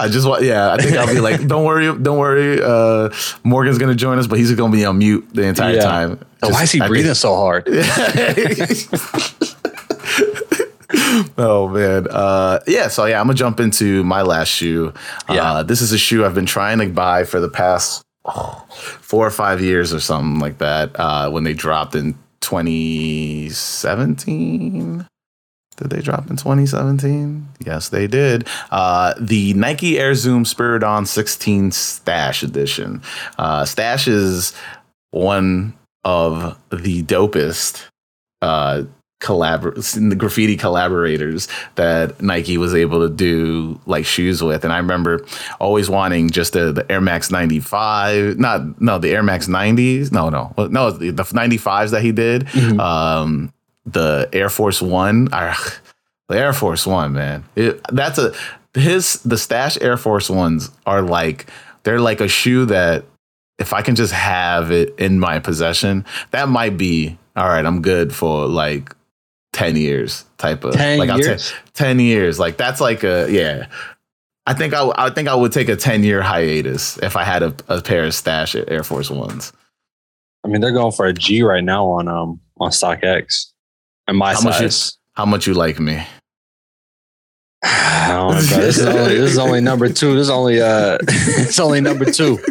I 0.00 0.08
just 0.08 0.26
want, 0.26 0.42
yeah, 0.42 0.72
I 0.72 0.78
think 0.78 0.96
I'll 0.96 1.06
be 1.06 1.20
like, 1.20 1.46
don't 1.46 1.64
worry, 1.64 1.86
don't 1.98 2.18
worry. 2.18 2.60
Uh, 2.62 3.10
Morgan's 3.44 3.78
gonna 3.78 3.94
join 3.94 4.18
us, 4.18 4.26
but 4.26 4.38
he's 4.38 4.52
gonna 4.54 4.72
be 4.72 4.84
on 4.84 4.98
mute 4.98 5.26
the 5.32 5.44
entire 5.44 5.74
Yeah. 5.74 5.82
time. 5.82 6.18
So 6.44 6.50
why 6.50 6.62
is 6.64 6.72
he 6.72 6.80
I 6.80 6.84
think- 6.84 6.90
breathing 6.90 7.14
so 7.14 7.34
hard? 7.36 7.68
oh 11.38 11.68
man 11.72 12.06
uh 12.10 12.58
yeah 12.66 12.88
so 12.88 13.04
yeah 13.06 13.18
i'm 13.20 13.26
gonna 13.26 13.34
jump 13.36 13.60
into 13.60 14.02
my 14.04 14.22
last 14.22 14.48
shoe 14.48 14.92
Yeah. 15.30 15.52
uh 15.52 15.62
this 15.62 15.80
is 15.80 15.92
a 15.92 15.98
shoe 15.98 16.24
i've 16.24 16.34
been 16.34 16.46
trying 16.46 16.78
to 16.80 16.88
buy 16.88 17.24
for 17.24 17.40
the 17.40 17.48
past 17.48 18.02
oh, 18.24 18.64
four 18.70 19.26
or 19.26 19.30
five 19.30 19.60
years 19.60 19.92
or 19.92 20.00
something 20.00 20.40
like 20.40 20.58
that 20.58 20.90
uh 20.98 21.28
when 21.30 21.44
they 21.44 21.52
dropped 21.54 21.94
in 21.94 22.14
2017 22.40 25.06
did 25.76 25.90
they 25.90 26.00
drop 26.00 26.28
in 26.30 26.36
2017 26.36 27.48
yes 27.64 27.88
they 27.88 28.06
did. 28.06 28.46
Uh 28.70 29.14
the 29.18 29.54
nike 29.54 29.98
air 29.98 30.14
zoom 30.14 30.44
spiridon 30.44 31.06
16 31.06 31.70
stash 31.72 32.42
edition. 32.42 33.00
Uh 33.38 33.64
stash 33.64 34.06
is 34.06 34.52
one 35.10 35.72
of 36.04 36.58
the 36.70 37.02
dopest 37.04 37.86
uh 38.42 38.82
collabor- 39.22 39.74
the 40.08 40.16
graffiti 40.16 40.56
collaborators 40.56 41.48
that 41.76 42.20
Nike 42.20 42.58
was 42.58 42.74
able 42.74 43.08
to 43.08 43.14
do 43.14 43.80
like 43.86 44.04
shoes 44.04 44.42
with. 44.42 44.64
And 44.64 44.72
I 44.72 44.78
remember 44.78 45.24
always 45.60 45.88
wanting 45.88 46.28
just 46.30 46.52
the, 46.52 46.72
the 46.72 46.90
Air 46.90 47.00
Max 47.00 47.30
95, 47.30 48.38
not, 48.38 48.80
no, 48.80 48.98
the 48.98 49.10
Air 49.10 49.22
Max 49.22 49.46
90s. 49.46 50.12
No, 50.12 50.28
no, 50.28 50.52
no, 50.58 50.90
the, 50.90 51.10
the 51.10 51.22
95s 51.22 51.92
that 51.92 52.02
he 52.02 52.12
did. 52.12 52.48
Um, 52.78 53.52
the 53.86 54.28
Air 54.32 54.48
Force 54.48 54.82
One, 54.82 55.28
ah, 55.32 55.74
the 56.28 56.36
Air 56.36 56.52
Force 56.52 56.86
One, 56.86 57.12
man, 57.14 57.44
it, 57.56 57.80
that's 57.92 58.18
a, 58.18 58.32
his, 58.74 59.14
the 59.22 59.38
stash 59.38 59.78
Air 59.80 59.96
Force 59.96 60.28
Ones 60.28 60.70
are 60.86 61.02
like, 61.02 61.46
they're 61.84 62.00
like 62.00 62.20
a 62.20 62.28
shoe 62.28 62.66
that 62.66 63.04
if 63.58 63.72
I 63.72 63.82
can 63.82 63.94
just 63.94 64.12
have 64.12 64.70
it 64.70 64.94
in 64.98 65.20
my 65.20 65.38
possession, 65.38 66.04
that 66.30 66.48
might 66.48 66.76
be 66.76 67.18
all 67.36 67.48
right. 67.48 67.64
I'm 67.64 67.80
good 67.82 68.14
for 68.14 68.46
like 68.46 68.94
10 69.52 69.76
years 69.76 70.24
type 70.38 70.64
of 70.64 70.74
10 70.74 70.98
like 70.98 71.10
I'll 71.10 71.20
years? 71.20 71.50
take 71.50 71.72
10 71.74 72.00
years. 72.00 72.38
Like 72.38 72.56
that's 72.56 72.80
like 72.80 73.04
a, 73.04 73.26
yeah. 73.30 73.66
I 74.46 74.54
think 74.54 74.74
I, 74.74 74.78
w- 74.78 74.94
I 74.96 75.10
think 75.10 75.28
I 75.28 75.34
would 75.34 75.52
take 75.52 75.68
a 75.68 75.76
10 75.76 76.02
year 76.02 76.22
hiatus 76.22 76.98
if 76.98 77.16
I 77.16 77.24
had 77.24 77.42
a, 77.42 77.54
a 77.68 77.80
pair 77.80 78.04
of 78.04 78.14
stash 78.14 78.56
Air 78.56 78.82
Force 78.82 79.10
Ones. 79.10 79.52
I 80.44 80.48
mean, 80.48 80.60
they're 80.60 80.72
going 80.72 80.92
for 80.92 81.06
a 81.06 81.12
G 81.12 81.42
right 81.42 81.62
now 81.62 81.86
on 81.86 82.08
um 82.08 82.40
on 82.58 82.70
StockX. 82.70 83.52
And 84.08 84.18
my 84.18 84.34
How 84.34 84.40
much 84.40 84.58
size. 84.58 84.98
How 85.12 85.26
much 85.26 85.46
you 85.46 85.54
like 85.54 85.78
me? 85.78 85.94
I 87.62 88.08
don't 88.08 88.34
know. 88.34 88.40
This 88.40 88.78
is 88.78 88.86
only 88.86 89.14
this 89.16 89.32
is 89.32 89.38
only 89.38 89.60
number 89.60 89.88
two. 89.88 90.14
This 90.14 90.22
is 90.22 90.30
only 90.30 90.60
uh 90.60 90.98
it's 91.02 91.60
only 91.60 91.80
number 91.80 92.06
two. 92.06 92.38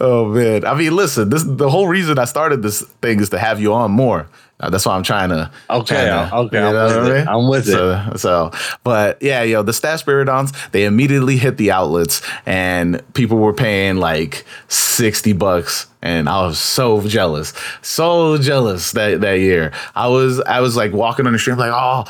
oh 0.00 0.26
man. 0.26 0.64
I 0.64 0.74
mean, 0.74 0.94
listen, 0.96 1.28
this 1.30 1.44
the 1.44 1.68
whole 1.70 1.88
reason 1.88 2.18
I 2.18 2.24
started 2.24 2.62
this 2.62 2.82
thing 3.02 3.20
is 3.20 3.30
to 3.30 3.38
have 3.38 3.60
you 3.60 3.72
on 3.74 3.90
more. 3.90 4.28
Uh, 4.60 4.70
that's 4.70 4.86
why 4.86 4.94
I'm 4.94 5.02
trying 5.02 5.30
to 5.30 5.50
Okay, 5.68 5.94
trying 6.06 6.30
to- 6.30 6.36
okay, 6.36 6.58
you 6.60 6.64
I'm 6.64 6.72
know 6.74 6.84
with 6.86 6.96
what 6.96 7.12
I 7.12 7.18
mean? 7.18 7.28
I'm 7.28 7.48
with 7.48 7.68
it. 7.68 7.72
So, 7.72 8.12
so, 8.16 8.50
but 8.84 9.20
yeah, 9.20 9.42
yo, 9.42 9.62
the 9.64 9.72
Stash 9.72 10.04
Spiridons, 10.04 10.54
they 10.70 10.84
immediately 10.84 11.36
hit 11.36 11.56
the 11.56 11.72
outlets 11.72 12.22
and 12.46 13.02
people 13.14 13.38
were 13.38 13.52
paying 13.52 13.96
like 13.96 14.44
60 14.68 15.32
bucks. 15.32 15.86
And 16.02 16.28
I 16.28 16.42
was 16.46 16.58
so 16.60 17.00
jealous, 17.00 17.52
so 17.82 18.38
jealous 18.38 18.92
that, 18.92 19.22
that 19.22 19.40
year. 19.40 19.72
I 19.96 20.06
was, 20.08 20.38
I 20.40 20.60
was 20.60 20.76
like 20.76 20.92
walking 20.92 21.26
on 21.26 21.32
the 21.32 21.38
street, 21.38 21.56
like, 21.58 21.72
oh, 21.74 22.04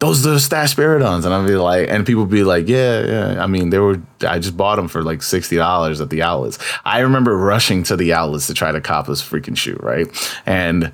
those 0.00 0.26
are 0.26 0.30
the 0.30 0.40
Stash. 0.40 0.76
And 0.76 1.04
I'd 1.04 1.46
be 1.46 1.56
like, 1.56 1.88
and 1.88 2.06
people 2.06 2.26
be 2.26 2.42
like, 2.42 2.68
yeah, 2.68 3.06
yeah. 3.06 3.42
I 3.42 3.46
mean, 3.46 3.70
they 3.70 3.78
were, 3.78 4.00
I 4.26 4.38
just 4.38 4.56
bought 4.56 4.76
them 4.76 4.88
for 4.88 5.02
like 5.02 5.20
$60 5.20 6.00
at 6.00 6.10
the 6.10 6.22
outlets. 6.22 6.58
I 6.84 7.00
remember 7.00 7.36
rushing 7.36 7.82
to 7.84 7.96
the 7.96 8.12
outlets 8.14 8.46
to 8.48 8.54
try 8.54 8.72
to 8.72 8.80
cop 8.80 9.06
this 9.06 9.22
freaking 9.22 9.56
shoe, 9.56 9.78
right? 9.80 10.08
And 10.46 10.92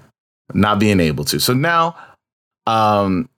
not 0.53 0.81
being 0.81 1.01
able 1.01 1.25
to. 1.27 1.39
So 1.39 1.55
now, 1.55 1.97
um, 2.67 3.29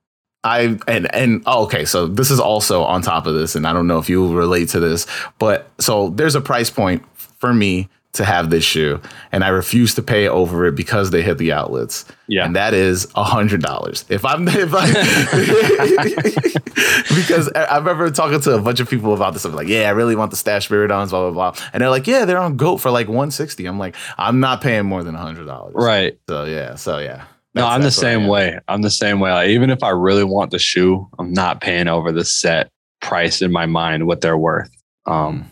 I 0.45 0.79
and 0.87 1.13
and 1.15 1.43
oh, 1.47 1.65
okay, 1.65 1.85
so 1.85 2.07
this 2.07 2.31
is 2.31 2.39
also 2.39 2.85
on 2.85 3.03
top 3.03 3.27
of 3.27 3.35
this, 3.35 3.57
and 3.57 3.67
I 3.67 3.73
don't 3.73 3.89
know 3.89 3.99
if 3.99 4.09
you 4.09 4.33
relate 4.35 4.69
to 4.71 4.81
this, 4.81 5.07
but 5.39 5.69
so 5.79 6.11
there's 6.11 6.37
a 6.37 6.41
price 6.41 6.71
point 6.71 7.05
for 7.17 7.53
me 7.53 7.89
to 8.19 8.25
have 8.25 8.51
this 8.51 8.65
shoe, 8.65 9.01
and 9.33 9.43
I 9.43 9.49
refuse 9.49 9.95
to 9.95 10.03
pay 10.03 10.29
over 10.29 10.67
it 10.67 10.77
because 10.77 11.11
they 11.11 11.23
hit 11.23 11.39
the 11.39 11.53
outlets. 11.53 12.05
Yeah. 12.27 12.45
and 12.45 12.55
that 12.57 12.75
is 12.75 13.11
a 13.15 13.25
hundred 13.25 13.63
dollars. 13.63 14.05
If 14.11 14.25
I'm 14.25 14.47
if 14.49 14.75
I 14.75 14.87
because 17.17 17.51
I 17.55 17.79
remember 17.79 18.11
talking 18.11 18.41
to 18.41 18.55
a 18.55 18.61
bunch 18.61 18.81
of 18.81 18.91
people 18.91 19.15
about 19.15 19.33
this. 19.33 19.45
I'm 19.45 19.55
like, 19.55 19.69
yeah, 19.69 19.89
I 19.89 19.91
really 19.91 20.15
want 20.15 20.31
the 20.31 20.37
stash 20.37 20.69
Spiridons, 20.69 21.11
blah 21.11 21.31
blah 21.31 21.53
blah, 21.53 21.65
and 21.73 21.81
they're 21.81 21.91
like, 21.91 22.07
yeah, 22.07 22.27
they're 22.27 22.39
on 22.39 22.57
Goat 22.57 22.79
for 22.79 22.91
like 22.91 23.09
160. 23.09 23.65
I'm 23.65 23.79
like, 23.79 23.97
I'm 24.19 24.41
not 24.41 24.61
paying 24.61 24.85
more 24.85 25.03
than 25.03 25.15
a 25.15 25.19
hundred 25.19 25.47
dollars. 25.47 25.75
Right. 25.75 26.19
So 26.29 26.45
yeah. 26.45 26.75
So 26.75 26.99
yeah. 26.99 27.25
No, 27.55 27.67
I'm 27.67 27.83
the 27.83 27.91
same 27.91 28.27
way. 28.27 28.59
I'm 28.69 28.83
the 28.83 28.91
same 28.91 29.21
way. 29.21 29.33
Like, 29.33 29.49
even 29.49 29.71
if 29.71 29.83
I 29.83 29.91
really 29.91 30.23
want 30.23 30.51
the 30.51 30.59
shoe, 30.59 31.09
I'm 31.19 31.33
not 31.33 31.61
paying 31.61 31.89
over 31.89 32.13
the 32.13 32.25
set 32.25 32.71
price 33.01 33.43
in 33.43 33.51
my 33.51 33.67
mind 33.67 34.07
what 34.07 34.21
they're 34.21 34.39
worth. 34.39 34.71
Um, 35.07 35.51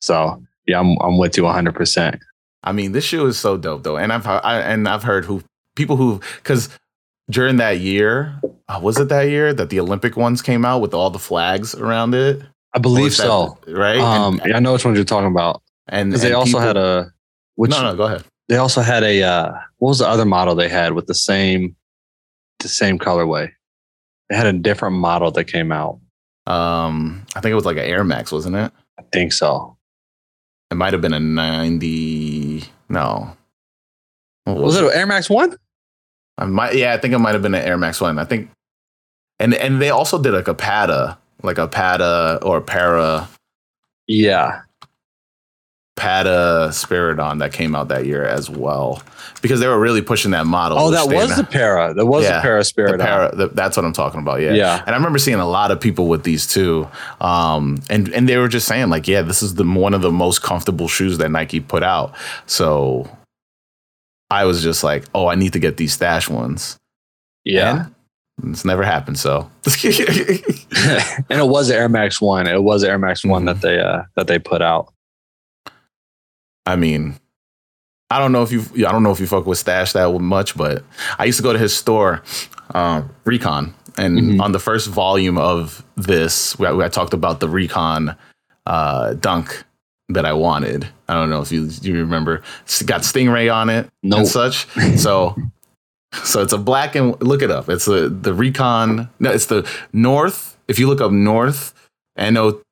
so 0.00 0.42
yeah, 0.66 0.78
I'm 0.80 0.96
I'm 1.00 1.18
with 1.18 1.36
you 1.36 1.44
100. 1.44 1.74
percent 1.74 2.20
I 2.62 2.72
mean, 2.72 2.92
this 2.92 3.04
shoe 3.04 3.26
is 3.26 3.38
so 3.38 3.56
dope 3.56 3.84
though, 3.84 3.96
and 3.96 4.12
I've 4.12 4.26
I, 4.26 4.60
and 4.60 4.88
I've 4.88 5.04
heard 5.04 5.24
who 5.24 5.42
people 5.76 5.96
who 5.96 6.20
because 6.36 6.68
during 7.30 7.56
that 7.58 7.78
year, 7.80 8.40
uh, 8.68 8.80
was 8.82 8.98
it 8.98 9.08
that 9.08 9.28
year 9.28 9.52
that 9.54 9.70
the 9.70 9.78
Olympic 9.80 10.16
ones 10.16 10.42
came 10.42 10.64
out 10.64 10.80
with 10.80 10.92
all 10.94 11.10
the 11.10 11.18
flags 11.18 11.74
around 11.74 12.14
it? 12.14 12.42
I 12.74 12.78
believe 12.78 13.04
was 13.04 13.16
that- 13.18 13.22
so. 13.24 13.58
right? 13.68 13.98
Um, 13.98 14.40
and, 14.44 14.54
I 14.54 14.58
know 14.58 14.72
which 14.72 14.84
ones 14.84 14.96
you're 14.96 15.04
talking 15.04 15.30
about 15.30 15.62
and, 15.88 16.10
because 16.10 16.22
they 16.22 16.32
also 16.32 16.58
people- 16.58 16.60
had 16.60 16.76
a 16.76 17.12
which 17.54 17.70
no, 17.70 17.82
no, 17.82 17.96
go 17.96 18.04
ahead. 18.04 18.24
they 18.48 18.56
also 18.56 18.80
had 18.82 19.02
a 19.02 19.22
uh, 19.22 19.52
what 19.78 19.90
was 19.90 19.98
the 20.00 20.08
other 20.08 20.24
model 20.24 20.54
they 20.54 20.68
had 20.68 20.92
with 20.92 21.06
the 21.06 21.14
same 21.14 21.76
the 22.60 22.68
same 22.68 22.98
colorway. 22.98 23.50
They 24.28 24.36
had 24.36 24.46
a 24.46 24.52
different 24.52 24.96
model 24.96 25.30
that 25.30 25.44
came 25.44 25.70
out. 25.70 26.00
Um, 26.46 27.24
I 27.36 27.40
think 27.40 27.52
it 27.52 27.54
was 27.56 27.64
like 27.64 27.76
an 27.76 27.84
Air 27.84 28.02
Max, 28.02 28.32
wasn't 28.32 28.56
it? 28.56 28.72
I 28.98 29.02
think 29.12 29.32
so. 29.32 29.75
It 30.70 30.74
might 30.74 30.92
have 30.92 31.02
been 31.02 31.14
a 31.14 31.20
ninety. 31.20 32.64
No, 32.88 33.36
what 34.44 34.56
Was 34.58 34.76
it 34.76 34.84
an 34.84 34.90
Air 34.92 35.06
Max 35.06 35.30
One? 35.30 35.56
I 36.38 36.44
might, 36.44 36.74
yeah, 36.74 36.92
I 36.92 36.98
think 36.98 37.14
it 37.14 37.18
might 37.18 37.32
have 37.32 37.42
been 37.42 37.54
an 37.54 37.62
Air 37.62 37.78
Max 37.78 38.00
one. 38.00 38.18
I 38.18 38.24
think, 38.24 38.50
and 39.38 39.54
and 39.54 39.80
they 39.80 39.90
also 39.90 40.20
did 40.20 40.32
like 40.32 40.48
a 40.48 40.54
Pada, 40.54 41.16
like 41.42 41.58
a 41.58 41.66
PATA 41.66 42.40
or 42.42 42.60
para 42.60 43.28
Yeah. 44.06 44.62
Pada 45.96 46.68
Spiridon 46.68 47.38
that 47.38 47.52
came 47.54 47.74
out 47.74 47.88
that 47.88 48.04
year 48.04 48.22
as 48.22 48.50
well, 48.50 49.02
because 49.40 49.60
they 49.60 49.66
were 49.66 49.80
really 49.80 50.02
pushing 50.02 50.32
that 50.32 50.46
model. 50.46 50.78
Oh, 50.78 50.90
that 50.90 51.08
was 51.08 51.34
the 51.36 51.44
para. 51.44 51.94
That 51.94 52.04
was 52.04 52.24
Yeah, 52.24 52.36
the 52.36 52.42
para 52.42 52.62
the 52.62 52.98
para. 52.98 53.34
the- 53.34 53.48
that's 53.48 53.78
what 53.78 53.86
I'm 53.86 53.94
talking 53.94 54.20
about. 54.20 54.42
Yeah. 54.42 54.52
Yeah. 54.52 54.82
And 54.86 54.90
I 54.94 54.98
remember 54.98 55.18
seeing 55.18 55.38
a 55.38 55.48
lot 55.48 55.70
of 55.70 55.80
people 55.80 56.08
with 56.08 56.22
these 56.22 56.46
too, 56.46 56.86
um, 57.22 57.78
and 57.88 58.08
and 58.12 58.28
they 58.28 58.36
were 58.36 58.48
just 58.48 58.68
saying 58.68 58.90
like, 58.90 59.08
yeah, 59.08 59.22
this 59.22 59.42
is 59.42 59.54
the 59.54 59.64
one 59.64 59.94
of 59.94 60.02
the 60.02 60.12
most 60.12 60.42
comfortable 60.42 60.86
shoes 60.86 61.16
that 61.18 61.30
Nike 61.30 61.60
put 61.60 61.82
out. 61.82 62.14
So 62.44 63.08
I 64.30 64.44
was 64.44 64.62
just 64.62 64.84
like, 64.84 65.04
oh, 65.14 65.28
I 65.28 65.34
need 65.34 65.54
to 65.54 65.58
get 65.58 65.78
these 65.78 65.94
stash 65.94 66.28
ones. 66.28 66.76
Yeah. 67.44 67.86
And 68.42 68.52
it's 68.52 68.66
never 68.66 68.82
happened. 68.82 69.18
So 69.18 69.50
and 71.30 71.40
it 71.40 71.48
was 71.48 71.68
the 71.68 71.74
Air 71.76 71.88
Max 71.88 72.20
One. 72.20 72.46
It 72.46 72.62
was 72.62 72.82
the 72.82 72.88
Air 72.90 72.98
Max 72.98 73.24
One 73.24 73.46
that 73.46 73.62
they 73.62 73.80
uh 73.80 74.02
that 74.16 74.26
they 74.26 74.38
put 74.38 74.60
out. 74.60 74.92
I 76.66 76.76
mean, 76.76 77.14
I 78.10 78.18
don't 78.18 78.32
know 78.32 78.42
if 78.42 78.52
you 78.52 78.62
I 78.86 78.92
don't 78.92 79.02
know 79.02 79.12
if 79.12 79.20
you 79.20 79.26
fuck 79.26 79.46
with 79.46 79.58
Stash 79.58 79.92
that 79.92 80.10
much, 80.20 80.56
but 80.56 80.84
I 81.18 81.24
used 81.24 81.38
to 81.38 81.42
go 81.42 81.52
to 81.52 81.58
his 81.58 81.76
store, 81.76 82.22
uh, 82.74 83.02
Recon, 83.24 83.74
and 83.98 84.18
Mhm. 84.18 84.40
on 84.42 84.52
the 84.52 84.58
first 84.58 84.88
volume 84.88 85.38
of 85.38 85.84
this, 85.96 86.58
we, 86.58 86.66
I 86.66 86.88
talked 86.88 87.14
about 87.14 87.40
the 87.40 87.48
Recon 87.48 88.16
uh, 88.66 89.14
dunk 89.14 89.64
that 90.08 90.24
I 90.24 90.32
wanted. 90.32 90.88
I 91.08 91.14
don't 91.14 91.30
know 91.30 91.40
if 91.40 91.50
you 91.52 91.68
you 91.82 91.94
remember. 91.96 92.42
It's 92.64 92.82
got 92.82 93.02
Stingray 93.02 93.52
on 93.52 93.70
it 93.70 93.88
Nope. 94.02 94.18
and 94.20 94.28
such. 94.28 94.66
So. 94.98 95.36
So 96.24 96.40
it's 96.40 96.52
a 96.52 96.58
black 96.58 96.94
and 96.94 97.20
look 97.20 97.42
it 97.42 97.50
up. 97.50 97.68
It's 97.68 97.86
a, 97.88 98.08
the 98.08 98.32
Recon. 98.32 99.10
No, 99.20 99.30
it's 99.32 99.46
the 99.46 99.68
Nort. 99.92 100.32
If 100.66 100.78
you 100.78 100.86
look 100.88 101.00
up 101.02 101.10
Nort, 101.10 101.72
N 102.16 102.36
O 102.38 102.62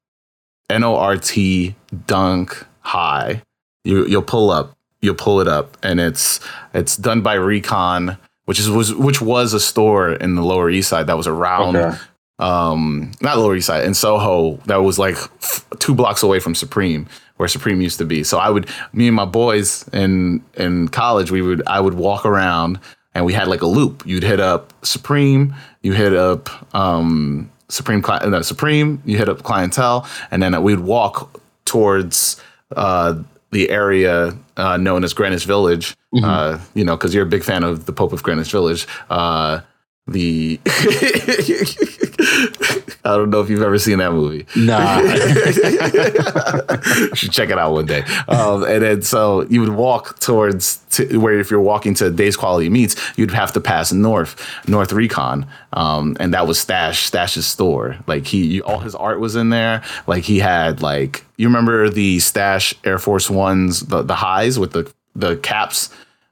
N 0.71 0.83
O 0.85 0.97
R 0.97 1.17
T 1.19 1.75
Dunk 2.07 2.65
High, 2.81 3.43
you 3.85 4.07
you'll 4.07 4.23
pull 4.23 4.51
up. 4.51 4.77
You'll 5.01 5.15
pull 5.15 5.41
it 5.41 5.49
up, 5.49 5.77
and 5.83 6.01
it's 6.01 6.41
it's 6.73 6.97
done 6.97 7.21
by 7.21 7.35
Recon, 7.35 8.17
which 8.47 8.59
is 8.59 8.71
was 8.71 8.95
which 8.95 9.21
was 9.21 9.53
a 9.53 9.61
store 9.61 10.13
in 10.13 10.35
the 10.35 10.43
Lower 10.43 10.71
East 10.71 10.89
Side 10.89 11.07
that 11.09 11.17
was 11.17 11.27
around 11.27 11.77
Okay. 11.77 11.97
um 12.41 13.13
not 13.21 13.39
lower 13.39 13.55
east 13.55 13.69
side 13.69 13.85
in 13.85 13.95
soho 13.95 14.57
that 14.67 14.79
was 14.83 14.99
like 14.99 15.15
f- 15.41 15.65
two 15.79 15.95
blocks 15.95 16.21
away 16.25 16.41
from 16.41 16.53
supreme 16.53 17.07
where 17.37 17.49
supreme 17.49 17.81
used 17.81 17.97
to 17.99 18.05
be 18.05 18.25
so 18.25 18.39
i 18.39 18.51
would 18.51 18.69
me 18.93 19.07
and 19.07 19.15
my 19.15 19.25
boys 19.25 19.87
in 19.93 20.43
in 20.55 20.89
college 20.89 21.31
we 21.31 21.41
would 21.41 21.63
i 21.69 21.79
would 21.79 21.95
walk 21.95 22.27
around 22.27 22.81
and 23.15 23.25
we 23.25 23.33
had 23.33 23.47
like 23.47 23.63
a 23.63 23.67
loop 23.69 24.03
you'd 24.05 24.25
hit 24.25 24.41
up 24.41 24.73
supreme 24.85 25.55
you 25.85 25.93
hit 25.93 26.13
up 26.13 26.51
um 26.75 27.49
supreme 27.69 28.03
no, 28.27 28.43
supreme 28.43 29.01
you 29.05 29.17
hit 29.17 29.29
up 29.29 29.45
clientele 29.45 30.05
and 30.33 30.43
then 30.43 30.61
we'd 30.61 30.81
walk 30.81 31.39
towards 31.65 32.43
uh 32.75 33.15
the 33.55 33.71
area 33.71 34.37
uh, 34.57 34.77
known 34.77 35.05
as 35.05 35.15
Greenwich 35.15 35.45
Village, 35.45 35.97
uh, 36.25 36.59
you 36.75 36.85
know, 36.85 36.97
because 36.97 37.15
you're 37.15 37.23
a 37.23 37.29
big 37.29 37.45
fan 37.45 37.63
of 37.63 37.87
the 37.87 37.93
Pope 37.93 38.13
of 38.13 38.25
Greenwich 38.25 38.51
Village. 38.51 38.89
Uh, 39.09 39.61
the 40.09 40.59
I 43.05 43.17
don't 43.17 43.31
know 43.31 43.41
if 43.41 43.51
you've 43.51 43.63
ever 43.63 43.79
seen 43.79 43.99
that 43.99 44.13
movie. 44.13 44.47
Nah. 44.57 45.01
you 47.11 47.15
should 47.15 47.33
check 47.33 47.51
it 47.51 47.59
out 47.59 47.73
one 47.73 47.85
day. 47.85 48.03
Um, 48.29 48.65
and 48.65 48.83
then 48.83 49.03
so 49.03 49.43
you 49.43 49.61
would 49.61 49.75
walk 49.75 50.19
towards 50.21 50.79
to 50.93 51.19
where 51.19 51.39
if 51.39 51.51
you're 51.51 51.61
walking 51.61 51.93
to 51.95 52.11
Dave's 52.11 52.37
Quality 52.37 52.71
Meats, 52.71 52.97
you'd 53.17 53.33
have 53.33 53.53
to 53.53 53.61
pass 53.61 53.93
Nort 53.93 54.35
Nort 54.67 54.91
Recon, 54.93 55.47
um, 55.75 56.17
and 56.19 56.33
that 56.33 56.47
was 56.47 56.59
Stash 56.59 57.05
Stash's 57.05 57.47
store. 57.47 57.99
Like 58.07 58.27
he, 58.27 58.63
all 58.63 58.79
his 58.79 58.95
art 58.95 59.21
was 59.21 59.37
in 59.37 59.51
there. 59.51 59.83
Like 60.07 60.25
he 60.25 60.39
had 60.39 60.81
like 60.81 61.27
you 61.37 61.47
remember 61.47 61.91
the 61.91 62.21
Stash 62.21 62.75
Air 62.85 62.99
Force 62.99 63.29
Ones, 63.29 63.81
the 63.81 64.03
the 64.03 64.17
highs 64.17 64.59
with 64.59 64.73
the 64.73 64.91
the 65.15 65.37
caps. 65.37 65.91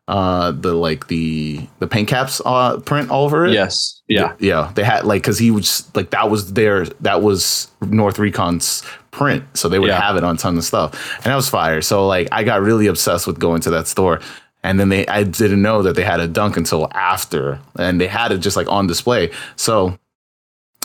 Uh, 0.08 0.50
the 0.50 0.74
like 0.74 1.06
the 1.06 1.66
the 1.78 1.86
paint 1.86 2.08
caps 2.08 2.42
uh 2.44 2.76
print 2.80 3.08
all 3.10 3.24
over 3.24 3.46
it. 3.46 3.52
yes. 3.52 4.02
Yeah. 4.08 4.34
Yeah, 4.40 4.72
they 4.74 4.82
had 4.82 5.04
like 5.04 5.22
because 5.22 5.38
he 5.38 5.50
was 5.52 5.88
like 5.94 6.10
that 6.10 6.28
was 6.28 6.52
their 6.54 6.86
that 7.00 7.22
was 7.22 7.68
Nort 7.82 8.18
Recon's 8.18 8.82
print, 9.12 9.44
so 9.56 9.68
they 9.68 9.78
would 9.78 9.88
Yeah. 9.88 10.00
have 10.00 10.16
it 10.16 10.24
on 10.24 10.36
tons 10.36 10.58
of 10.58 10.64
stuff, 10.64 11.14
and 11.18 11.26
that 11.26 11.36
was 11.36 11.48
fire. 11.48 11.80
So 11.82 12.06
like 12.06 12.28
I 12.32 12.42
got 12.42 12.60
really 12.62 12.88
obsessed 12.88 13.26
with 13.28 13.38
going 13.38 13.60
to 13.62 13.70
that 13.70 13.86
store, 13.86 14.20
and 14.64 14.78
then 14.80 14.88
they 14.88 15.06
I 15.06 15.22
didn't 15.22 15.62
know 15.62 15.82
that 15.82 15.94
they 15.94 16.02
had 16.04 16.18
a 16.18 16.26
dunk 16.26 16.56
until 16.56 16.88
after, 16.92 17.60
and 17.78 18.00
they 18.00 18.08
had 18.08 18.32
it 18.32 18.38
just 18.38 18.56
like 18.56 18.68
on 18.68 18.88
display. 18.88 19.30
So 19.54 19.96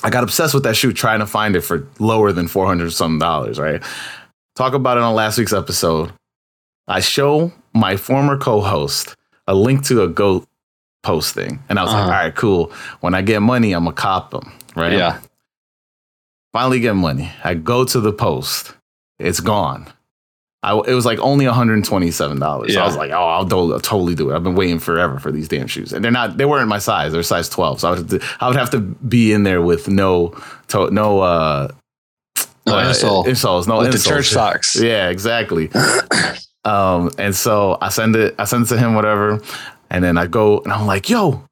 I 0.03 0.11
got 0.11 0.23
obsessed 0.23 0.53
with 0.53 0.63
that 0.63 0.75
shoe, 0.75 0.93
trying 0.93 1.19
to 1.19 1.25
find 1.25 1.55
it 1.55 1.61
for 1.61 1.87
lower 1.97 2.31
than 2.31 2.47
four 2.47 2.67
hundred 2.67 2.91
some 2.91 3.17
dollars. 3.17 3.57
Right? 3.59 3.81
Talk 4.55 4.73
about 4.73 4.97
it 4.97 5.03
on 5.03 5.15
last 5.15 5.39
week's 5.39 5.53
episode. 5.53 6.13
I 6.87 6.99
show 7.01 7.51
my 7.77 7.95
former 7.97 8.37
co-host 8.37 9.15
a 9.47 9.55
link 9.55 9.85
to 9.85 10.03
a 10.03 10.07
goat 10.07 10.47
posting, 11.03 11.59
and 11.69 11.79
I 11.79 11.83
was 11.83 11.93
like, 11.93 12.01
Uh-huh. 12.03 12.11
all 12.11 12.23
right, 12.23 12.35
cool. 12.35 12.71
When 12.99 13.13
I 13.13 13.21
get 13.21 13.41
money, 13.41 13.73
I'm 13.73 13.85
gonna 13.85 13.95
cop 13.95 14.31
them. 14.31 14.51
Right? 14.75 14.93
Yeah. 14.93 15.19
Finally 16.53 16.79
get 16.79 16.95
money. 16.95 17.31
I 17.43 17.53
go 17.53 17.85
to 17.85 17.99
the 17.99 18.11
post. 18.13 18.73
It's 19.19 19.39
gone. 19.39 19.87
I, 20.63 20.73
it 20.73 20.93
was 20.93 21.05
like 21.05 21.19
only 21.19 21.45
$127. 21.45 22.71
So 22.71 22.81
I 22.81 22.85
was 22.85 22.95
like, 22.95 23.11
oh, 23.11 23.15
I'll, 23.27 23.45
do, 23.45 23.73
I'll 23.73 23.79
totally 23.79 24.15
do 24.15 24.31
it. 24.31 24.35
I've 24.35 24.43
been 24.43 24.55
waiting 24.55 24.79
forever 24.79 25.19
for 25.19 25.31
these 25.31 25.47
damn 25.47 25.67
shoes. 25.67 25.93
And 25.93 26.03
they're 26.03 26.11
not, 26.11 26.37
they 26.37 26.45
weren't 26.45 26.67
my 26.67 26.79
size. 26.79 27.11
They're 27.13 27.23
size 27.23 27.47
12. 27.47 27.81
So 27.81 27.87
I 27.87 27.91
would 27.91 27.99
have 27.99 28.09
to, 28.09 28.27
I 28.41 28.47
would 28.47 28.57
have 28.57 28.69
to 28.71 28.79
be 28.79 29.31
in 29.33 29.43
there 29.43 29.61
with 29.61 29.87
no, 29.87 30.35
to, 30.69 30.89
no, 30.91 31.21
uh, 31.21 31.69
No 32.65 32.75
uh, 32.75 32.91
insole. 32.91 33.25
insoles, 33.25 33.67
no 33.67 33.77
With 33.77 33.93
the 33.93 33.99
church 33.99 34.29
socks. 34.29 34.75
Yeah, 34.75 35.09
exactly. 35.09 35.69
um, 36.67 37.11
and 37.17 37.33
so 37.33 37.77
I 37.81 37.89
send 37.89 38.15
it, 38.17 38.35
I 38.37 38.43
send 38.43 38.65
it 38.65 38.69
to 38.69 38.77
him, 38.77 38.93
whatever. 38.93 39.41
And 39.89 40.03
then 40.03 40.17
I 40.17 40.27
go 40.27 40.59
and 40.59 40.73
I'm 40.73 40.85
like, 40.85 41.09
yo, 41.09 41.47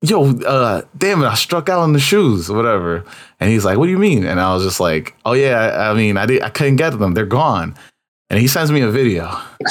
yo, 0.00 0.30
uh, 0.40 0.82
damn 0.96 1.22
it, 1.22 1.26
I 1.26 1.34
struck 1.34 1.68
out 1.68 1.80
on 1.80 1.92
the 1.92 2.00
shoes, 2.00 2.48
whatever. 2.48 3.04
And 3.40 3.50
he's 3.50 3.64
like, 3.64 3.76
what 3.76 3.84
do 3.86 3.92
you 3.92 3.98
mean? 3.98 4.24
And 4.24 4.40
I 4.40 4.54
was 4.54 4.64
just 4.64 4.80
like, 4.80 5.14
oh 5.26 5.34
yeah, 5.34 5.58
I, 5.58 5.90
I 5.90 5.94
mean, 5.94 6.16
I 6.16 6.24
did, 6.24 6.42
I 6.42 6.48
couldn't 6.48 6.76
get 6.76 6.98
them. 6.98 7.12
They're 7.12 7.26
gone. 7.26 7.76
And 8.30 8.38
he 8.38 8.46
sends 8.46 8.72
me 8.72 8.80
a 8.80 8.90
video. 8.90 9.26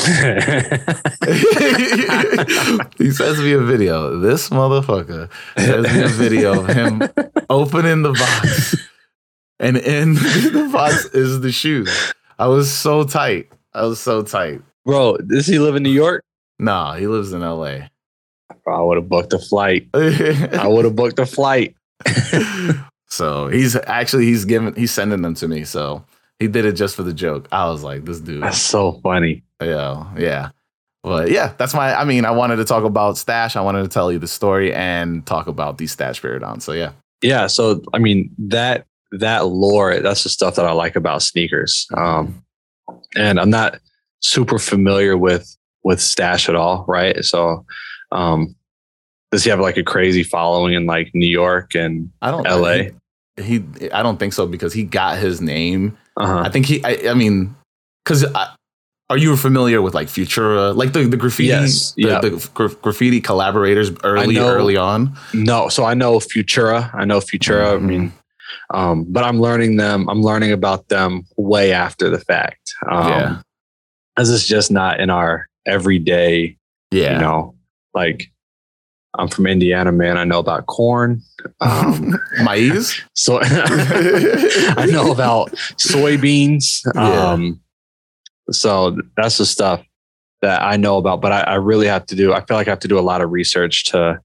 he 2.97 3.11
sends 3.11 3.39
me 3.39 3.53
a 3.53 3.59
video. 3.61 4.19
This 4.19 4.49
motherfucker 4.49 5.31
sends 5.57 5.91
me 5.91 6.03
a 6.03 6.07
video 6.07 6.61
of 6.61 6.67
him 6.67 7.01
opening 7.49 8.03
the 8.03 8.11
box. 8.11 8.75
And 9.59 9.77
in 9.77 10.13
the 10.15 10.69
box 10.71 11.05
is 11.05 11.41
the 11.41 11.51
shoes. 11.51 12.13
I 12.37 12.47
was 12.47 12.71
so 12.71 13.03
tight. 13.05 13.49
I 13.79 13.83
was 13.83 14.01
so 14.01 14.21
tight. 14.23 14.61
Bro, 14.85 15.17
does 15.17 15.47
he 15.47 15.57
live 15.57 15.75
in 15.75 15.83
New 15.83 15.91
York? 15.91 16.23
Nah, 16.59 16.95
he 16.95 17.07
lives 17.07 17.31
in 17.31 17.39
LA. 17.39 17.87
I 18.67 18.81
would 18.81 18.97
have 18.97 19.07
booked 19.07 19.31
a 19.31 19.39
flight. 19.39 19.87
I 19.93 20.67
would 20.67 20.83
have 20.83 20.95
booked 20.95 21.17
a 21.17 21.25
flight. 21.25 21.75
so 23.07 23.47
he's 23.47 23.77
actually 23.87 24.25
he's 24.25 24.43
giving 24.43 24.75
he's 24.75 24.91
sending 24.91 25.21
them 25.21 25.33
to 25.35 25.47
me. 25.47 25.63
So 25.63 26.03
he 26.39 26.47
did 26.47 26.65
it 26.65 26.73
just 26.73 26.95
for 26.95 27.03
the 27.03 27.13
joke. 27.13 27.47
I 27.53 27.69
was 27.69 27.83
like, 27.83 28.03
this 28.03 28.19
dude. 28.19 28.43
That's 28.43 28.57
so 28.57 28.99
funny. 29.01 29.43
Yeah, 29.61 30.05
yeah. 30.17 30.49
But 31.03 31.31
yeah, 31.31 31.53
that's 31.57 31.73
my 31.73 31.95
I 31.95 32.03
mean, 32.03 32.25
I 32.25 32.31
wanted 32.31 32.57
to 32.57 32.65
talk 32.65 32.83
about 32.83 33.17
Stash. 33.17 33.55
I 33.55 33.61
wanted 33.61 33.83
to 33.83 33.89
tell 33.89 34.11
you 34.11 34.19
the 34.19 34.27
story 34.27 34.73
and 34.73 35.25
talk 35.25 35.47
about 35.47 35.77
these 35.77 35.93
Stash 35.93 36.21
Spiridon. 36.21 36.61
So 36.61 36.73
yeah. 36.73 36.91
Yeah. 37.21 37.47
So 37.47 37.81
I 37.93 37.99
mean 37.99 38.29
that 38.39 38.85
that 39.13 39.47
lore, 39.47 39.99
that's 40.01 40.23
the 40.23 40.29
stuff 40.29 40.55
that 40.55 40.65
I 40.65 40.73
like 40.73 40.97
about 40.97 41.23
sneakers. 41.23 41.87
Um, 41.95 42.43
and 43.15 43.39
I'm 43.39 43.49
not 43.49 43.79
super 44.21 44.59
familiar 44.59 45.17
with 45.17 45.55
with 45.83 46.01
Stash 46.01 46.49
at 46.49 46.55
all, 46.55 46.85
right? 46.87 47.23
So 47.23 47.65
um 48.11 48.55
does 49.31 49.43
he 49.43 49.49
have 49.49 49.59
like 49.59 49.77
a 49.77 49.83
crazy 49.83 50.23
following 50.23 50.73
in 50.73 50.85
like 50.85 51.11
New 51.13 51.27
York 51.27 51.75
and 51.75 52.11
I 52.21 52.31
don't 52.31 52.43
LA? 52.43 52.89
He, 53.37 53.63
he 53.79 53.91
I 53.91 54.03
don't 54.03 54.17
think 54.17 54.33
so 54.33 54.45
because 54.47 54.73
he 54.73 54.83
got 54.83 55.17
his 55.19 55.39
name 55.41 55.97
uh 56.19 56.41
I 56.45 56.49
think 56.49 56.65
he, 56.65 56.83
I, 56.83 57.11
I 57.11 57.13
mean, 57.13 57.55
because 58.03 58.25
are 59.11 59.17
you 59.17 59.35
familiar 59.35 59.81
with 59.81 59.95
like 59.95 60.07
Futura, 60.07 60.75
like 60.75 60.93
the, 60.93 61.05
the 61.07 61.17
graffiti, 61.17 61.49
Yes, 61.49 61.93
the, 61.93 62.03
yeah. 62.03 62.19
the 62.19 62.49
gra- 62.53 62.69
graffiti 62.69 63.19
collaborators 63.21 63.91
early, 64.03 64.35
know- 64.35 64.49
early 64.49 64.77
on? 64.77 65.17
No, 65.33 65.67
so 65.69 65.83
I 65.83 65.95
know 65.95 66.19
Futura. 66.19 66.93
I 66.93 67.05
know 67.05 67.19
Futura. 67.19 67.75
I 67.75 67.79
mean, 67.79 68.13
um, 68.73 69.05
but 69.07 69.23
I'm 69.23 69.39
learning 69.39 69.77
them. 69.77 70.09
I'm 70.09 70.21
learning 70.21 70.51
about 70.51 70.89
them 70.89 71.23
way 71.37 71.71
after 71.73 72.09
the 72.09 72.19
fact. 72.19 72.73
Um, 72.89 73.07
Yeah. 73.07 73.41
As 74.17 74.29
it's 74.29 74.47
just 74.47 74.69
not 74.71 74.99
in 74.99 75.09
our 75.09 75.47
everyday, 75.65 76.57
Yeah. 76.91 77.13
you 77.15 77.19
know, 77.21 77.55
like 77.93 78.31
I'm 79.17 79.27
from 79.27 79.47
Indiana, 79.47 79.91
man. 79.91 80.17
I 80.17 80.23
know 80.23 80.39
about 80.39 80.65
corn. 80.67 81.21
Um, 81.61 82.15
Maize? 82.43 83.01
so 83.15 83.39
I 83.43 84.87
know 84.91 85.11
about 85.11 85.51
soybeans. 85.77 86.81
Yeah. 86.95 87.31
Um, 87.31 87.59
so 88.51 88.97
that's 89.15 89.37
the 89.37 89.45
stuff 89.45 89.83
that 90.41 90.61
I 90.61 90.77
know 90.77 90.97
about, 90.97 91.21
but 91.21 91.31
I, 91.31 91.41
I 91.41 91.55
really 91.55 91.87
have 91.87 92.05
to 92.07 92.15
do, 92.15 92.33
I 92.33 92.41
feel 92.45 92.55
like 92.57 92.67
I 92.67 92.71
have 92.71 92.79
to 92.79 92.87
do 92.87 92.97
a 92.97 93.01
lot 93.01 93.21
of 93.21 93.31
research 93.31 93.85
to, 93.85 94.19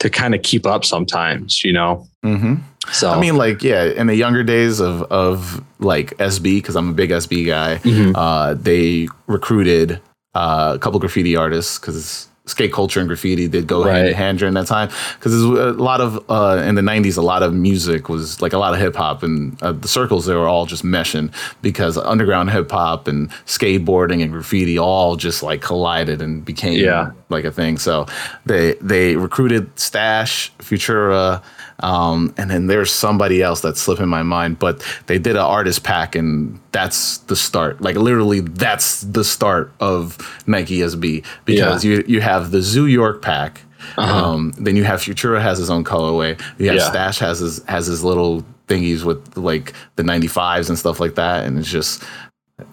to 0.00 0.10
kind 0.10 0.34
of 0.34 0.42
keep 0.42 0.66
up 0.66 0.84
sometimes, 0.84 1.62
you 1.64 1.72
know? 1.72 2.06
hmm 2.22 2.56
So, 2.90 3.10
I 3.10 3.20
mean, 3.20 3.36
like, 3.36 3.62
yeah, 3.62 3.84
in 3.84 4.06
the 4.08 4.16
younger 4.16 4.42
days 4.42 4.80
of 4.80 5.02
of 5.04 5.62
like 5.78 6.16
SB, 6.18 6.42
because 6.58 6.74
I'm 6.76 6.90
a 6.90 6.94
big 6.94 7.10
SB 7.10 7.46
guy, 7.46 7.78
mhm. 7.78 8.12
uh, 8.16 8.54
they 8.54 9.08
recruited 9.26 10.00
uh, 10.34 10.72
a 10.74 10.78
couple 10.78 10.98
graffiti 10.98 11.36
artists 11.36 11.78
because 11.78 12.28
skate 12.44 12.72
culture 12.72 12.98
and 12.98 13.08
graffiti 13.08 13.46
did 13.46 13.68
go 13.68 13.84
hand 13.84 14.08
in 14.08 14.14
hand 14.14 14.38
during 14.40 14.54
that 14.54 14.66
time. 14.66 14.90
Because 15.14 15.32
a 15.44 15.72
lot 15.74 16.00
of 16.00 16.28
uh, 16.28 16.60
in 16.66 16.74
the 16.74 16.82
'90s, 16.82 17.16
a 17.16 17.22
lot 17.22 17.42
of 17.44 17.54
music 17.54 18.08
was 18.08 18.42
like 18.42 18.52
a 18.52 18.58
lot 18.58 18.74
of 18.74 18.80
hip 18.80 18.96
hop, 18.96 19.22
and 19.22 19.62
uh, 19.62 19.72
the 19.72 19.86
circles 19.88 20.26
they 20.26 20.34
were 20.34 20.48
all 20.48 20.66
just 20.66 20.82
meshing 20.82 21.32
because 21.62 21.96
underground 21.96 22.50
hip 22.50 22.70
hop 22.70 23.06
and 23.06 23.30
skateboarding 23.46 24.22
and 24.22 24.32
graffiti 24.32 24.76
all 24.76 25.14
just 25.14 25.42
like 25.42 25.60
collided 25.62 26.20
and 26.20 26.44
became 26.44 26.80
Yeah. 26.80 27.12
like 27.28 27.44
a 27.44 27.52
thing. 27.52 27.78
So 27.78 28.06
they 28.44 28.74
they 28.80 29.14
recruited 29.14 29.78
Stash, 29.78 30.52
Futura, 30.58 31.42
um, 31.80 32.34
and 32.36 32.50
then 32.50 32.66
there's 32.66 32.90
somebody 32.90 33.42
else 33.42 33.60
that's 33.60 33.80
slipping 33.80 34.08
my 34.08 34.22
mind. 34.22 34.58
But 34.58 34.82
they 35.06 35.18
did 35.18 35.32
an 35.36 35.42
artist 35.42 35.82
pack, 35.84 36.14
and 36.14 36.58
that's 36.72 37.18
the 37.18 37.36
start. 37.36 37.80
Like 37.80 37.96
literally, 37.96 38.40
that's 38.40 39.02
the 39.02 39.24
start 39.24 39.72
of 39.80 40.18
Nike 40.46 40.78
SB 40.78 41.24
because 41.44 41.84
you 41.84 42.04
you 42.06 42.20
have 42.20 42.50
the 42.50 42.62
Zoo 42.62 42.86
York 42.86 43.22
pack. 43.22 43.62
Um, 43.98 44.52
then 44.58 44.76
you 44.76 44.84
have 44.84 45.00
Futura 45.00 45.40
has 45.42 45.58
his 45.58 45.68
own 45.68 45.82
colorway. 45.84 46.40
You 46.58 46.66
have 46.68 46.76
Yeah. 46.76 46.88
Stash 46.90 47.18
has 47.18 47.40
his 47.40 47.64
has 47.64 47.86
his 47.86 48.04
little 48.04 48.44
thingies 48.68 49.02
with 49.02 49.36
like 49.36 49.72
the 49.96 50.04
95s 50.04 50.68
and 50.68 50.78
stuff 50.78 51.00
like 51.00 51.16
that, 51.16 51.44
and 51.44 51.58
it's 51.58 51.68
just 51.70 52.02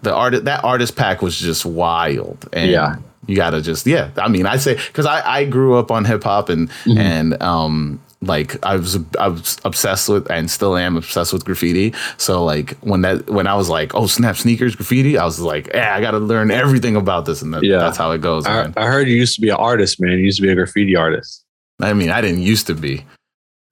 the 0.03 0.13
art 0.13 0.45
that 0.45 0.63
artist 0.63 0.95
pack 0.95 1.21
was 1.23 1.37
just 1.37 1.65
wild 1.65 2.47
and 2.53 2.69
Yeah. 2.69 2.97
you 3.25 3.35
gotta 3.35 3.59
just 3.59 3.87
yeah 3.87 4.11
i 4.17 4.27
mean 4.27 4.45
i 4.45 4.55
say 4.57 4.75
because 4.75 5.07
I, 5.07 5.37
I 5.39 5.45
grew 5.45 5.75
up 5.79 5.89
on 5.89 6.05
hip-hop 6.05 6.49
and 6.49 6.69
and 6.85 7.41
um 7.41 7.99
like 8.21 8.63
i 8.65 8.75
was 8.75 8.99
i 9.17 9.29
was 9.29 9.57
obsessed 9.63 10.09
with 10.09 10.29
and 10.29 10.51
still 10.51 10.75
am 10.75 10.97
obsessed 10.97 11.31
with 11.31 11.45
graffiti 11.45 11.93
so 12.17 12.43
like 12.43 12.77
when 12.81 13.01
that 13.01 13.29
when 13.29 13.47
i 13.47 13.55
was 13.55 13.69
like 13.69 13.95
oh 13.95 14.07
snap 14.07 14.35
sneakers 14.35 14.75
graffiti 14.75 15.17
i 15.17 15.23
was 15.23 15.39
like 15.39 15.69
yeah 15.73 15.95
i 15.95 16.01
gotta 16.01 16.19
learn 16.19 16.51
everything 16.51 16.97
about 16.97 17.25
this 17.25 17.41
and 17.41 17.53
that, 17.53 17.63
Yeah. 17.63 17.77
that's 17.77 17.95
how 17.97 18.11
it 18.11 18.19
goes 18.19 18.45
I, 18.45 18.63
man 18.63 18.73
I 18.75 18.87
heard 18.87 19.07
you 19.07 19.15
used 19.15 19.35
to 19.35 19.41
be 19.41 19.47
an 19.49 19.55
artist, 19.55 20.01
man. 20.01 20.17
You 20.17 20.25
used 20.25 20.37
to 20.39 20.41
be 20.41 20.49
a 20.49 20.55
graffiti 20.55 20.97
artist. 20.97 21.45
i 21.81 21.93
mean 21.93 22.09
i 22.09 22.19
didn't 22.19 22.41
used 22.41 22.67
to 22.67 22.75
be 22.75 23.05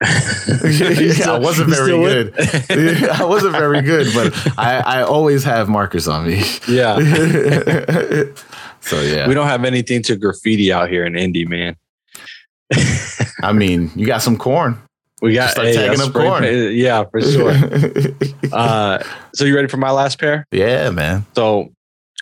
You 0.00 1.12
I 1.26 1.38
wasn't 1.38 1.70
very 1.70 1.90
good. 1.90 2.32
I 3.10 3.24
wasn't 3.24 3.52
very 3.52 3.82
good, 3.82 4.06
but 4.14 4.32
I, 4.56 4.76
I 4.78 5.02
always 5.02 5.42
have 5.44 5.68
markers 5.68 6.06
on 6.06 6.24
me. 6.26 6.36
yeah. 6.68 6.94
so 8.80 9.00
yeah, 9.00 9.26
We 9.26 9.34
don't 9.34 9.48
have 9.48 9.64
anything 9.64 10.02
to 10.04 10.16
graffiti 10.16 10.72
out 10.72 10.88
here 10.88 11.04
in 11.04 11.16
Indy, 11.16 11.44
man. 11.44 11.74
I 13.42 13.52
mean, 13.52 13.90
you 13.94 14.06
got 14.06 14.22
some 14.22 14.36
corn. 14.36 14.80
We 15.20 15.34
got 15.34 15.50
start 15.50 15.68
hey, 15.68 15.74
tagging 15.74 16.00
a 16.00 16.06
up 16.06 16.12
corn. 16.12 16.42
paint- 16.42 16.74
Yeah, 16.74 17.04
for 17.10 17.20
sure. 17.20 17.50
uh, 18.52 19.02
so 19.34 19.44
you 19.44 19.54
ready 19.56 19.68
for 19.68 19.78
my 19.78 19.90
last 19.90 20.18
pair? 20.20 20.46
yeah, 20.52 20.90
man. 20.90 21.26
So 21.34 21.72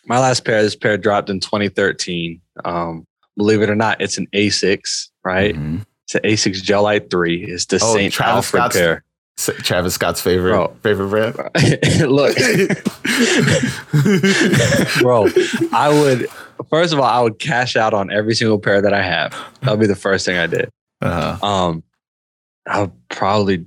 my 0.06 0.18
last 0.18 0.44
pair, 0.44 0.62
this 0.62 0.76
pair 0.76 0.96
dropped 0.96 1.28
in 1.28 1.40
2013. 1.40 2.40
Um, 2.64 3.04
believe 3.36 3.60
it 3.62 3.68
or 3.68 3.74
not, 3.74 4.00
it's 4.00 4.16
an 4.18 4.26
Asics, 4.34 5.08
right? 5.24 5.54
Mhm. 5.54 5.84
It's 6.04 6.14
an 6.14 6.22
Asics 6.22 6.62
Gel-Lyte 6.62 7.10
3. 7.10 7.44
It's 7.44 7.66
the 7.66 7.80
Oh, 7.82 7.94
St. 7.94 8.12
Travis 8.12 8.46
Alfred 8.54 8.60
Scott's- 8.60 8.76
pair. 8.76 9.02
Travis 9.58 9.94
Scott's 9.94 10.20
favorite 10.22 10.52
Bro. 10.52 10.76
favorite 10.82 11.08
brand. 11.10 11.36
Look, 12.10 12.34
bro, 15.00 15.28
I 15.72 15.88
would, 15.92 16.28
first 16.70 16.92
of 16.92 16.98
all, 16.98 17.04
I 17.04 17.20
would 17.20 17.38
cash 17.38 17.76
out 17.76 17.94
on 17.94 18.10
every 18.12 18.34
single 18.34 18.58
pair 18.58 18.80
that 18.82 18.92
I 18.94 19.02
have. 19.02 19.32
That 19.62 19.70
would 19.70 19.80
be 19.80 19.86
the 19.86 19.94
first 19.96 20.24
thing 20.26 20.36
I 20.38 20.46
did. 20.46 20.70
uh, 21.02 21.38
Um, 21.42 21.82
I 22.66 22.80
would 22.82 22.92
probably 23.08 23.66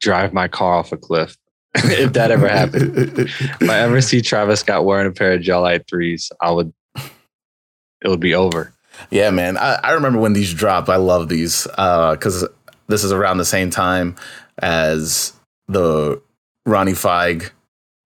drive 0.00 0.32
my 0.32 0.46
car 0.48 0.74
off 0.74 0.92
a 0.92 0.96
cliff 0.96 1.36
if 1.74 2.12
that 2.14 2.30
ever 2.30 2.48
happened. 2.48 2.96
If 2.96 3.68
I 3.70 3.78
ever 3.80 4.00
see 4.00 4.20
Travis 4.20 4.60
Scott 4.60 4.84
wearing 4.84 5.06
a 5.06 5.10
pair 5.12 5.32
of 5.32 5.40
Gel-Lyte 5.42 5.86
threes, 5.88 6.30
I 6.40 6.50
would. 6.50 6.72
It 8.04 8.08
would 8.08 8.20
be 8.20 8.34
over. 8.34 8.72
yeah, 9.10 9.30
man. 9.30 9.56
I, 9.56 9.80
I 9.82 9.92
remember 9.92 10.18
when 10.20 10.32
these 10.34 10.52
dropped. 10.54 10.88
I 10.88 10.96
love 10.96 11.28
these 11.28 11.66
because 11.66 12.46
this 12.88 13.02
is 13.04 13.10
around 13.10 13.38
the 13.38 13.44
same 13.44 13.70
time 13.70 14.14
as 14.58 15.32
the 15.66 16.20
Ronnie 16.66 16.92
Feig 16.92 17.50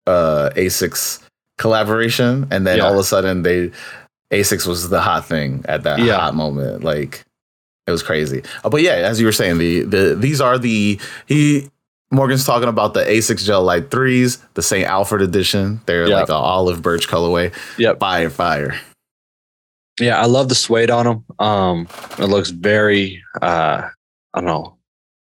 uh, 0.07 0.51
Asics 0.57 1.21
collaboration, 1.59 2.47
and 2.51 2.67
then 2.67 2.79
Yeah. 2.79 2.85
all 2.85 2.93
of 2.95 2.99
a 2.99 3.05
sudden 3.05 3.43
they 3.43 3.71
Asics 4.33 4.67
was 4.67 4.89
the 4.89 5.01
hot 5.01 5.27
thing 5.27 5.65
at 5.69 5.83
that 5.85 5.99
Yeah. 6.01 6.19
hot 6.19 6.35
moment. 6.35 6.85
Like 6.85 7.25
it 7.87 7.91
was 7.91 8.03
crazy. 8.03 8.43
Uh, 8.65 8.69
but 8.71 8.83
yeah, 8.83 8.93
as 8.93 9.19
you 9.21 9.27
were 9.27 9.33
saying, 9.33 9.59
the 9.59 9.83
the 9.83 10.15
these 10.15 10.41
are 10.41 10.59
the 10.59 11.01
he. 11.27 11.69
Morgan's 12.13 12.45
talking 12.45 12.69
about 12.69 12.93
the 12.93 13.05
Asics 13.05 13.45
Gel 13.45 13.63
Light 13.63 13.91
3s, 13.91 14.39
the 14.55 14.63
St. 14.63 14.85
Alfred 14.85 15.23
edition. 15.23 15.81
They're 15.87 16.09
Yeah. 16.09 16.17
like 16.17 16.29
an 16.29 16.35
olive 16.35 16.83
birch 16.83 17.07
colorway. 17.07 17.55
Yep. 17.79 18.01
Fire, 18.01 18.29
fire. 18.31 18.81
Yeah, 20.01 20.21
I 20.21 20.27
love 20.27 20.49
the 20.49 20.57
suede 20.57 20.91
on 20.91 21.05
them. 21.07 21.25
Um, 21.39 21.87
it 22.19 22.25
looks 22.25 22.51
very, 22.51 23.23
uh, 23.41 23.83
I 24.35 24.41
don't 24.41 24.45
know, 24.47 24.77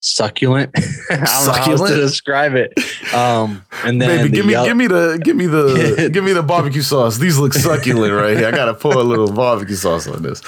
succulent. 0.02 0.72
I 0.78 0.82
don't 1.16 1.20
know 1.22 1.26
how 1.28 1.54
Succulent? 1.54 1.93
to 1.95 1.95
describe 2.02 2.56
it. 2.56 2.74
Um, 3.14 3.64
and 3.84 4.02
then 4.02 4.10
Baby, 4.18 4.30
the 4.30 4.36
give 4.36 4.45
me, 4.45 4.52
yellow- 4.54 4.68
give 4.68 4.78
me 4.78 4.88
the, 4.88 5.22
give 5.24 5.36
me 5.36 5.45
the, 5.47 6.10
give 6.14 6.24
me 6.24 6.34
the 6.34 6.43
barbecue 6.43 6.82
sauce. 6.82 7.18
These 7.18 7.38
look 7.38 7.54
succulent 7.54 8.14
right 8.14 8.38
here. 8.38 8.47
I 8.47 8.52
gotta 8.52 8.74
pour 8.74 8.93
a 8.93 9.04
little 9.04 9.32
barbecue 9.32 9.76
sauce 9.76 10.08
on 10.08 10.22
this. 10.24 10.41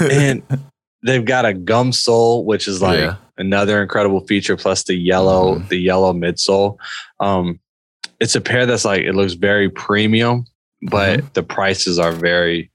and 0.00 0.42
they've 1.02 1.24
got 1.24 1.44
a 1.44 1.54
gum 1.54 1.92
sole, 1.92 2.44
which 2.44 2.66
is 2.68 2.80
like 2.82 2.98
Yeah. 2.98 3.16
another 3.38 3.82
incredible 3.82 4.20
feature. 4.26 4.56
Plus 4.56 4.82
the 4.84 4.94
yellow, 4.94 5.56
Mhm. 5.56 5.68
the 5.68 5.76
yellow 5.78 6.12
midsole. 6.12 6.76
Um, 7.20 7.60
it's 8.20 8.34
a 8.34 8.40
pair 8.40 8.66
that's 8.66 8.84
like 8.84 9.02
it 9.02 9.14
looks 9.14 9.34
very 9.34 9.68
premium, 9.68 10.46
but 10.82 11.18
Mm-hmm. 11.20 11.28
the 11.34 11.42
prices 11.42 11.98
are 11.98 12.12
very, 12.12 12.70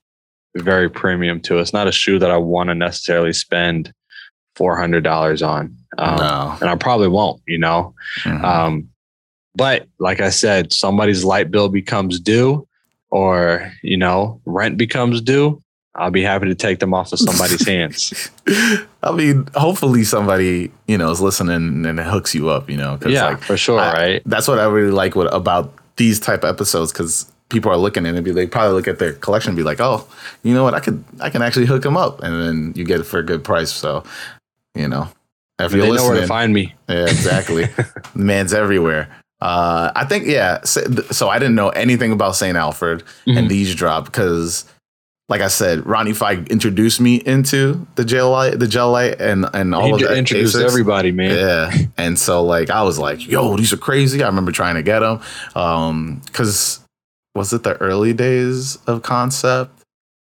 very 0.57 0.89
premium 0.89 1.39
too. 1.41 1.57
It's 1.59 1.73
not 1.73 1.87
a 1.87 1.91
shoe 1.91 2.19
that 2.19 2.29
I 2.31 2.37
want 2.37 2.69
to 2.69 2.75
necessarily 2.75 3.33
spend 3.33 3.93
four 4.55 4.77
hundred 4.77 5.03
dollars 5.03 5.41
on. 5.41 5.75
Um, 5.97 6.15
no. 6.17 6.57
and 6.61 6.69
I 6.69 6.75
probably 6.75 7.07
won't, 7.09 7.41
you 7.47 7.57
know. 7.57 7.93
Mhm. 8.23 8.43
Um, 8.43 8.87
but 9.55 9.87
like 9.99 10.21
I 10.21 10.29
said, 10.29 10.71
somebody's 10.71 11.23
light 11.25 11.51
bill 11.51 11.67
becomes 11.69 12.19
due, 12.19 12.67
or 13.09 13.71
you 13.83 13.97
know, 13.97 14.39
rent 14.45 14.77
becomes 14.77 15.21
due. 15.21 15.61
I'll 15.95 16.09
be 16.11 16.21
happy 16.21 16.47
to 16.47 16.55
take 16.55 16.79
them 16.79 16.93
off 16.93 17.11
of 17.11 17.19
somebody's 17.19 17.65
hands. 17.67 18.29
I 19.03 19.11
mean, 19.11 19.47
hopefully 19.55 20.05
somebody 20.05 20.71
you 20.87 20.97
know 20.97 21.11
is 21.11 21.19
listening 21.19 21.85
and 21.85 21.99
it 21.99 22.05
hooks 22.05 22.33
you 22.33 22.47
up. 22.49 22.69
You 22.69 22.77
know, 22.77 22.97
Yeah, 23.05 23.25
like, 23.25 23.41
for 23.43 23.57
sure, 23.57 23.79
I- 23.79 23.93
right? 23.93 24.21
that's 24.25 24.47
what 24.47 24.59
I 24.59 24.65
really 24.65 24.91
like 24.91 25.15
what, 25.17 25.33
about 25.33 25.73
these 25.97 26.19
type 26.19 26.43
of 26.45 26.49
episodes 26.55 26.93
because 26.93 27.29
people 27.49 27.69
are 27.69 27.77
looking 27.77 28.05
and 28.05 28.23
be 28.23 28.31
they 28.31 28.47
probably 28.47 28.73
look 28.73 28.87
at 28.87 28.99
their 28.99 29.11
collection 29.11 29.49
and 29.49 29.57
be 29.57 29.63
like, 29.63 29.81
oh, 29.81 30.07
you 30.43 30.53
know 30.53 30.63
what, 30.63 30.73
I 30.73 30.79
could 30.79 31.03
I 31.19 31.29
can 31.29 31.41
actually 31.41 31.65
hook 31.65 31.83
them 31.83 31.97
up, 31.97 32.23
and 32.23 32.41
then 32.41 32.73
you 32.77 32.85
get 32.85 33.01
it 33.01 33.03
for 33.03 33.19
a 33.19 33.23
good 33.23 33.43
price. 33.43 33.73
So, 33.73 34.05
you 34.73 34.87
know, 34.87 35.09
if 35.65 35.71
They 35.71 35.77
you're 35.79 35.95
know 35.95 36.03
where 36.05 36.19
to 36.21 36.27
find 36.27 36.53
me. 36.53 36.73
Yeah, 36.89 37.03
exactly. 37.03 37.65
The 37.65 37.85
Man's 38.15 38.53
everywhere. 38.53 39.07
Uh, 39.41 39.91
I 39.95 40.05
think 40.05 40.27
yeah. 40.27 40.61
So, 40.63 40.81
so 41.11 41.29
I 41.29 41.39
didn't 41.39 41.55
know 41.55 41.69
anything 41.69 42.11
about 42.11 42.35
Saint 42.35 42.57
Alfred, 42.57 43.03
Mhm. 43.27 43.37
and 43.39 43.49
these 43.49 43.73
drop 43.73 44.05
because, 44.05 44.65
like 45.29 45.41
I 45.41 45.47
said, 45.47 45.85
Ronnie 45.87 46.11
Feig 46.13 46.47
introduced 46.49 47.01
me 47.01 47.15
into 47.15 47.87
the 47.95 48.05
Gel-Lyte, 48.05 48.59
the 48.59 48.67
Gel-Lyte, 48.67 49.19
and 49.19 49.47
and 49.53 49.73
all 49.73 49.85
He 49.97 50.03
of 50.03 50.09
that. 50.09 50.17
introduced 50.17 50.55
Asics. 50.55 50.63
everybody, 50.65 51.11
man. 51.11 51.35
Yeah, 51.35 51.71
and 51.97 52.19
so 52.19 52.43
like 52.43 52.69
I 52.69 52.83
was 52.83 52.99
like, 52.99 53.27
"Yo, 53.27 53.57
these 53.57 53.73
are 53.73 53.77
crazy." 53.77 54.21
I 54.21 54.27
remember 54.27 54.51
trying 54.51 54.75
to 54.75 54.83
get 54.83 54.99
them, 54.99 55.19
um, 55.55 56.21
because 56.27 56.79
was 57.33 57.51
it 57.51 57.63
the 57.63 57.75
early 57.81 58.13
days 58.13 58.77
of 58.85 59.01
Concept? 59.01 59.71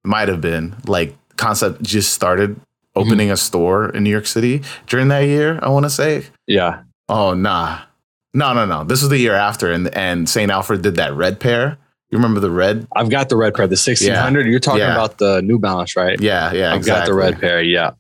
Might 0.04 0.26
have 0.28 0.40
been 0.40 0.74
like 0.86 1.14
Concept 1.36 1.80
just 1.82 2.12
started 2.12 2.58
Mm-hmm. 2.96 3.08
opening 3.08 3.30
a 3.30 3.36
store 3.36 3.90
in 3.90 4.02
New 4.04 4.10
York 4.10 4.26
City 4.26 4.62
during 4.86 5.08
that 5.08 5.20
year. 5.26 5.58
I 5.62 5.68
want 5.68 5.84
to 5.84 5.90
say. 5.90 6.24
Yeah, 6.46 6.82
Oh 7.08 7.34
nah, 7.34 7.80
no 8.34 8.52
no 8.54 8.64
no. 8.66 8.84
This 8.84 9.02
was 9.02 9.10
the 9.10 9.18
year 9.18 9.34
after, 9.34 9.70
and 9.70 9.94
and 9.94 10.28
Saint 10.28 10.50
Alfred 10.50 10.82
did 10.82 10.96
that 10.96 11.14
red 11.14 11.38
pair. 11.40 11.78
You 12.10 12.18
remember 12.18 12.40
the 12.40 12.50
red? 12.50 12.86
I've 12.94 13.10
got 13.10 13.28
the 13.28 13.36
red 13.36 13.54
pair, 13.54 13.66
the 13.66 13.72
1600. 13.72 14.46
You're 14.46 14.60
talking 14.60 14.80
Yeah. 14.80 14.92
about 14.94 15.18
the 15.18 15.42
New 15.42 15.58
Balance, 15.58 15.96
right? 15.96 16.20
Yeah, 16.20 16.52
yeah, 16.52 16.72
I've 16.72 16.84
got 16.86 17.06
the 17.06 17.14
red 17.14 17.40
pair. 17.40 17.60
Yeah. 17.62 17.92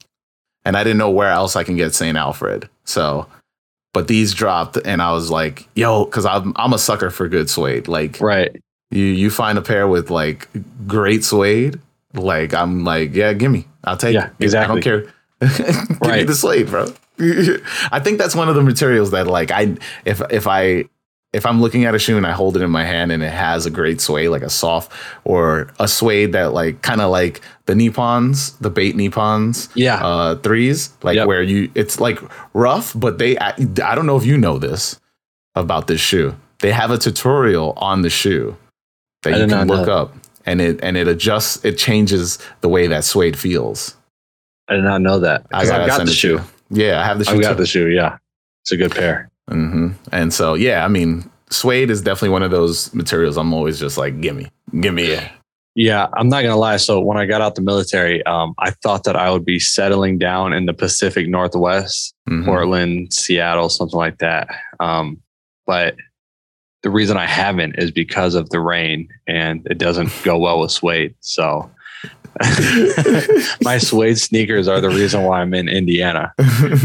and 0.64 0.76
I 0.76 0.82
didn't 0.82 0.98
know 0.98 1.10
where 1.10 1.30
else 1.30 1.54
I 1.56 1.62
can 1.64 1.76
get 1.76 1.94
St. 1.94 2.16
Alfred. 2.16 2.68
So, 2.84 3.26
but 3.94 4.08
these 4.08 4.32
dropped, 4.34 4.76
and 4.84 5.00
I 5.02 5.12
was 5.12 5.30
like, 5.30 5.68
"Yo," 5.74 6.04
because 6.04 6.24
I'm 6.26 6.52
I'm 6.56 6.72
a 6.72 6.78
sucker 6.78 7.10
for 7.10 7.28
good 7.28 7.48
suede. 7.50 7.86
Like 7.88 8.20
Right. 8.20 8.50
you 8.90 9.04
you 9.04 9.30
find 9.30 9.58
a 9.58 9.62
pair 9.62 9.86
with 9.88 10.10
like 10.10 10.48
great 10.86 11.24
suede, 11.24 11.80
like 12.14 12.54
I'm 12.54 12.84
like, 12.84 13.14
yeah, 13.14 13.32
gimme, 13.32 13.66
I'll 13.84 13.96
take 13.96 14.14
Yeah, 14.14 14.30
it. 14.38 14.54
I 14.54 14.66
don't 14.66 14.80
care. 14.82 15.12
Give 15.40 16.00
me 16.00 16.22
the 16.24 16.34
suede, 16.34 16.68
bro. 16.68 16.86
I 17.92 18.00
think 18.00 18.18
that's 18.18 18.34
one 18.34 18.48
of 18.48 18.54
the 18.54 18.62
materials 18.62 19.10
that 19.10 19.26
like 19.26 19.50
I 19.50 19.76
if 20.04 20.20
if 20.30 20.46
I 20.46 20.84
if 21.32 21.44
I'm 21.44 21.60
looking 21.60 21.84
at 21.84 21.94
a 21.94 21.98
shoe 21.98 22.16
and 22.16 22.26
I 22.26 22.32
hold 22.32 22.56
it 22.56 22.62
in 22.62 22.70
my 22.70 22.84
hand 22.84 23.12
and 23.12 23.22
it 23.22 23.32
has 23.32 23.66
a 23.66 23.70
great 23.70 24.00
suede, 24.00 24.30
like 24.30 24.42
a 24.42 24.48
soft 24.48 24.90
or 25.24 25.68
a 25.78 25.86
suede 25.88 26.32
that 26.32 26.52
like 26.54 26.80
kind 26.82 27.00
of 27.02 27.10
like 27.10 27.42
the 27.66 27.74
Nippons, 27.74 28.56
the 28.60 28.70
bait 28.70 28.96
Nippons, 28.96 29.68
Yeah. 29.74 29.96
uh, 30.02 30.36
threes, 30.36 30.90
like 31.02 31.16
Yep. 31.16 31.26
where 31.26 31.42
you 31.42 31.70
it's 31.74 32.00
like 32.00 32.18
rough, 32.54 32.92
but 32.96 33.18
they 33.18 33.38
I, 33.38 33.50
I 33.50 33.94
don't 33.94 34.06
know 34.06 34.16
if 34.16 34.24
you 34.24 34.38
know 34.38 34.58
this 34.58 34.98
about 35.54 35.86
this 35.88 36.00
shoe. 36.00 36.34
They 36.60 36.72
have 36.72 36.90
a 36.90 36.96
tutorial 36.98 37.74
on 37.76 38.00
the 38.02 38.10
shoe 38.10 38.56
that 39.22 39.34
I 39.34 39.38
you 39.38 39.46
can 39.46 39.66
look 39.68 39.86
that. 39.86 39.92
up, 39.92 40.14
and 40.46 40.60
it 40.60 40.80
and 40.82 40.96
it 40.96 41.08
adjusts, 41.08 41.64
it 41.64 41.76
changes 41.76 42.38
the 42.60 42.68
way 42.68 42.86
that 42.86 43.04
suede 43.04 43.38
feels. 43.38 43.96
I 44.68 44.74
did 44.74 44.84
not 44.84 45.00
know 45.02 45.20
that. 45.20 45.46
I 45.52 45.60
I've 45.60 45.86
got 45.86 46.06
the 46.06 46.12
shoe. 46.12 46.40
Yeah, 46.70 47.00
I 47.00 47.04
have 47.04 47.18
the 47.18 47.24
shoe. 47.24 47.32
I've 47.32 47.42
got 47.42 47.52
too. 47.52 47.58
the 47.58 47.66
shoe. 47.66 47.88
Yeah. 47.88 48.18
It's 48.62 48.72
a 48.72 48.76
good 48.76 48.90
pair. 48.90 49.30
hmm 49.48 49.90
And 50.10 50.32
so, 50.34 50.54
yeah, 50.54 50.84
I 50.84 50.88
mean, 50.88 51.30
suede 51.50 51.88
is 51.90 52.02
definitely 52.02 52.30
one 52.30 52.42
of 52.42 52.50
those 52.50 52.92
materials. 52.92 53.36
I'm 53.36 53.52
always 53.52 53.78
just 53.78 53.96
like, 53.96 54.20
gimme, 54.20 54.50
gimme 54.80 55.04
it. 55.04 55.30
Yeah, 55.76 56.08
I'm 56.14 56.28
not 56.28 56.42
gonna 56.42 56.56
lie. 56.56 56.78
So 56.78 57.00
when 57.00 57.16
I 57.18 57.26
got 57.26 57.42
out 57.42 57.54
the 57.54 57.60
military, 57.62 58.24
um, 58.26 58.54
I 58.58 58.70
thought 58.70 59.04
that 59.04 59.14
I 59.14 59.30
would 59.30 59.44
be 59.44 59.60
settling 59.60 60.16
down 60.18 60.52
in 60.52 60.64
the 60.66 60.72
Pacific 60.72 61.28
Northwest, 61.28 62.14
Mhm. 62.28 62.44
Portland, 62.46 63.12
Seattle, 63.12 63.68
something 63.68 63.98
like 63.98 64.18
that. 64.18 64.48
Um, 64.80 65.18
but 65.66 65.94
the 66.86 66.90
reason 66.90 67.16
I 67.16 67.26
haven't 67.26 67.74
is 67.78 67.90
because 67.90 68.36
of 68.36 68.50
the 68.50 68.60
rain, 68.60 69.08
and 69.26 69.66
it 69.66 69.76
doesn't 69.76 70.08
go 70.22 70.38
well 70.38 70.60
with 70.60 70.70
suede. 70.70 71.16
So 71.18 71.68
my 73.60 73.78
suede 73.78 74.20
sneakers 74.20 74.68
are 74.68 74.80
the 74.80 74.90
reason 74.90 75.24
why 75.24 75.40
I'm 75.40 75.52
in 75.52 75.68
Indiana. 75.68 76.32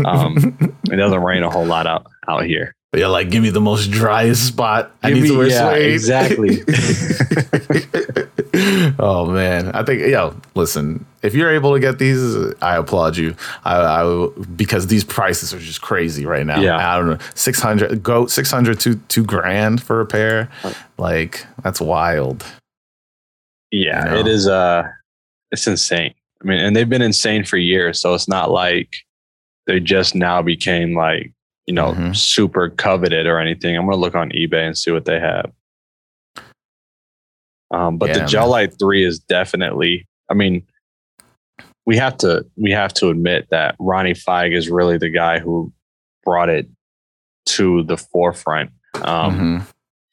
Um, 0.03 0.57
it 0.85 0.95
doesn't 0.95 1.21
rain 1.21 1.43
a 1.43 1.51
whole 1.51 1.67
lot 1.67 1.85
out 1.85 2.07
out 2.27 2.45
here. 2.45 2.75
You're 2.93 3.07
like, 3.07 3.29
give 3.29 3.41
me 3.41 3.51
the 3.51 3.61
most 3.61 3.89
driest 3.89 4.45
spot. 4.45 4.91
I 5.01 5.09
Give 5.11 5.17
need 5.17 5.23
me- 5.23 5.29
to 5.29 5.37
wear 5.37 5.47
yeah, 5.47 5.71
suede. 5.73 5.93
exactly. 5.93 6.57
oh 8.99 9.27
man, 9.31 9.71
I 9.71 9.83
think 9.83 10.01
yo, 10.07 10.35
listen, 10.55 11.05
if 11.23 11.33
you're 11.33 11.51
able 11.53 11.73
to 11.73 11.79
get 11.79 11.99
these, 11.99 12.35
I 12.61 12.75
applaud 12.75 13.15
you. 13.15 13.33
I, 13.63 13.77
I 14.03 14.27
because 14.57 14.87
these 14.87 15.05
prices 15.05 15.53
are 15.53 15.59
just 15.59 15.81
crazy 15.81 16.25
right 16.25 16.45
now. 16.45 16.59
Yeah. 16.59 16.93
I 16.93 16.97
don't 16.97 17.07
know, 17.11 17.17
six 17.33 17.61
hundred 17.61 18.03
go 18.03 18.27
six 18.27 18.51
hundred 18.51 18.81
to 18.81 18.95
two 19.07 19.23
grand 19.23 19.81
for 19.81 20.01
a 20.01 20.05
pair. 20.05 20.49
Like 20.97 21.45
that's 21.63 21.79
wild. 21.79 22.45
Yeah, 23.71 24.03
You 24.05 24.11
know? 24.11 24.19
it 24.19 24.27
is. 24.27 24.47
Uh, 24.47 24.83
it's 25.51 25.65
insane. 25.65 26.13
I 26.43 26.45
mean, 26.45 26.59
and 26.59 26.75
they've 26.75 26.89
been 26.89 27.01
insane 27.01 27.45
for 27.45 27.55
years. 27.55 28.01
So 28.01 28.13
it's 28.13 28.27
not 28.27 28.51
like 28.51 28.97
they 29.65 29.79
just 29.79 30.13
now 30.13 30.41
became 30.41 30.93
like 30.93 31.31
you 31.67 31.73
know 31.73 31.93
Mhm. 31.93 32.15
super 32.15 32.69
coveted 32.69 33.27
or 33.27 33.39
anything. 33.39 33.75
I'm 33.77 33.85
gonna 33.85 33.97
look 33.97 34.15
on 34.15 34.29
eBay 34.31 34.65
and 34.65 34.77
see 34.77 34.91
what 34.91 35.05
they 35.05 35.19
have. 35.19 35.51
Um, 37.71 37.97
but 37.97 38.09
Yeah, 38.09 38.19
the. 38.19 38.25
Gel-Lyte 38.25 38.77
Three 38.79 39.03
is 39.05 39.19
definitely. 39.19 40.07
I 40.29 40.33
mean, 40.33 40.63
we 41.85 41.97
have 41.97 42.17
to 42.19 42.45
we 42.57 42.71
have 42.71 42.93
to 42.95 43.09
admit 43.09 43.47
that 43.51 43.75
Ronnie 43.79 44.13
Feig 44.13 44.55
is 44.55 44.69
really 44.69 44.97
the 44.97 45.09
guy 45.09 45.39
who 45.39 45.71
brought 46.23 46.49
it 46.49 46.67
to 47.47 47.83
the 47.83 47.97
forefront. 47.97 48.71
Um, 49.01 49.39
Mhm. 49.39 49.67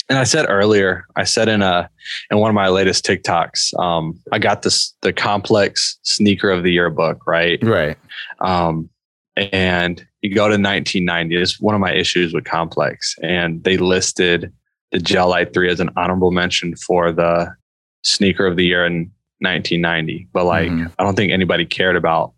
and 0.08 0.18
I 0.18 0.24
said 0.24 0.46
earlier, 0.48 1.04
I 1.16 1.24
said 1.24 1.48
in 1.48 1.62
a 1.62 1.90
in 2.30 2.38
one 2.38 2.48
of 2.50 2.54
my 2.54 2.68
latest 2.68 3.04
TikToks, 3.04 3.78
um, 3.78 4.18
I 4.32 4.38
got 4.38 4.62
this 4.62 4.94
the 5.02 5.12
complex 5.12 5.98
sneaker 6.02 6.50
of 6.50 6.62
the 6.62 6.72
year 6.72 6.90
book, 6.90 7.26
right? 7.26 7.58
Right. 7.62 7.98
Um, 8.40 8.88
and 9.36 10.06
you 10.22 10.34
go 10.34 10.42
to 10.48 10.54
1990. 10.54 11.36
It's 11.36 11.60
one 11.60 11.74
of 11.74 11.80
my 11.80 11.92
issues 11.92 12.32
with 12.34 12.44
Complex, 12.44 13.14
and 13.22 13.62
they 13.64 13.76
listed 13.76 14.52
the 14.92 14.98
Gel-Lyte 14.98 15.52
Three 15.52 15.70
as 15.70 15.80
an 15.80 15.90
honorable 15.96 16.30
mention 16.30 16.74
for 16.76 17.12
the 17.12 17.54
sneaker 18.04 18.46
of 18.46 18.56
the 18.56 18.64
year 18.64 18.84
in 18.86 19.10
1990. 19.40 20.28
But 20.32 20.44
like, 20.44 20.70
Mhm. 20.70 20.90
I 20.98 21.04
don't 21.04 21.14
think 21.14 21.30
anybody 21.32 21.64
cared 21.66 21.94
about 21.96 22.32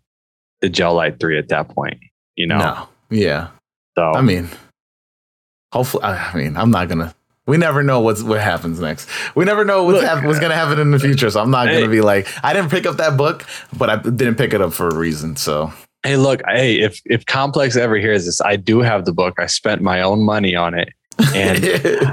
the 0.61 0.69
Gel-Lyte 0.69 1.19
Three 1.19 1.37
at 1.37 1.47
that 1.49 1.69
point. 1.69 1.97
You 2.35 2.47
know, 2.47 2.57
No. 2.57 2.89
Yeah. 3.09 3.47
so 3.97 4.11
I 4.13 4.21
mean, 4.21 4.49
hopefully. 5.73 6.03
I 6.03 6.35
mean, 6.35 6.57
I'm 6.57 6.71
not 6.71 6.89
gonna. 6.89 7.13
We 7.47 7.57
never 7.57 7.81
know 7.83 7.99
what's 8.01 8.21
what 8.21 8.39
happens 8.39 8.79
next. 8.79 9.09
We 9.35 9.45
never 9.45 9.65
know 9.65 9.83
what's, 9.83 9.99
Look, 10.01 10.07
hap- 10.07 10.23
what's 10.23 10.39
gonna 10.39 10.55
happen 10.55 10.79
in 10.79 10.91
the 10.91 10.99
future. 10.99 11.29
So 11.29 11.41
I'm 11.41 11.51
not 11.51 11.67
Hey. 11.67 11.79
gonna 11.79 11.91
be 11.91 12.01
like, 12.01 12.27
I 12.43 12.53
didn't 12.53 12.69
pick 12.69 12.85
up 12.85 12.97
that 12.97 13.17
book, 13.17 13.45
but 13.77 13.89
I 13.89 13.95
didn't 13.97 14.35
pick 14.35 14.53
it 14.53 14.61
up 14.61 14.73
for 14.73 14.87
a 14.87 14.95
reason. 14.95 15.35
So 15.35 15.73
Hey, 16.03 16.17
look, 16.17 16.41
hey, 16.47 16.79
if 16.81 16.99
if 17.05 17.25
Complex 17.25 17.75
ever 17.75 17.95
hears 17.97 18.25
this, 18.25 18.41
I 18.41 18.55
do 18.55 18.79
have 18.81 19.05
the 19.05 19.13
book. 19.13 19.35
I 19.39 19.45
spent 19.45 19.81
my 19.81 20.01
own 20.01 20.23
money 20.23 20.55
on 20.55 20.73
it. 20.73 20.89
And 21.35 21.63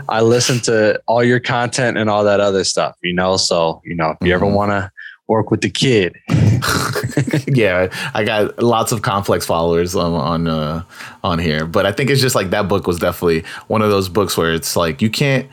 I 0.08 0.20
listened 0.20 0.64
to 0.64 1.00
all 1.06 1.24
your 1.24 1.40
content 1.40 1.96
and 1.96 2.10
all 2.10 2.22
that 2.24 2.40
other 2.40 2.64
stuff, 2.64 2.96
you 3.02 3.14
know. 3.14 3.36
So, 3.38 3.80
you 3.84 3.94
know, 3.94 4.10
if 4.20 4.26
you 4.26 4.34
ever 4.34 4.44
Mhm. 4.44 4.52
want 4.54 4.70
to 4.72 4.90
work 5.28 5.50
with 5.50 5.62
the 5.62 5.70
kid, 5.70 6.16
yeah, 7.46 7.88
I 8.14 8.24
got 8.24 8.62
lots 8.62 8.92
of 8.92 9.00
complex 9.02 9.46
followers 9.46 9.94
on 9.94 10.12
on 10.12 10.48
uh, 10.48 10.82
on 11.24 11.38
here, 11.38 11.64
but 11.64 11.86
I 11.86 11.92
think 11.92 12.10
it's 12.10 12.20
just 12.20 12.34
like 12.34 12.50
that 12.50 12.68
book 12.68 12.86
was 12.86 12.98
definitely 12.98 13.44
one 13.68 13.80
of 13.80 13.90
those 13.90 14.08
books 14.10 14.36
where 14.36 14.52
it's 14.52 14.76
like 14.76 15.00
you 15.02 15.10
can't. 15.10 15.48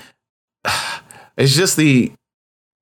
It's 1.38 1.54
just 1.54 1.76
the 1.76 2.14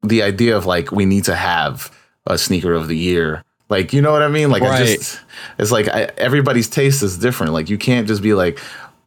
the 0.03 0.21
idea 0.21 0.55
of 0.55 0.67
like 0.67 0.91
we 0.91 1.05
need 1.05 1.23
to 1.23 1.35
have 1.35 1.91
a 2.27 2.37
sneaker 2.37 2.73
of 2.73 2.87
the 2.87 2.95
year. 2.97 3.43
Like 3.73 3.91
you 3.93 4.01
know 4.01 4.11
what 4.11 4.21
I 4.21 4.27
mean? 4.37 4.49
Like 4.51 4.61
I 4.63 4.83
just 4.85 5.19
it's 5.57 5.71
like 5.71 5.87
I, 5.87 6.01
everybody's 6.17 6.69
taste 6.69 7.01
is 7.03 7.17
different. 7.17 7.53
Like 7.53 7.69
you 7.69 7.77
can't 7.77 8.07
just 8.07 8.21
be 8.21 8.33
like 8.43 8.59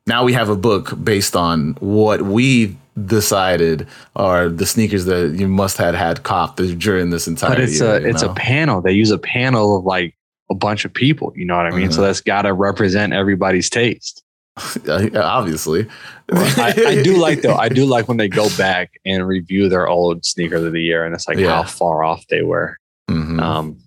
now 0.07 0.25
we 0.25 0.33
have 0.33 0.49
a 0.49 0.57
book 0.57 0.85
based 1.05 1.35
on 1.37 1.77
what 1.81 2.23
we 2.23 2.77
decided 3.07 3.87
are 4.17 4.49
the 4.49 4.67
sneakers 4.67 5.05
that 5.05 5.35
you 5.39 5.47
must 5.47 5.77
have 5.79 5.95
had 5.95 6.23
copped 6.23 6.57
during 6.79 7.11
this 7.11 7.29
entire 7.29 7.51
but 7.51 7.61
it's 7.61 7.79
year, 7.81 7.97
a 7.97 8.09
it's 8.11 8.23
know? 8.23 8.31
a 8.31 8.35
panel. 8.35 8.81
They 8.81 8.93
use 8.93 9.11
a 9.11 9.19
panel 9.19 9.77
of 9.79 9.85
like 9.85 10.15
a 10.51 10.55
bunch 10.55 10.85
of 10.85 10.93
people. 10.95 11.33
You 11.37 11.45
know 11.45 11.57
what 11.57 11.67
I 11.67 11.71
mean? 11.77 11.93
So 11.93 12.01
Mhm. 12.01 12.07
that's 12.07 12.21
got 12.23 12.43
to 12.43 12.53
represent 12.53 13.13
everybody's 13.13 13.69
taste. 13.71 14.23
Obviously. 14.89 15.87
I, 16.33 16.75
I 16.87 17.03
do 17.03 17.17
like 17.27 17.43
though. 17.43 17.55
I 17.57 17.69
do 17.69 17.85
like 17.85 18.09
when 18.09 18.17
they 18.17 18.29
go 18.29 18.49
back 18.57 18.91
and 19.05 19.27
review 19.27 19.69
their 19.69 19.87
old 19.89 20.25
sneakers 20.25 20.63
of 20.65 20.73
the 20.73 20.83
year, 20.83 21.05
and 21.05 21.15
it's 21.15 21.29
like 21.29 21.39
Yeah. 21.39 21.57
how 21.57 21.65
far 21.65 22.03
off 22.05 22.25
they 22.29 22.43
were. 22.43 22.77
Mhm. 23.11 23.41
Um, 23.41 23.79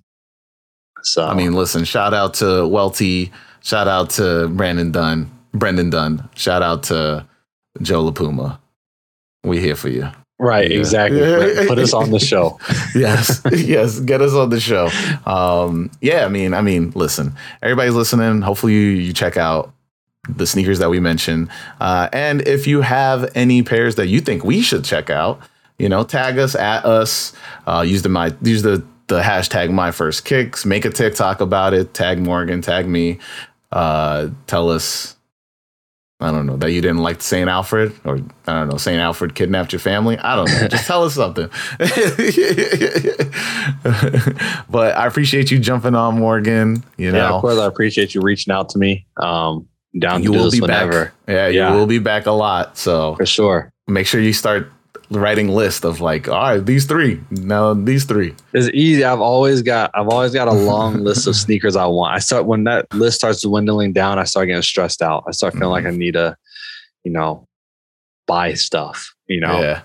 so 1.04 1.26
I 1.28 1.34
mean, 1.34 1.54
listen, 1.54 1.84
shout 1.86 2.14
out 2.14 2.34
to 2.36 2.68
Welty, 2.68 3.32
shout 3.62 3.88
out 3.88 4.10
to 4.12 4.47
Brandon 4.50 4.91
Dunn, 4.91 5.30
Brendan 5.54 5.89
Dunn, 5.89 6.28
shout 6.36 6.62
out 6.62 6.84
to 6.84 7.26
Joe 7.82 8.10
LaPuma. 8.12 8.60
We 9.43 9.60
here 9.60 9.76
for 9.76 9.89
you. 9.89 10.10
right, 10.39 10.70
Yeah. 10.70 10.78
exactly. 10.80 11.22
Right, 11.22 11.68
Put 11.68 11.80
us 11.80 11.93
on 11.93 12.12
the 12.12 12.20
show. 12.20 12.60
yes, 12.95 13.41
yes, 13.52 14.00
get 14.00 14.22
us 14.22 14.34
on 14.34 14.50
the 14.50 14.60
show. 14.60 14.89
Um, 15.26 15.89
yeah, 16.02 16.26
I 16.26 16.30
mean, 16.30 16.54
I 16.54 16.62
mean, 16.62 16.91
listen, 16.95 17.36
everybody's 17.62 17.93
listening. 17.95 18.41
Hopefully, 18.41 18.74
you, 18.74 18.80
you 18.80 19.14
check 19.14 19.38
out 19.38 19.74
the 20.28 20.45
sneakers 20.45 20.80
that 20.80 20.89
we 20.89 21.00
mentioned, 21.00 21.50
uh, 21.80 22.10
and 22.12 22.45
if 22.47 22.68
you 22.68 22.82
have 22.82 23.32
any 23.36 23.64
pairs 23.64 23.95
that 23.95 24.08
you 24.08 24.20
think 24.22 24.43
we 24.43 24.62
should 24.62 24.84
check 24.84 25.10
out, 25.10 25.39
you 25.80 25.88
know, 25.88 26.04
tag 26.04 26.38
us 26.38 26.54
at 26.56 26.86
us. 26.86 27.34
Uh, 27.66 27.82
use 27.88 28.02
the 28.02 28.10
my 28.10 28.34
use 28.41 28.62
the 28.62 28.84
the 29.10 29.22
hashtag 29.22 29.72
my 29.72 29.91
first 29.91 30.24
kicks. 30.24 30.66
Make 30.66 30.86
a 30.86 30.89
TikTok 30.89 31.41
about 31.41 31.74
it. 31.74 31.93
Tag 31.93 32.20
Morgan. 32.20 32.62
Tag 32.62 32.88
me. 32.88 33.20
Uh, 33.72 34.30
tell 34.47 34.70
us. 34.70 35.16
I 36.22 36.32
don't 36.32 36.45
know 36.45 36.57
that 36.57 36.72
you 36.74 36.82
didn't 36.82 36.97
like 36.97 37.22
Saint 37.22 37.49
Alfred, 37.49 37.93
or 38.03 38.20
I 38.45 38.53
don't 38.60 38.68
know 38.68 38.76
Saint 38.76 38.99
Alfred 38.99 39.36
kidnapped 39.36 39.72
your 39.72 39.80
family. 39.80 40.18
I 40.18 40.36
don't 40.36 40.51
know. 40.51 40.68
Just 40.68 40.86
tell 40.86 41.03
us 41.05 41.14
something. 41.14 41.49
but 44.70 44.97
I 44.97 45.05
appreciate 45.07 45.49
you 45.49 45.60
jumping 45.60 45.95
on, 45.95 46.20
Morgan. 46.20 46.84
You 46.97 47.14
Yeah, 47.14 47.30
of 47.30 47.41
course. 47.41 47.57
I 47.57 47.66
appreciate 47.66 48.14
you 48.14 48.22
reaching 48.22 48.53
out 48.53 48.68
to 48.70 48.78
me. 48.78 49.05
Um, 49.16 49.70
down 49.97 50.22
you 50.22 50.34
to 50.34 50.38
will 50.38 50.51
be 50.51 50.60
whenever, 50.60 51.05
back. 51.05 51.14
Yeah, 51.28 51.47
Yeah. 51.47 51.72
you 51.72 51.78
will 51.78 51.88
be 51.88 51.99
back 51.99 52.26
a 52.26 52.32
lot. 52.32 52.78
So 52.78 53.16
for 53.16 53.26
sure. 53.26 53.72
make 53.88 54.05
sure 54.05 54.20
you 54.20 54.34
start 54.34 54.70
writing 55.12 55.47
list 55.49 55.84
of 55.86 56.01
like, 56.01 56.28
all 56.28 56.36
right, 56.41 56.66
these 56.66 56.86
three. 56.86 57.22
Now 57.32 57.74
these 57.74 58.05
three. 58.05 58.36
It's 58.53 58.70
easy. 58.74 59.03
I've 59.03 59.22
always 59.22 59.62
got. 59.62 59.91
I've 59.93 60.07
always 60.10 60.34
got 60.34 60.47
a 60.47 60.51
long 60.72 61.03
list 61.03 61.28
of 61.28 61.36
sneakers 61.36 61.76
I 61.76 61.86
want. 61.86 62.14
I 62.16 62.20
start 62.20 62.45
when 62.45 62.64
that 62.66 62.91
list 62.93 63.18
starts 63.18 63.41
dwindling 63.41 63.93
down. 63.93 64.20
I 64.20 64.24
start 64.26 64.47
getting 64.47 64.62
stressed 64.62 65.01
out. 65.01 65.24
I 65.28 65.32
start 65.32 65.53
feeling 65.53 65.70
like 65.70 65.86
I 65.86 65.91
need 65.91 66.14
to, 66.14 66.36
you 67.03 67.12
know, 67.12 67.47
buy 68.28 68.53
stuff. 68.53 69.14
You 69.28 69.39
know, 69.41 69.60
Yeah, 69.62 69.84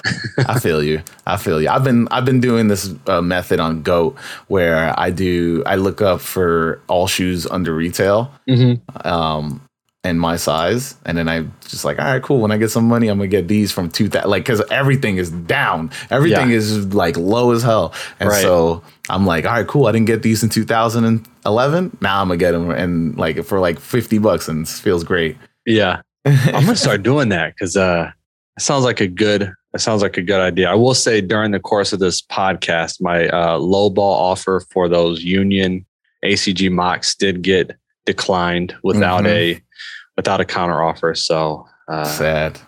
I 0.49 0.59
feel 0.59 0.83
you. 0.83 1.03
I 1.27 1.37
feel 1.37 1.61
you. 1.61 1.69
I've 1.69 1.85
been 1.85 2.09
I've 2.11 2.25
been 2.25 2.41
doing 2.41 2.69
this 2.69 2.91
uh, 3.07 3.21
method 3.21 3.61
on 3.61 3.83
Goat 3.83 4.17
where 4.49 4.99
I 4.99 5.11
do 5.11 5.63
I 5.67 5.75
look 5.77 6.01
up 6.01 6.23
for 6.23 6.81
all 6.89 7.07
shoes 7.07 7.47
under 7.47 7.75
retail, 7.75 8.31
Mhm. 8.49 8.81
um, 9.05 9.61
and 10.05 10.21
my 10.21 10.37
size, 10.37 10.95
and 11.07 11.17
then 11.19 11.29
I 11.31 11.47
just 11.69 11.85
like, 11.85 11.99
all 11.99 12.05
right, 12.05 12.23
cool. 12.23 12.41
When 12.41 12.53
I 12.53 12.59
get 12.59 12.71
some 12.71 12.85
money, 12.85 13.09
I'm 13.09 13.17
gonna 13.19 13.27
get 13.29 13.49
these 13.49 13.73
from 13.73 13.89
two 13.91 14.09
thousand, 14.09 14.31
like, 14.31 14.45
because 14.45 14.61
everything 14.71 15.17
is 15.17 15.31
down, 15.31 15.91
everything 16.11 16.51
Yeah. 16.51 16.57
is 16.57 16.95
like 16.95 17.17
low 17.17 17.53
as 17.53 17.63
hell, 17.63 17.93
and 18.21 18.29
Right. 18.29 18.43
so 18.43 18.83
I'm 19.09 19.27
like, 19.27 19.47
all 19.47 19.53
right, 19.53 19.67
cool. 19.67 19.87
I 19.87 19.93
didn't 19.93 20.07
get 20.07 20.23
these 20.23 20.43
in 20.43 20.51
2011. 20.51 21.97
Now 22.01 22.21
I'm 22.21 22.29
gonna 22.29 22.37
get 22.37 22.53
them 22.53 22.71
and 22.71 23.17
like 23.17 23.43
for 23.45 23.61
like 23.61 23.81
50 23.81 24.19
bucks, 24.19 24.47
and 24.49 24.67
it 24.67 24.69
feels 24.71 25.05
great. 25.05 25.37
yeah. 25.67 26.03
I'm 26.27 26.65
gonna 26.65 26.77
start 26.77 27.03
doing 27.03 27.29
that 27.31 27.55
because 27.55 27.77
uh, 27.77 28.11
it 28.57 28.63
sounds 28.63 28.85
like 28.85 29.01
a 29.01 29.07
good. 29.09 29.53
It 29.75 29.81
sounds 29.81 30.03
like 30.03 30.17
a 30.17 30.23
good 30.23 30.41
idea. 30.41 30.71
I 30.71 30.75
will 30.75 30.95
say 30.95 31.21
during 31.21 31.51
the 31.51 31.59
course 31.61 31.93
of 31.93 31.99
this 31.99 32.23
podcast, 32.23 33.01
my 33.01 33.29
uh, 33.29 33.59
low 33.59 33.91
ball 33.91 34.15
offer 34.31 34.63
for 34.71 34.89
those 34.89 35.23
Union 35.25 35.85
ACG 36.25 36.71
mocks 36.71 37.15
did 37.15 37.43
get 37.43 37.73
declined 38.07 38.75
without 38.85 39.25
Mhm. 39.25 39.29
a 39.29 39.63
without 40.17 40.41
a 40.41 40.45
counter 40.45 40.83
offer. 40.83 41.15
So 41.15 41.67
uh, 41.89 42.05
Sad. 42.05 42.61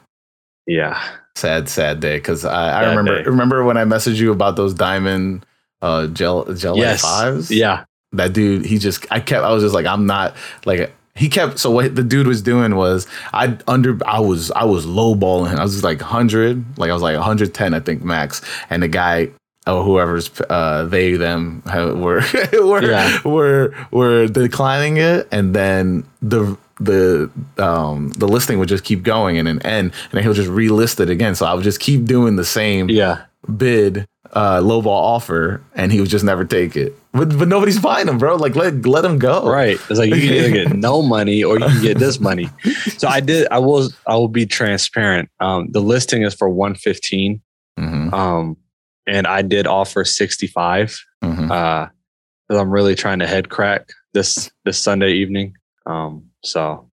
yeah, 0.67 1.01
sad 1.37 1.69
sad 1.69 2.01
day 2.01 2.17
because 2.19 2.45
I, 2.45 2.83
I 2.83 2.89
remember 2.89 3.23
day. 3.23 3.29
remember 3.31 3.65
when 3.65 3.77
I 3.77 3.85
messaged 3.85 4.17
you 4.17 4.33
about 4.33 4.57
those 4.57 4.75
diamond 4.75 5.45
uh 5.83 6.07
gel 6.09 6.45
gel 6.55 6.77
yes, 6.77 7.03
fives. 7.03 7.51
yeah, 7.51 7.85
that 8.13 8.33
dude. 8.33 8.65
He 8.67 8.79
just 8.79 9.07
I 9.11 9.21
kept 9.21 9.45
I 9.45 9.53
was 9.53 9.63
just 9.63 9.75
like 9.75 9.87
I'm 9.87 10.07
not 10.07 10.35
like 10.65 10.93
he 11.15 11.29
kept 11.31 11.59
so 11.59 11.71
what 11.71 11.95
the 11.95 12.03
dude 12.03 12.27
was 12.27 12.43
doing 12.43 12.77
was 12.77 13.07
I 13.33 13.57
under 13.69 13.99
I 14.07 14.21
was 14.21 14.51
I 14.51 14.65
was 14.65 14.85
lowballing 14.87 15.51
him. 15.51 15.59
I 15.59 15.63
was 15.63 15.73
just 15.73 15.85
like 15.85 16.01
hundred 16.01 16.65
like 16.79 16.91
I 16.91 16.93
was 16.95 17.03
like 17.03 17.15
110 17.15 17.73
I 17.75 17.81
think 17.81 18.03
max 18.03 18.43
and 18.71 18.83
the 18.83 18.89
guy. 18.89 19.31
Oh, 19.69 19.83
whoever's 19.83 20.31
uh, 20.49 20.85
they 20.85 21.15
them 21.15 21.61
ha- 21.67 21.87
were 21.93 22.23
were, 22.53 22.85
Yeah. 22.85 23.19
were 23.25 23.75
were 23.91 24.29
declining 24.29 24.97
it, 24.99 25.27
and 25.33 25.57
then 25.57 26.05
the 26.23 26.57
the 26.81 27.31
um 27.59 28.11
the 28.11 28.27
listing 28.29 28.59
would 28.59 28.69
just 28.69 28.85
keep 28.85 29.03
going 29.03 29.39
and 29.39 29.47
then 29.49 29.61
end, 29.63 29.93
and 30.13 30.21
he'll 30.23 30.35
just 30.35 30.51
relist 30.51 31.01
it 31.01 31.09
again. 31.11 31.35
So 31.35 31.47
I 31.47 31.55
would 31.55 31.65
just 31.65 31.81
keep 31.81 32.05
doing 32.05 32.37
the 32.37 32.45
same 32.45 32.89
yeah. 32.91 33.23
bid 33.57 34.07
uh 34.33 34.61
lowball 34.61 34.87
offer 34.89 35.63
and 35.77 35.93
he 35.93 36.01
would 36.01 36.09
just 36.11 36.25
never 36.25 36.45
take 36.45 36.75
it 36.75 36.93
but, 37.13 37.39
but 37.39 37.47
nobody's 37.47 37.79
buying 37.79 38.09
him 38.09 38.19
bro 38.19 38.35
like 38.35 38.57
let 38.57 38.85
let 38.85 39.05
him 39.05 39.21
go 39.21 39.49
Right. 39.49 39.79
It's 39.89 40.01
like 40.01 40.11
you 40.13 40.21
can 40.21 40.33
either 40.35 40.51
get 40.51 40.77
no 40.77 41.01
money 41.17 41.45
or 41.45 41.61
you 41.61 41.65
can 41.65 41.81
get 41.81 41.99
this 41.99 42.19
money. 42.19 42.49
So 42.99 43.07
I 43.07 43.21
did. 43.21 43.47
I 43.53 43.61
will. 43.61 43.89
I 44.07 44.17
will 44.17 44.27
be 44.29 44.45
transparent. 44.45 45.31
Um, 45.39 45.69
the 45.71 45.81
listing 45.81 46.23
is 46.23 46.35
for 46.35 46.49
one 46.49 46.75
fifteen. 46.75 47.41
Mhm, 47.79 48.13
Um, 48.13 48.57
and 49.07 49.27
I 49.29 49.43
did 49.43 49.67
offer 49.69 50.05
sixty 50.05 50.49
five. 50.49 50.99
mhm. 51.25 51.49
Uh, 51.51 51.89
because 52.49 52.61
I'm 52.61 52.71
really 52.71 52.95
trying 52.97 53.21
to 53.21 53.27
head 53.29 53.49
crack 53.49 53.89
this 54.13 54.51
this 54.65 54.79
Sunday 54.79 55.13
evening. 55.13 55.55
Um, 55.87 56.25
so 56.47 56.89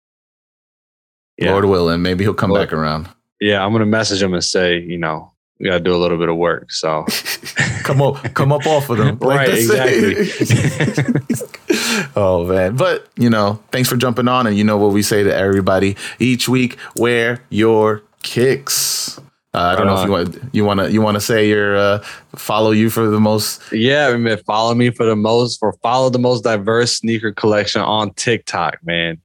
yeah, 1.37 1.51
lord 1.51 1.65
willing 1.65 2.01
maybe 2.01 2.23
he'll 2.23 2.33
come 2.33 2.49
Lord- 2.51 2.67
back 2.69 2.73
around. 2.73 3.07
yeah, 3.39 3.63
I'm 3.63 3.71
gonna 3.71 3.85
message 3.85 4.21
him 4.21 4.33
and 4.33 4.43
say, 4.43 4.79
you 4.79 4.97
know, 4.97 5.31
we 5.59 5.67
got 5.67 5.77
to 5.77 5.83
do 5.83 5.95
a 5.95 5.97
little 5.97 6.17
bit 6.17 6.29
of 6.29 6.35
work. 6.35 6.71
So. 6.71 7.05
Come 7.83 8.01
up 8.01 8.33
come 8.33 8.53
up 8.53 8.65
off 8.65 8.89
of 8.89 8.97
them 8.97 9.17
Right, 9.17 9.49
exactly. 9.49 10.25
Oh 12.15 12.45
man. 12.45 12.75
But 12.77 13.09
you 13.17 13.29
know 13.29 13.59
thanks 13.71 13.89
for 13.89 13.97
jumping 13.97 14.27
on 14.29 14.47
and 14.47 14.57
you 14.57 14.63
know 14.63 14.77
what 14.77 14.91
we 14.93 15.01
say 15.01 15.23
to 15.23 15.35
everybody 15.35 15.97
each 16.19 16.47
week 16.47 16.77
wear 16.95 17.43
your 17.49 18.01
kicks. 18.21 19.19
Uh, 19.53 19.59
I 19.59 19.75
don't 19.75 19.85
know 19.87 19.97
if 19.97 20.05
you 20.05 20.11
want 20.11 20.55
you 20.55 20.65
want 20.65 20.79
to 20.79 20.91
you 20.91 21.01
want 21.01 21.15
to 21.15 21.21
say 21.21 21.47
your 21.47 21.75
uh, 21.75 21.99
follow 22.35 22.71
you 22.71 22.89
for 22.89 23.05
the 23.07 23.19
most. 23.19 23.61
Yeah, 23.71 24.07
I 24.07 24.17
mean, 24.17 24.37
follow 24.47 24.73
me 24.73 24.89
for 24.89 25.05
the 25.05 25.15
most 25.15 25.59
for 25.59 25.73
follow 25.83 26.09
the 26.09 26.19
most 26.19 26.43
diverse 26.43 26.97
sneaker 26.97 27.31
collection 27.33 27.81
on 27.81 28.13
TikTok, 28.13 28.77
man. 28.83 29.21